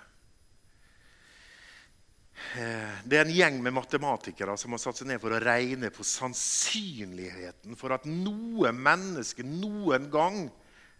Eh, 2.56 3.00
det 3.08 3.18
er 3.18 3.26
en 3.26 3.34
gjeng 3.36 3.58
med 3.64 3.76
matematikere 3.76 4.56
som 4.60 4.76
har 4.76 4.82
satt 4.82 5.00
seg 5.00 5.10
ned 5.10 5.22
for 5.24 5.34
å 5.36 5.42
regne 5.42 5.92
på 5.94 6.06
sannsynligheten 6.08 7.76
for 7.80 7.96
at 7.96 8.08
noe 8.08 8.72
menneske 8.76 9.44
noen 9.46 10.10
gang 10.14 10.46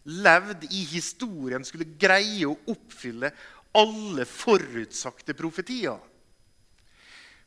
levd 0.06 0.68
i 0.70 0.84
historien, 0.92 1.66
skulle 1.66 1.96
greie 1.98 2.46
å 2.46 2.58
oppfylle 2.72 3.32
alle 3.76 4.26
forutsagte 4.30 5.34
profetier. 5.38 5.98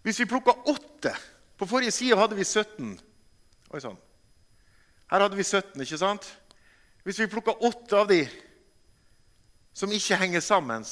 Hvis 0.03 0.21
vi 0.23 0.31
plukka 0.31 0.55
åtte 0.71 1.15
På 1.59 1.67
forrige 1.67 1.91
side 1.91 2.15
hadde 2.15 2.37
vi 2.39 2.45
17. 2.47 2.93
Oi 3.75 3.81
sann. 3.83 3.97
Her 5.11 5.25
hadde 5.25 5.35
vi 5.35 5.43
17, 5.43 5.73
ikke 5.83 5.97
sant? 5.99 6.29
Hvis 7.03 7.19
vi 7.19 7.27
plukka 7.33 7.57
åtte 7.67 7.99
av 7.99 8.07
de 8.07 8.21
som 9.79 9.93
ikke 9.95 10.19
henger 10.19 10.43
sammen 10.43 10.87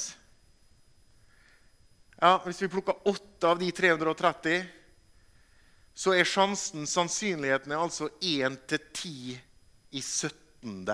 ja, 2.20 2.37
Hvis 2.45 2.62
vi 2.62 2.70
plukker 2.72 3.09
åtte 3.11 3.49
av 3.51 3.59
de 3.61 3.68
330, 3.74 4.62
så 5.97 6.14
er 6.16 6.28
sjansen, 6.28 6.87
sannsynligheten, 6.89 7.72
er 7.72 7.82
altså 7.82 8.09
1 8.24 8.57
til 8.70 8.87
10 8.95 9.11
i 9.97 10.01
17. 10.01 10.89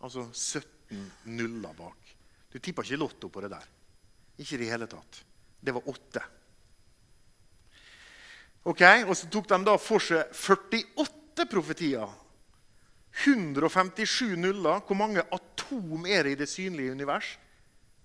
Altså 0.00 0.26
17 0.32 1.06
nuller 1.32 1.72
bak. 1.78 2.12
Du 2.52 2.58
tippa 2.58 2.84
ikke 2.84 3.00
Lotto 3.00 3.30
på 3.32 3.40
det 3.44 3.52
der. 3.54 3.64
Ikke 4.40 4.58
i 4.58 4.60
det 4.60 4.70
hele 4.72 4.88
tatt. 4.90 5.22
Det 5.60 5.72
var 5.76 5.88
åtte. 5.88 6.22
Ok, 8.68 8.82
Og 9.08 9.16
så 9.16 9.28
tok 9.32 9.48
de 9.48 9.62
da 9.64 9.78
for 9.80 10.04
seg 10.04 10.36
48 10.36 11.48
profetier. 11.48 12.19
157 13.24 14.36
nuller. 14.38 14.82
Hvor 14.86 14.98
mange 14.98 15.24
atom 15.34 16.06
er 16.06 16.24
det 16.24 16.34
i 16.34 16.40
det 16.42 16.48
synlige 16.50 16.92
univers? 16.92 17.34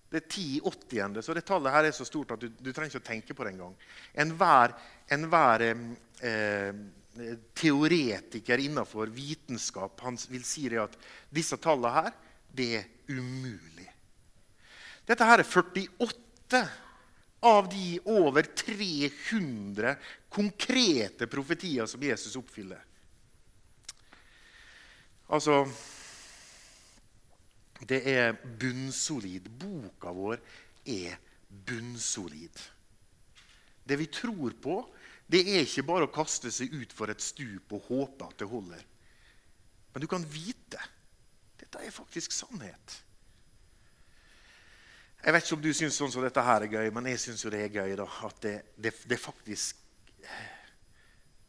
Det 0.09 0.21
er 0.21 0.27
10 0.29 0.59
80 0.63 1.23
så 1.25 1.33
det 1.33 1.45
tallet 1.45 1.73
her 1.73 1.87
er 1.87 1.95
så 1.95 2.05
stort 2.07 2.35
at 2.35 2.43
du, 2.43 2.47
du 2.49 2.69
trenger 2.71 2.93
ikke 2.93 3.03
å 3.03 3.09
tenke 3.09 3.35
på 3.35 3.43
det 3.43 3.55
engang. 3.55 3.73
Enhver 4.21 4.75
en 5.11 5.25
hver, 5.31 5.65
eh, 6.23 6.83
teoretiker 7.55 8.59
innenfor 8.59 9.11
vitenskap 9.13 10.01
vil 10.29 10.43
si 10.43 10.67
at 10.77 10.97
disse 11.31 11.57
tallene 11.57 11.93
her, 11.95 12.11
det 12.55 12.69
er 12.79 12.87
umulig. 13.11 13.87
Dette 15.05 15.27
her 15.27 15.39
er 15.39 15.47
48 15.47 16.63
av 17.45 17.69
de 17.69 17.99
over 18.09 18.47
300 18.57 19.95
konkrete 20.29 21.27
profetier 21.27 21.85
som 21.85 22.01
Jesus 22.01 22.35
oppfyller. 22.39 22.81
Altså 25.29 25.65
Det 27.89 28.01
er 28.09 28.35
bunnsolid. 28.59 29.49
Boka 29.59 30.13
vår 30.15 30.39
er 30.85 31.17
bunnsolid. 31.67 32.61
Det 33.85 33.99
vi 33.99 34.05
tror 34.09 34.53
på, 34.61 34.79
det 35.27 35.41
er 35.45 35.65
ikke 35.65 35.85
bare 35.85 36.07
å 36.07 36.13
kaste 36.13 36.51
seg 36.53 36.73
ut 36.73 36.93
for 36.93 37.11
et 37.11 37.21
stup 37.21 37.73
og 37.73 37.89
håpe 37.89 38.25
at 38.25 38.39
det 38.41 38.49
holder. 38.49 38.81
Men 39.93 40.01
du 40.01 40.07
kan 40.09 40.25
vite. 40.29 40.81
Dette 41.59 41.81
er 41.81 41.93
faktisk 41.93 42.33
sannhet. 42.35 43.01
Jeg 45.25 45.33
vet 45.33 45.45
ikke 45.45 45.57
om 45.57 45.63
du 45.63 45.71
syns 45.73 45.95
sånn 45.97 46.11
som 46.13 46.21
dette 46.21 46.41
her 46.45 46.65
er 46.65 46.69
gøy, 46.69 46.89
men 46.93 47.07
jeg 47.09 47.21
syns 47.23 47.47
det 47.49 47.61
er 47.63 47.71
gøy. 47.73 47.95
da, 47.97 48.05
At 48.27 48.41
det, 48.43 48.55
det, 48.77 48.93
det, 49.09 49.17
faktisk 49.19 49.81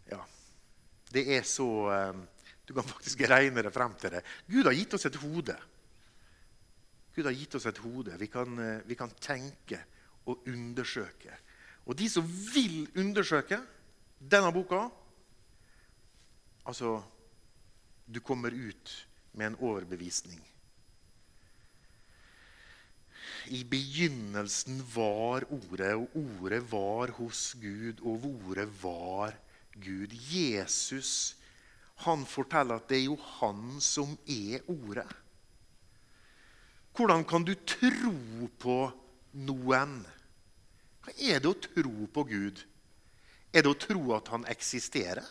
Ja. 0.08 0.22
Det 1.12 1.24
er 1.36 1.42
så 1.42 1.66
um, 1.90 2.22
Du 2.66 2.74
kan 2.74 2.86
faktisk 2.86 3.22
regne 3.30 3.62
det 3.62 3.72
frem 3.74 3.94
til 4.00 4.16
det. 4.16 4.22
Gud 4.50 4.66
har 4.66 4.74
gitt 4.74 4.94
oss 4.98 5.06
et 5.06 5.18
hode. 5.22 5.56
Gud 7.14 7.24
har 7.24 7.36
gitt 7.36 7.54
oss 7.54 7.66
et 7.70 7.78
hode. 7.84 8.16
Vi 8.18 8.28
kan, 8.28 8.58
uh, 8.58 8.82
vi 8.86 8.98
kan 8.98 9.12
tenke 9.22 9.80
og 10.26 10.48
undersøke. 10.50 11.38
Og 11.86 11.94
de 11.98 12.08
som 12.10 12.26
vil 12.26 12.86
undersøke 12.98 13.60
denne 14.18 14.52
boka 14.52 14.88
Altså, 16.66 16.98
du 18.10 18.18
kommer 18.20 18.50
ut 18.50 19.08
med 19.38 19.46
en 19.46 19.56
overbevisning. 19.62 20.40
I 23.54 23.62
begynnelsen 23.64 24.80
var 24.94 25.46
Ordet, 25.54 25.94
og 25.94 26.10
Ordet 26.18 26.72
var 26.72 27.12
hos 27.20 27.54
Gud, 27.62 28.02
og 28.02 28.24
Ordet 28.26 28.66
var 28.82 29.36
Gud. 29.78 30.10
Jesus 30.10 31.35
han 32.04 32.26
forteller 32.28 32.76
at 32.80 32.90
det 32.90 32.98
er 32.98 33.06
jo 33.06 33.16
han 33.38 33.78
som 33.80 34.12
er 34.28 34.64
Ordet. 34.68 35.08
Hvordan 36.96 37.24
kan 37.28 37.44
du 37.44 37.52
tro 37.68 38.48
på 38.60 38.76
noen? 39.46 39.98
Hva 41.04 41.12
er 41.20 41.40
det 41.40 41.50
å 41.50 41.58
tro 41.60 42.06
på 42.12 42.24
Gud? 42.28 42.62
Er 43.52 43.64
det 43.64 43.72
å 43.72 43.78
tro 43.80 44.14
at 44.16 44.28
han 44.32 44.46
eksisterer? 44.48 45.24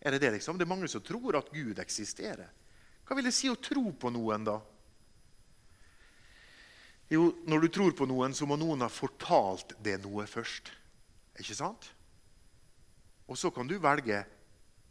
Er 0.00 0.10
Det 0.10 0.20
det 0.22 0.32
liksom? 0.36 0.58
Det 0.58 0.66
er 0.66 0.74
mange 0.74 0.88
som 0.88 1.02
tror 1.02 1.38
at 1.38 1.50
Gud 1.50 1.78
eksisterer. 1.78 2.50
Hva 3.06 3.16
vil 3.16 3.26
det 3.26 3.34
si 3.34 3.48
å 3.50 3.58
tro 3.58 3.92
på 3.92 4.10
noen, 4.10 4.44
da? 4.46 4.58
Jo, 7.10 7.30
når 7.46 7.60
du 7.60 7.68
tror 7.70 7.94
på 7.94 8.06
noen, 8.06 8.34
så 8.34 8.46
må 8.46 8.58
noen 8.58 8.82
ha 8.82 8.90
fortalt 8.90 9.76
det 9.82 10.00
noe 10.02 10.26
først. 10.26 10.72
Ikke 11.38 11.54
sant? 11.54 11.90
Og 13.30 13.38
så 13.38 13.50
kan 13.54 13.66
du 13.66 13.78
velge 13.82 14.24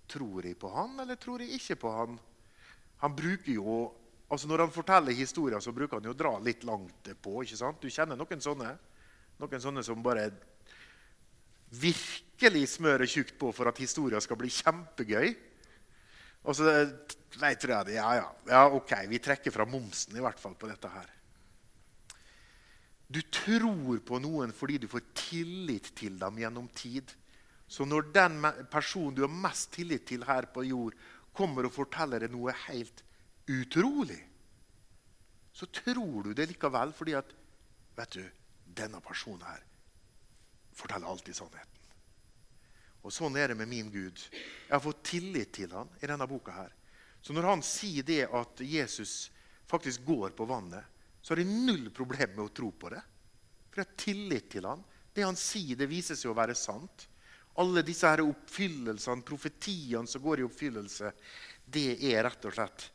tror 0.07 0.45
jeg 0.45 0.57
på 0.59 0.71
han, 0.73 0.97
eller 1.03 1.19
tror 1.19 1.43
jeg 1.43 1.59
ikke 1.59 1.77
på 1.83 1.93
han. 1.93 2.17
Han 3.03 3.15
bruker 3.15 3.51
jo, 3.53 3.77
altså 4.29 4.47
Når 4.47 4.65
han 4.65 4.73
forteller 4.73 5.13
historier, 5.13 5.59
så 5.59 5.73
bruker 5.75 5.99
han 5.99 6.07
jo 6.07 6.15
å 6.15 6.17
dra 6.17 6.33
litt 6.39 6.63
langt 6.63 7.09
på. 7.21 7.41
ikke 7.43 7.57
sant? 7.57 7.81
Du 7.81 7.89
kjenner 7.89 8.17
noen 8.17 8.41
sånne? 8.41 8.75
Noen 9.39 9.61
sånne 9.61 9.83
som 9.83 10.03
bare 10.03 10.29
virkelig 11.75 12.67
smører 12.77 13.09
tjukt 13.09 13.35
på 13.39 13.51
for 13.51 13.69
at 13.69 13.81
historien 13.81 14.21
skal 14.23 14.39
bli 14.39 14.49
kjempegøy. 14.53 15.35
Og 16.45 16.55
så 16.55 16.69
vet 17.41 17.65
jeg 17.65 17.85
det. 17.89 17.97
Ja, 17.97 18.09
ja, 18.19 18.29
ja, 18.49 18.63
ok, 18.69 18.95
vi 19.09 19.19
trekker 19.19 19.53
fra 19.53 19.65
momsen 19.67 20.15
i 20.15 20.23
hvert 20.23 20.39
fall 20.39 20.55
på 20.57 20.69
dette 20.69 20.91
her. 20.93 21.11
Du 23.07 23.21
tror 23.29 23.99
på 24.05 24.19
noen 24.21 24.53
fordi 24.55 24.79
du 24.81 24.87
får 24.89 25.03
tillit 25.17 25.91
til 25.97 26.17
dem 26.21 26.41
gjennom 26.41 26.69
tid. 26.73 27.11
Så 27.67 27.85
når 27.85 28.11
den 28.13 28.39
personen 28.71 29.15
du 29.17 29.23
har 29.25 29.33
mest 29.33 29.71
tillit 29.73 30.05
til 30.07 30.25
her 30.27 30.47
på 30.53 30.63
jord, 30.67 30.95
kommer 31.35 31.67
og 31.67 31.73
forteller 31.75 32.23
deg 32.23 32.33
noe 32.33 32.53
helt 32.67 33.01
utrolig, 33.51 34.21
så 35.55 35.67
tror 35.71 36.27
du 36.27 36.33
det 36.35 36.49
likevel 36.51 36.91
fordi 36.95 37.15
at 37.17 37.31
vet 37.95 38.17
du, 38.17 38.23
denne 38.75 38.99
personen 39.03 39.43
her 39.47 39.63
forteller 40.75 41.07
alltid 41.07 41.37
sannheten. 41.37 41.71
Og 43.05 43.13
Sånn 43.13 43.37
er 43.37 43.51
det 43.51 43.59
med 43.59 43.69
min 43.69 43.91
Gud. 43.93 44.17
Jeg 44.17 44.73
har 44.73 44.81
fått 44.81 45.03
tillit 45.05 45.53
til 45.53 45.71
han 45.75 45.91
i 46.01 46.09
denne 46.09 46.25
boka. 46.27 46.51
her. 46.51 46.73
Så 47.21 47.33
når 47.33 47.47
han 47.51 47.61
sier 47.63 48.03
det 48.03 48.25
at 48.25 48.61
Jesus 48.61 49.31
faktisk 49.69 50.03
går 50.05 50.33
på 50.37 50.45
vannet, 50.49 50.83
så 51.21 51.33
har 51.33 51.41
jeg 51.41 51.53
null 51.53 51.91
problem 51.93 52.35
med 52.35 52.45
å 52.45 52.53
tro 52.53 52.71
på 52.71 52.89
det. 52.93 53.01
For 53.69 53.81
jeg 53.81 53.87
har 53.87 54.01
tillit 54.01 54.49
til 54.49 54.65
han. 54.65 54.83
Det 55.13 55.23
han 55.23 55.37
sier, 55.37 55.77
det 55.77 55.89
viser 55.89 56.17
seg 56.17 56.33
å 56.33 56.37
være 56.37 56.57
sant. 56.57 57.07
Alle 57.61 57.85
disse 57.87 58.09
her 58.09 58.23
oppfyllelsene, 58.25 59.23
profetiene 59.23 60.07
som 60.09 60.23
går 60.23 60.41
i 60.41 60.45
oppfyllelse, 60.47 61.11
det 61.65 61.95
er 62.11 62.25
rett 62.27 62.47
og 62.47 62.55
slett 62.55 62.89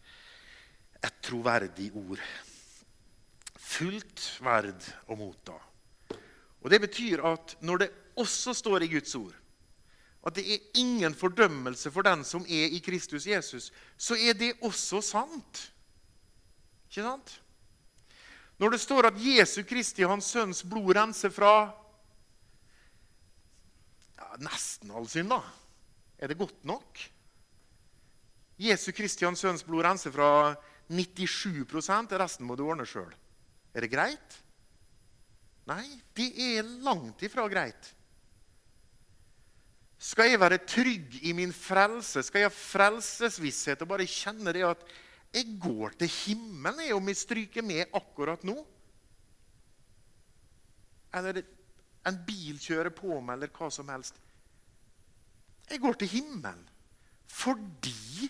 et 1.01 1.21
troverdig 1.25 1.89
ord. 1.97 2.21
Fullt 3.57 4.27
verd 4.45 4.85
å 5.09 5.17
motta. 5.17 5.57
Og 6.61 6.69
Det 6.71 6.81
betyr 6.83 7.23
at 7.25 7.57
når 7.65 7.85
det 7.85 7.93
også 8.21 8.53
står 8.57 8.85
i 8.85 8.93
Guds 8.93 9.15
ord 9.17 9.37
at 10.21 10.37
det 10.37 10.45
er 10.45 10.81
ingen 10.81 11.15
fordømmelse 11.17 11.89
for 11.93 12.05
den 12.05 12.25
som 12.29 12.43
er 12.45 12.75
i 12.77 12.81
Kristus 12.85 13.25
Jesus, 13.25 13.71
så 13.97 14.19
er 14.21 14.37
det 14.37 14.59
også 14.61 15.01
sant. 15.01 15.63
Ikke 16.91 17.07
sant? 17.07 17.39
Når 18.61 18.75
det 18.75 18.81
står 18.83 19.09
at 19.09 19.21
Jesu 19.25 19.63
Kristi, 19.65 20.05
hans 20.05 20.29
sønns 20.29 20.61
blod, 20.69 20.93
renser 20.99 21.33
fra 21.33 21.71
ja, 24.21 24.37
nesten 24.45 24.93
all 24.95 25.09
synd, 25.11 25.33
da. 25.33 25.41
Er 26.21 26.31
det 26.31 26.39
godt 26.39 26.65
nok? 26.69 27.01
Jesu 28.61 28.91
Kristians 28.93 29.41
sønns 29.41 29.65
blod, 29.65 29.87
renser 29.87 30.13
fra 30.13 30.55
97 30.91 31.65
resten 32.21 32.47
må 32.47 32.57
du 32.59 32.67
ordne 32.67 32.85
sjøl. 32.89 33.13
Er 33.73 33.87
det 33.87 33.93
greit? 33.93 34.37
Nei, 35.71 35.87
det 36.19 36.29
er 36.35 36.67
langt 36.85 37.23
ifra 37.23 37.47
greit. 37.49 37.93
Skal 40.01 40.33
jeg 40.33 40.41
være 40.41 40.63
trygg 40.65 41.19
i 41.29 41.35
min 41.37 41.53
frelse, 41.53 42.23
skal 42.25 42.45
jeg 42.45 42.51
ha 42.51 42.57
frelsesvisshet 42.57 43.83
og 43.85 43.91
bare 43.93 44.09
kjenne 44.09 44.55
det 44.57 44.65
at 44.65 44.85
jeg 45.31 45.59
går 45.63 45.95
til 46.01 46.11
himmelen 46.11 46.95
om 46.97 47.11
jeg 47.13 47.21
stryker 47.21 47.65
med 47.65 47.93
akkurat 47.95 48.43
nå. 48.49 48.57
Eller 51.15 51.43
en 52.11 52.21
bil 52.27 52.59
kjører 52.61 52.93
på 52.95 53.21
meg, 53.21 53.37
eller 53.37 53.53
hva 53.55 53.71
som 53.73 53.89
helst. 53.93 54.19
Jeg 55.71 55.83
går 55.83 56.01
til 56.01 56.15
himmelen 56.17 56.67
fordi 57.31 58.27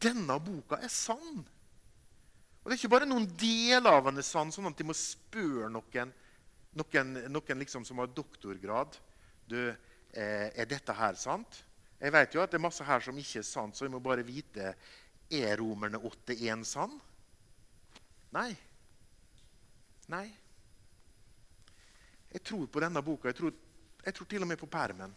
denne 0.00 0.38
boka 0.40 0.78
er 0.80 0.88
sann. 0.88 1.42
Og 1.42 2.70
Det 2.70 2.74
er 2.74 2.78
ikke 2.80 2.92
bare 2.94 3.08
noen 3.08 3.26
deler 3.38 3.98
av 3.98 4.06
den 4.08 4.20
er 4.20 4.26
sann, 4.26 4.52
sånn 4.52 4.70
at 4.70 4.78
de 4.78 4.86
må 4.88 4.96
spørre 4.96 5.68
noen, 5.72 6.14
noen, 6.76 7.12
noen 7.28 7.62
liksom 7.62 7.84
som 7.84 8.00
har 8.00 8.08
doktorgrad. 8.12 8.96
Du, 9.48 9.58
eh, 9.68 10.48
er 10.48 10.68
dette 10.68 10.96
her 10.96 11.16
sant? 11.20 11.62
Jeg 12.00 12.14
vet 12.14 12.34
jo 12.34 12.42
at 12.42 12.52
det 12.52 12.58
er 12.60 12.64
masse 12.64 12.84
her 12.84 13.04
som 13.04 13.16
ikke 13.20 13.42
er 13.42 13.46
sant, 13.48 13.76
så 13.76 13.84
jeg 13.84 13.92
må 13.92 14.00
bare 14.04 14.24
vite 14.26 14.72
er 15.28 15.56
Romerne 15.60 16.00
8,1 16.00 16.64
sann? 16.64 16.94
Nei. 18.32 18.52
Nei. 20.08 20.26
Jeg 22.32 22.42
tror 22.44 22.66
på 22.66 22.80
denne 22.80 23.02
boka. 23.02 23.28
Jeg 23.28 23.38
tror, 23.38 23.52
jeg 24.04 24.14
tror 24.14 24.26
til 24.30 24.44
og 24.44 24.48
med 24.48 24.60
på 24.60 24.66
permen. 24.66 25.14